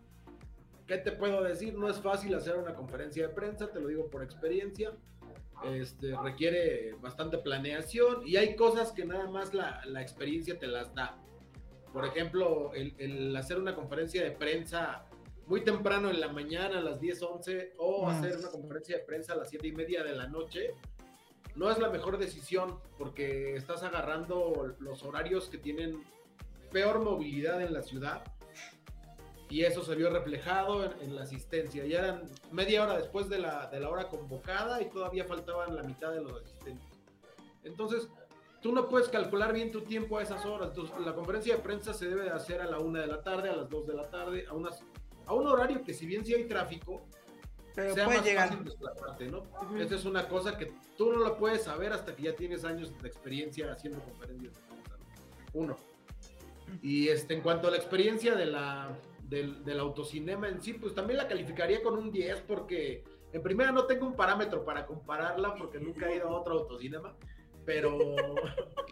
¿qué 0.85 0.99
te 0.99 1.11
puedo 1.11 1.43
decir? 1.43 1.77
No 1.77 1.89
es 1.89 1.99
fácil 1.99 2.33
hacer 2.33 2.55
una 2.55 2.73
conferencia 2.73 3.27
de 3.27 3.33
prensa, 3.33 3.69
te 3.69 3.81
lo 3.81 3.89
digo 3.89 4.09
por 4.09 4.23
experiencia. 4.23 4.93
Este, 5.65 6.15
requiere 6.23 6.93
bastante 7.01 7.39
planeación 7.39 8.25
y 8.25 8.37
hay 8.37 8.55
cosas 8.55 8.93
que 8.93 9.03
nada 9.03 9.29
más 9.29 9.53
la, 9.53 9.81
la 9.83 10.01
experiencia 10.01 10.57
te 10.57 10.67
las 10.67 10.95
da. 10.95 11.17
Por 11.91 12.05
ejemplo, 12.05 12.71
el, 12.73 12.95
el, 12.97 13.35
hacer 13.35 13.59
una 13.59 13.75
conferencia 13.75 14.23
de 14.23 14.31
prensa 14.31 15.07
muy 15.45 15.61
temprano 15.61 16.09
en 16.09 16.21
la 16.21 16.29
mañana, 16.29 16.77
a 16.77 16.81
las 16.81 17.01
10, 17.01 17.21
11, 17.21 17.73
o 17.79 18.07
hacer 18.07 18.37
una 18.37 18.47
conferencia 18.47 18.99
de 18.99 19.03
prensa 19.03 19.33
a 19.33 19.35
las 19.35 19.49
7 19.49 19.67
y 19.67 19.71
media 19.73 20.05
de 20.05 20.15
la 20.15 20.27
noche, 20.27 20.73
no 21.57 21.71
es 21.71 21.79
la 21.79 21.89
mejor 21.89 22.19
decisión 22.19 22.79
porque 22.97 23.55
estás 23.55 23.81
agarrando 23.81 24.75
los 24.79 25.03
horarios 25.03 25.49
que 25.49 25.57
tienen 25.57 26.03
peor 26.71 26.99
movilidad 26.99 27.61
en 27.61 27.73
la 27.73 27.81
ciudad 27.81 28.23
y 29.49 29.63
eso 29.63 29.83
se 29.83 29.95
vio 29.95 30.11
reflejado 30.11 30.83
en, 31.01 31.15
la 31.15 31.23
asistencia. 31.23 31.85
Ya 31.85 31.99
eran 31.99 32.23
media 32.51 32.83
hora 32.83 32.97
después 32.97 33.27
de 33.27 33.39
la, 33.39 33.67
de 33.67 33.79
la 33.79 33.89
hora 33.89 34.07
convocada 34.07 34.81
y 34.81 34.89
todavía 34.89 35.25
faltaban 35.25 35.75
la 35.75 35.81
mitad 35.83 36.11
de 36.11 36.21
los 36.21 36.43
asistentes. 36.43 36.87
Entonces, 37.63 38.07
tú 38.61 38.71
no 38.71 38.87
puedes 38.87 39.09
calcular 39.09 39.51
bien 39.51 39.71
tu 39.71 39.81
tiempo 39.81 40.19
a 40.19 40.23
esas 40.23 40.45
horas. 40.45 40.73
La 41.03 41.15
conferencia 41.15 41.55
de 41.55 41.63
prensa 41.63 41.93
se 41.93 42.07
debe 42.07 42.25
de 42.25 42.31
hacer 42.31 42.61
a 42.61 42.65
la 42.65 42.77
una 42.79 43.01
de 43.01 43.07
la 43.07 43.23
tarde, 43.23 43.49
a 43.49 43.55
las 43.55 43.69
dos 43.69 43.87
de 43.87 43.95
la 43.95 44.07
tarde, 44.09 44.45
a, 44.47 44.53
unas, 44.53 44.83
a 45.25 45.33
un 45.33 45.47
horario 45.47 45.81
que 45.83 45.93
si 45.93 46.05
bien 46.05 46.23
sí 46.23 46.35
hay 46.35 46.43
tráfico, 46.43 47.01
pero 47.77 47.93
puede 48.05 48.21
llegar. 48.23 48.57
¿no? 49.29 49.43
Esa 49.79 49.95
es 49.95 50.05
una 50.05 50.27
cosa 50.27 50.57
que 50.57 50.73
tú 50.97 51.13
no 51.13 51.19
la 51.19 51.37
puedes 51.37 51.65
saber 51.65 51.93
hasta 51.93 52.15
que 52.15 52.23
ya 52.23 52.35
tienes 52.35 52.65
años 52.65 52.91
de 52.99 53.07
experiencia 53.07 53.71
haciendo 53.71 53.99
conferencias 53.99 54.59
Uno. 55.53 55.77
Y 56.81 57.09
este, 57.09 57.35
en 57.35 57.41
cuanto 57.41 57.67
a 57.67 57.71
la 57.71 57.77
experiencia 57.77 58.33
de 58.33 58.47
la, 58.47 58.89
del, 59.21 59.63
del, 59.63 59.79
autocinema 59.79 60.49
en 60.49 60.59
sí, 60.59 60.73
pues 60.73 60.95
también 60.95 61.17
la 61.17 61.27
calificaría 61.27 61.83
con 61.83 61.99
un 61.99 62.11
10 62.11 62.41
porque 62.41 63.03
en 63.31 63.43
primera 63.43 63.71
no 63.71 63.85
tengo 63.85 64.07
un 64.07 64.15
parámetro 64.15 64.65
para 64.65 64.87
compararla 64.87 65.53
porque 65.53 65.79
nunca 65.79 66.09
he 66.09 66.15
ido 66.15 66.29
a 66.29 66.31
otro 66.31 66.55
autocinema, 66.55 67.15
pero, 67.63 67.95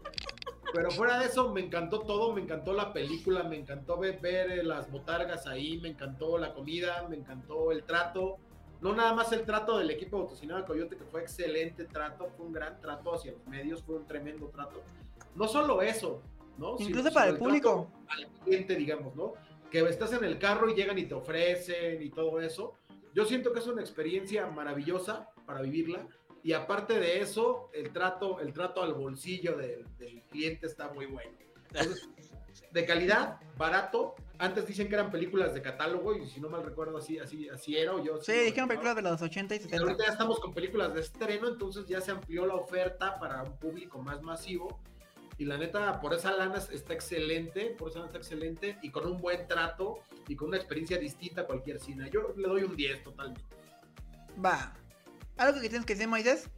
Pero 0.75 0.91
fuera 0.91 1.19
de 1.19 1.27
eso, 1.27 1.53
me 1.53 1.61
encantó 1.61 2.01
todo, 2.01 2.33
me 2.33 2.41
encantó 2.41 2.73
la 2.73 2.91
película, 2.91 3.43
me 3.43 3.55
encantó 3.55 3.97
ver, 3.97 4.19
ver, 4.19 4.51
eh, 4.51 4.63
las 4.63 4.91
botargas 4.91 5.47
ahí, 5.47 5.77
me 5.77 5.87
encantó 5.87 6.37
la 6.37 6.53
comida, 6.53 7.07
me 7.09 7.15
encantó 7.15 7.71
el 7.71 7.83
trato. 7.85 8.37
No 8.85 8.93
nada 8.93 9.13
más 9.15 9.31
el 9.31 9.43
trato 9.45 9.79
del 9.79 9.89
equipo 9.89 10.15
de 10.17 10.23
Autocinema 10.25 10.63
Coyote, 10.63 10.95
que 10.95 11.05
fue 11.05 11.21
excelente 11.21 11.85
trato, 11.85 12.27
fue 12.37 12.45
un 12.45 12.53
gran 12.53 12.79
trato 12.79 13.15
hacia 13.15 13.31
los 13.31 13.43
medios, 13.47 13.81
fue 13.81 13.95
un 13.95 14.05
tremendo 14.05 14.45
trato. 14.49 14.83
No 15.33 15.47
solo 15.47 15.81
eso, 15.81 16.21
¿no? 16.59 16.77
Sino- 16.77 16.89
Incluso 16.91 17.11
para 17.11 17.25
sino 17.25 17.33
el 17.35 17.39
público. 17.39 17.91
Al 18.07 18.27
cliente, 18.43 18.75
digamos, 18.75 19.15
¿no? 19.15 19.33
Que 19.71 19.79
estás 19.89 20.13
en 20.13 20.23
el 20.23 20.37
carro 20.37 20.69
y 20.69 20.75
llegan 20.75 20.99
y 20.99 21.05
te 21.07 21.15
ofrecen 21.15 21.99
y 22.03 22.11
todo 22.11 22.39
eso. 22.39 22.73
Yo 23.15 23.25
siento 23.25 23.53
que 23.53 23.57
es 23.59 23.65
una 23.65 23.81
experiencia 23.81 24.45
maravillosa 24.45 25.31
para 25.47 25.63
vivirla. 25.63 26.07
Y 26.43 26.53
aparte 26.53 26.99
de 26.99 27.21
eso, 27.21 27.71
el 27.73 27.91
trato, 27.91 28.39
el 28.39 28.53
trato 28.53 28.83
al 28.83 28.93
bolsillo 28.93 29.57
del, 29.57 29.83
del 29.97 30.21
cliente 30.29 30.67
está 30.67 30.93
muy 30.93 31.07
bueno. 31.07 31.31
Entonces, 31.75 32.09
de 32.71 32.85
calidad, 32.85 33.39
barato. 33.57 34.15
Antes 34.37 34.67
dicen 34.67 34.89
que 34.89 34.95
eran 34.95 35.11
películas 35.11 35.53
de 35.53 35.61
catálogo 35.61 36.13
y 36.13 36.27
si 36.27 36.41
no 36.41 36.49
mal 36.49 36.63
recuerdo 36.63 36.97
así, 36.97 37.17
así, 37.19 37.47
así 37.47 37.77
era. 37.77 37.93
o 37.93 38.03
Yo 38.03 38.21
Sí, 38.21 38.33
dijeron 38.33 38.67
películas 38.67 38.95
de 38.97 39.01
los 39.01 39.21
80 39.21 39.55
y 39.55 39.59
Pero 39.59 39.69
70. 39.69 39.83
ahorita 39.83 40.05
ya 40.05 40.11
estamos 40.11 40.39
con 40.41 40.53
películas 40.53 40.93
de 40.93 41.01
estreno, 41.01 41.47
entonces 41.47 41.85
ya 41.87 42.01
se 42.01 42.11
amplió 42.11 42.45
la 42.45 42.55
oferta 42.55 43.17
para 43.17 43.43
un 43.43 43.57
público 43.57 44.01
más 44.01 44.21
masivo. 44.21 44.81
Y 45.37 45.45
la 45.45 45.57
neta, 45.57 45.99
por 45.99 46.13
esa 46.13 46.31
lana 46.33 46.57
está 46.71 46.93
excelente, 46.93 47.75
por 47.77 47.89
esa 47.89 47.99
lana 47.99 48.07
está 48.09 48.17
excelente 48.19 48.77
y 48.81 48.89
con 48.89 49.05
un 49.05 49.17
buen 49.21 49.47
trato 49.47 49.99
y 50.27 50.35
con 50.35 50.49
una 50.49 50.57
experiencia 50.57 50.97
distinta 50.97 51.41
a 51.41 51.45
cualquier 51.45 51.79
cine. 51.79 52.09
Yo 52.09 52.33
le 52.37 52.47
doy 52.47 52.63
un 52.63 52.75
10 52.75 53.03
totalmente. 53.03 53.41
Va. 54.43 54.73
¿Algo 55.37 55.59
que 55.61 55.69
tienes 55.69 55.85
que 55.85 55.93
decir, 55.93 56.07
Moisés? 56.07 56.49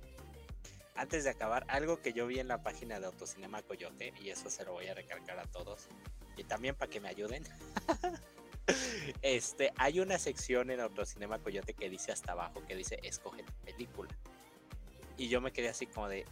Antes 0.98 1.24
de 1.24 1.30
acabar, 1.30 1.66
algo 1.70 2.02
que 2.02 2.12
yo 2.12 2.28
vi 2.28 2.40
en 2.40 2.48
la 2.48 2.64
página 2.64 3.00
de 3.00 3.06
Autocinema 3.06 3.62
Coyote, 3.62 4.14
y 4.20 4.30
eso 4.30 4.50
se 4.50 4.66
lo 4.66 4.74
voy 4.74 4.88
a 4.88 4.94
recalcar 4.96 5.40
a 5.40 5.46
todos, 5.46 5.88
y 6.36 6.44
también 6.44 6.76
para 6.76 6.90
que 6.90 7.00
me 7.00 7.08
ayuden. 7.08 7.44
este, 9.22 9.72
hay 9.78 10.00
una 10.00 10.18
sección 10.20 10.72
en 10.72 10.80
Autocinema 10.80 11.40
Coyote 11.40 11.74
que 11.74 11.90
dice 11.90 12.12
hasta 12.12 12.34
abajo, 12.34 12.64
que 12.68 12.76
dice 12.76 13.00
escoge 13.04 13.44
tu 13.44 13.54
película. 13.64 14.16
Y 15.18 15.30
yo 15.30 15.42
me 15.42 15.52
quedé 15.52 15.70
así 15.70 15.88
como 15.88 16.10
de, 16.10 16.26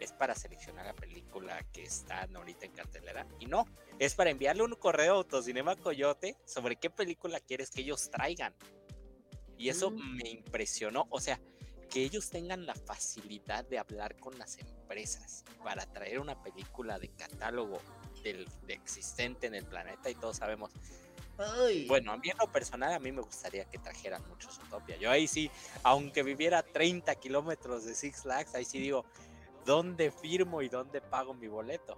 es 0.00 0.12
para 0.12 0.34
seleccionar 0.34 0.86
la 0.86 0.94
película 0.94 1.62
que 1.72 1.82
están 1.82 2.34
ahorita 2.36 2.66
en 2.66 2.72
cartelera. 2.72 3.26
Y 3.38 3.46
no, 3.46 3.66
es 3.98 4.14
para 4.14 4.30
enviarle 4.30 4.62
un 4.62 4.74
correo 4.74 5.14
a 5.14 5.16
Autocinema 5.18 5.76
Coyote 5.76 6.36
sobre 6.44 6.76
qué 6.76 6.90
película 6.90 7.40
quieres 7.40 7.70
que 7.70 7.82
ellos 7.82 8.10
traigan. 8.10 8.54
Y 9.56 9.68
eso 9.68 9.90
Mm. 9.90 10.16
me 10.16 10.28
impresionó. 10.30 11.06
O 11.10 11.20
sea, 11.20 11.40
que 11.94 12.02
ellos 12.02 12.28
tengan 12.28 12.66
la 12.66 12.74
facilidad 12.74 13.64
de 13.66 13.78
hablar 13.78 14.16
con 14.16 14.36
las 14.36 14.58
empresas 14.58 15.44
para 15.62 15.86
traer 15.86 16.18
una 16.18 16.42
película 16.42 16.98
de 16.98 17.10
catálogo 17.10 17.80
del, 18.24 18.48
de 18.66 18.74
existente 18.74 19.46
en 19.46 19.54
el 19.54 19.64
planeta 19.64 20.10
y 20.10 20.16
todos 20.16 20.38
sabemos. 20.38 20.72
Ay. 21.38 21.86
Bueno, 21.86 22.10
a 22.10 22.16
mí 22.16 22.30
en 22.30 22.36
lo 22.36 22.50
personal 22.50 22.92
a 22.92 22.98
mí 22.98 23.12
me 23.12 23.22
gustaría 23.22 23.64
que 23.66 23.78
trajeran 23.78 24.28
muchos 24.28 24.58
Utopia. 24.58 24.96
Yo 24.96 25.08
ahí 25.08 25.28
sí, 25.28 25.48
aunque 25.84 26.24
viviera 26.24 26.58
a 26.58 26.64
30 26.64 27.14
kilómetros 27.14 27.84
de 27.84 27.94
Six 27.94 28.22
Flags, 28.22 28.56
ahí 28.56 28.64
sí 28.64 28.80
digo, 28.80 29.04
¿dónde 29.64 30.10
firmo 30.10 30.62
y 30.62 30.68
dónde 30.68 31.00
pago 31.00 31.32
mi 31.32 31.46
boleto? 31.46 31.96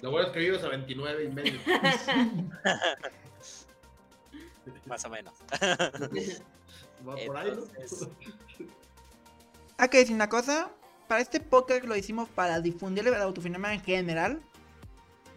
Lo 0.00 0.12
voy 0.12 0.22
a 0.22 0.26
escribir 0.26 0.64
a 0.64 0.68
29 0.68 1.24
y 1.24 1.28
medio. 1.28 1.60
Más 4.86 5.04
o 5.04 5.10
menos. 5.10 5.34
Va 7.08 7.16
por 7.16 7.36
ahí, 7.36 7.50
¿no? 7.50 7.64
Hay 9.78 9.88
que 9.88 9.98
decir 9.98 10.14
una 10.14 10.28
cosa. 10.28 10.70
Para 11.08 11.20
este 11.20 11.40
podcast 11.40 11.84
lo 11.84 11.96
hicimos 11.96 12.28
para 12.28 12.60
difundir 12.60 13.06
el 13.06 13.14
autocinema 13.14 13.74
en 13.74 13.80
general. 13.82 14.42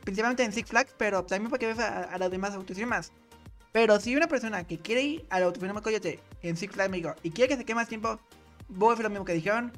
Principalmente 0.03 0.43
en 0.43 0.53
Six 0.53 0.69
Flags, 0.69 0.93
pero 0.97 1.23
también 1.25 1.49
para 1.49 1.59
que 1.59 1.65
veas 1.65 1.79
a, 1.79 2.03
a 2.03 2.17
los 2.17 2.29
demás 2.31 2.53
autocinemas. 2.53 3.11
Pero 3.71 3.99
si 3.99 4.15
una 4.15 4.27
persona 4.27 4.65
que 4.65 4.79
quiere 4.79 5.01
ir 5.01 5.25
al 5.29 5.43
autocinema 5.43 5.81
Coyote 5.81 6.19
en 6.43 6.55
Six 6.55 6.73
Flags 6.73 6.91
México 6.91 7.15
y 7.23 7.31
quiere 7.31 7.49
que 7.49 7.57
se 7.57 7.65
quede 7.65 7.75
más 7.75 7.89
tiempo, 7.89 8.19
voy 8.69 8.91
a 8.91 8.93
hacer 8.93 9.03
lo 9.03 9.09
mismo 9.09 9.25
que 9.25 9.33
dijeron. 9.33 9.73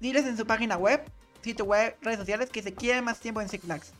Diles 0.00 0.24
en 0.26 0.36
su 0.36 0.46
página 0.46 0.76
web, 0.76 1.02
sitio 1.42 1.64
web, 1.64 1.96
redes 2.00 2.18
sociales 2.18 2.48
que 2.50 2.62
se 2.62 2.72
quiere 2.72 3.02
más 3.02 3.18
tiempo 3.20 3.40
en 3.40 3.48
Six 3.48 3.64
Flags. 3.64 3.92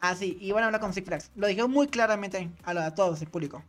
Así, 0.00 0.36
y 0.40 0.50
van 0.52 0.64
a 0.64 0.66
hablar 0.66 0.80
con 0.80 0.92
Six 0.92 1.06
Flags. 1.06 1.30
Lo 1.36 1.46
dijeron 1.46 1.70
muy 1.70 1.86
claramente 1.86 2.50
a, 2.64 2.74
lo- 2.74 2.80
a 2.82 2.94
todos 2.94 3.22
el 3.22 3.28
público. 3.28 3.62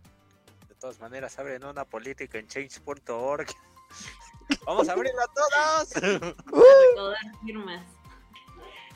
De 0.68 0.76
todas 0.76 1.00
maneras, 1.00 1.38
abren 1.38 1.64
una 1.64 1.86
política 1.86 2.38
en 2.40 2.48
change.org. 2.48 3.48
Vamos 4.66 4.90
a 4.90 4.94
abrirlo 4.94 5.22
a 5.22 5.28
todos. 5.28 5.94
recaudar 6.46 7.18
firmas. 7.46 7.86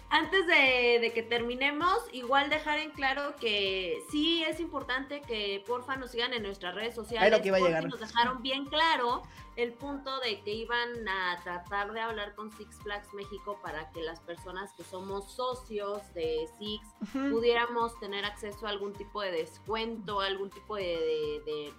Antes 0.07 0.45
de, 0.47 0.99
de 1.01 1.11
que 1.13 1.23
terminemos, 1.23 1.97
igual 2.13 2.49
dejar 2.49 2.77
en 2.77 2.91
claro 2.91 3.35
que 3.37 4.01
sí 4.11 4.43
es 4.45 4.59
importante 4.59 5.21
que 5.21 5.61
porfa 5.67 5.95
nos 5.97 6.11
sigan 6.11 6.31
en 6.33 6.43
nuestras 6.43 6.75
redes 6.75 6.93
sociales. 6.95 7.31
Lo 7.31 7.41
que 7.41 7.47
iba 7.49 7.57
a 7.57 7.59
porque 7.59 7.73
llegar. 7.73 7.89
Nos 7.89 7.99
dejaron 7.99 8.41
bien 8.41 8.65
claro 8.65 9.23
el 9.57 9.73
punto 9.73 10.19
de 10.19 10.41
que 10.41 10.51
iban 10.53 11.07
a 11.09 11.41
tratar 11.43 11.91
de 11.91 11.99
hablar 12.01 12.35
con 12.35 12.51
Six 12.55 12.77
Flags 12.83 13.13
México 13.13 13.59
para 13.63 13.89
que 13.91 14.03
las 14.03 14.19
personas 14.21 14.71
que 14.73 14.83
somos 14.83 15.33
socios 15.33 16.01
de 16.13 16.47
Six 16.59 16.85
pudiéramos 17.31 17.99
tener 17.99 18.23
acceso 18.25 18.67
a 18.67 18.69
algún 18.69 18.93
tipo 18.93 19.21
de 19.21 19.31
descuento, 19.31 20.21
algún 20.21 20.49
tipo 20.51 20.75
de, 20.75 20.83
de- 20.83 21.51
de 21.51 21.73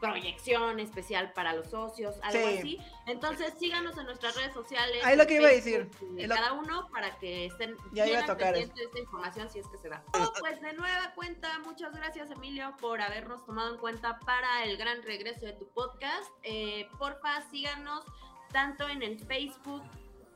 proyección 0.00 0.78
especial 0.80 1.32
para 1.32 1.52
los 1.54 1.68
socios, 1.70 2.16
algo 2.22 2.48
Sí. 2.48 2.58
así. 2.58 2.78
Entonces 3.06 3.54
síganos 3.58 3.96
en 3.98 4.06
nuestras 4.06 4.36
redes 4.36 4.52
sociales. 4.52 5.04
Ahí 5.04 5.16
lo 5.16 5.22
en 5.22 5.28
que 5.28 5.34
iba 5.36 5.48
a 5.48 5.52
decir, 5.52 5.90
de 6.00 6.22
es 6.22 6.28
lo- 6.28 6.34
cada 6.34 6.52
uno 6.52 6.88
para 6.92 7.16
que 7.18 7.46
estén 7.46 7.76
Ya 7.92 8.06
iba 8.06 8.20
a 8.20 8.26
tocar 8.26 8.54
de 8.54 8.60
esta 8.62 8.98
información 8.98 9.48
si 9.50 9.58
es 9.60 9.66
que 9.68 9.78
se 9.78 9.88
da. 9.88 10.02
Oh, 10.14 10.32
pues 10.38 10.60
de 10.60 10.72
nueva 10.74 11.12
cuenta, 11.14 11.58
muchas 11.60 11.94
gracias 11.94 12.30
Emilio 12.30 12.74
por 12.80 13.00
habernos 13.00 13.44
tomado 13.46 13.72
en 13.74 13.80
cuenta 13.80 14.18
para 14.20 14.64
el 14.64 14.76
gran 14.76 15.02
regreso 15.02 15.46
de 15.46 15.52
tu 15.54 15.66
podcast. 15.68 16.30
Eh, 16.42 16.88
porfa, 16.98 17.42
síganos 17.50 18.04
tanto 18.52 18.88
en 18.88 19.02
el 19.02 19.18
Facebook 19.18 19.82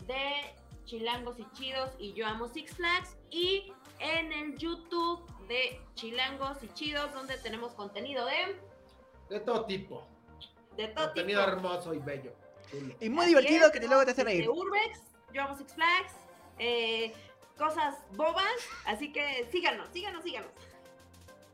de 0.07 0.55
Chilangos 0.85 1.39
y 1.39 1.47
Chidos 1.53 1.91
y 1.99 2.13
Yo 2.15 2.27
Amo 2.27 2.49
Six 2.49 2.75
Flags 2.75 3.17
y 3.31 3.73
en 4.01 4.33
el 4.33 4.57
YouTube 4.59 5.25
de 5.47 5.81
Chilangos 5.95 6.63
y 6.63 6.69
Chidos 6.75 7.13
donde 7.13 7.37
tenemos 7.39 7.75
contenido 7.75 8.25
de, 8.27 8.57
De 9.31 9.41
todo 9.41 9.64
tipo. 9.64 10.07
de 10.76 10.89
todo 10.89 11.07
Contenido 11.07 11.41
tipo. 11.45 11.53
hermoso 11.57 11.95
y 11.95 11.99
bello. 11.99 12.33
Chulo. 12.70 12.95
Y 13.01 13.09
muy 13.09 13.20
Así 13.24 13.28
divertido 13.28 13.66
es, 13.66 13.72
que 13.72 13.81
te 13.81 13.87
luego 13.89 14.05
te 14.05 14.11
hace 14.11 14.22
De 14.24 14.31
reír. 14.31 14.49
Urbex, 14.51 15.01
Yo 15.33 15.43
Amo 15.43 15.57
Six 15.57 15.72
Flags, 15.74 16.12
eh, 16.59 17.12
cosas 17.57 17.97
bobas, 18.12 18.45
así 18.87 19.12
que 19.12 19.49
síganos, 19.51 19.89
síganos, 19.93 20.22
síganos. 20.22 20.51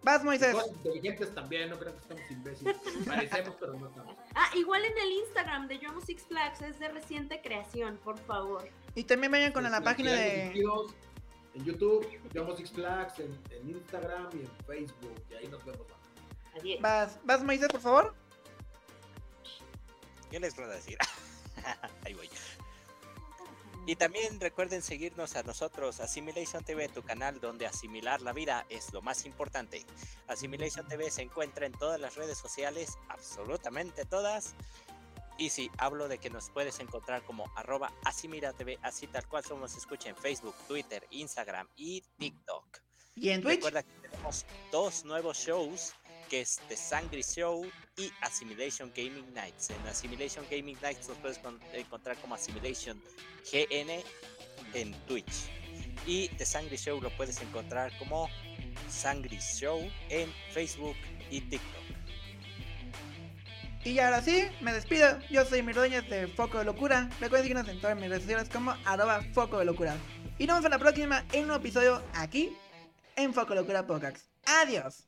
Vas, 0.02 0.22
Moisés. 0.22 0.54
Cosas 0.54 0.70
inteligentes 0.72 1.34
también, 1.34 1.68
no 1.70 1.78
creo 1.78 1.92
que 1.92 1.98
estamos 2.00 2.30
imbéciles. 2.30 2.76
Parecemos, 3.06 3.56
pero 3.58 3.74
no 3.74 3.88
estamos. 3.88 4.14
Ah, 4.34 4.50
igual 4.54 4.84
en 4.84 4.96
el 4.98 5.10
Instagram 5.12 5.66
de 5.68 5.78
Yo 5.78 5.88
Amo 5.90 6.00
Six 6.00 6.24
Flags 6.26 6.62
es 6.62 6.78
de 6.78 6.88
reciente 6.88 7.40
creación, 7.42 7.98
por 8.04 8.18
favor. 8.18 8.68
Y 8.94 9.04
también 9.04 9.32
vayan 9.32 9.52
con 9.52 9.64
la 9.64 9.80
página 9.80 10.12
de. 10.12 10.52
En 11.54 11.64
YouTube, 11.64 12.06
llamamos 12.34 12.58
Six 12.58 12.70
Flags, 12.70 13.18
en, 13.18 13.36
en 13.50 13.70
Instagram 13.70 14.28
y 14.34 14.40
en 14.40 14.50
Facebook. 14.66 15.14
Y 15.30 15.34
ahí 15.34 15.48
nos 15.48 15.64
vemos. 15.64 15.86
Vas, 16.80 17.18
vas, 17.24 17.42
Moisés, 17.42 17.68
por 17.68 17.80
favor. 17.80 18.14
¿Qué 20.30 20.40
les 20.40 20.54
puedo 20.54 20.68
decir? 20.68 20.98
Ahí 22.04 22.14
voy. 22.14 22.28
Y 23.88 23.94
también 23.94 24.40
recuerden 24.40 24.82
seguirnos 24.82 25.36
a 25.36 25.44
nosotros, 25.44 26.00
Assimilation 26.00 26.64
TV, 26.64 26.88
tu 26.88 27.04
canal 27.04 27.38
donde 27.38 27.66
asimilar 27.66 28.20
la 28.20 28.32
vida 28.32 28.66
es 28.68 28.92
lo 28.92 29.00
más 29.00 29.24
importante. 29.24 29.86
Assimilation 30.26 30.88
TV 30.88 31.08
se 31.08 31.22
encuentra 31.22 31.66
en 31.66 31.72
todas 31.72 32.00
las 32.00 32.16
redes 32.16 32.36
sociales, 32.36 32.98
absolutamente 33.08 34.04
todas. 34.04 34.56
Y 35.38 35.50
sí, 35.50 35.70
hablo 35.78 36.08
de 36.08 36.18
que 36.18 36.30
nos 36.30 36.50
puedes 36.50 36.80
encontrar 36.80 37.22
como 37.22 37.48
arroba 37.54 37.92
Asimila 38.04 38.52
TV, 38.54 38.76
así 38.82 39.06
tal 39.06 39.28
cual 39.28 39.44
como 39.44 39.68
se 39.68 39.78
escucha 39.78 40.08
en 40.08 40.16
Facebook, 40.16 40.56
Twitter, 40.66 41.06
Instagram 41.10 41.68
y 41.76 42.02
TikTok. 42.18 42.78
Y 43.14 43.30
en 43.30 43.42
Twitch. 43.42 43.56
Recuerda 43.56 43.84
que 43.84 44.08
tenemos 44.08 44.44
dos 44.72 45.04
nuevos 45.04 45.38
shows, 45.38 45.94
que 46.28 46.40
es 46.42 46.60
The 46.68 46.76
Sangry 46.76 47.22
Show 47.22 47.64
y 47.96 48.10
Assimilation 48.20 48.92
Gaming 48.94 49.32
Nights. 49.34 49.70
En 49.70 49.86
Assimilation 49.86 50.44
Gaming 50.50 50.76
Nights 50.82 51.08
nos 51.08 51.18
puedes 51.18 51.38
con- 51.38 51.60
encontrar 51.72 52.16
como 52.18 52.34
Assimilation 52.34 53.00
GN 53.52 54.02
en 54.74 54.92
Twitch. 55.06 55.50
Y 56.06 56.28
The 56.28 56.46
Sangry 56.46 56.76
Show 56.76 57.00
lo 57.00 57.10
puedes 57.16 57.40
encontrar 57.40 57.96
como 57.98 58.28
Sangry 58.88 59.38
Show 59.38 59.80
en 60.08 60.32
Facebook 60.52 60.96
y 61.30 61.40
TikTok. 61.42 61.82
Y 63.84 63.98
ahora 64.00 64.20
sí, 64.20 64.44
me 64.62 64.72
despido. 64.72 65.20
Yo 65.30 65.44
soy 65.44 65.62
Mirdoñez 65.62 66.08
de 66.10 66.26
Foco 66.26 66.58
de 66.58 66.64
Locura. 66.64 67.08
Recuerden 67.20 67.42
seguirnos 67.42 67.68
en 67.68 67.80
todas 67.80 67.96
mis 67.96 68.08
redes 68.08 68.22
sociales 68.24 68.48
como 68.48 68.72
arroba 68.84 69.22
Foco 69.32 69.58
de 69.60 69.64
Locura. 69.64 69.94
Y 70.38 70.46
nos 70.46 70.56
vemos 70.56 70.64
en 70.66 70.70
la 70.72 70.78
próxima 70.78 71.24
en 71.32 71.48
un 71.48 71.56
episodio 71.56 72.02
aquí 72.14 72.52
en 73.14 73.32
Foco 73.32 73.50
de 73.54 73.60
Locura 73.60 73.86
Podcast. 73.86 74.26
Adiós. 74.44 75.04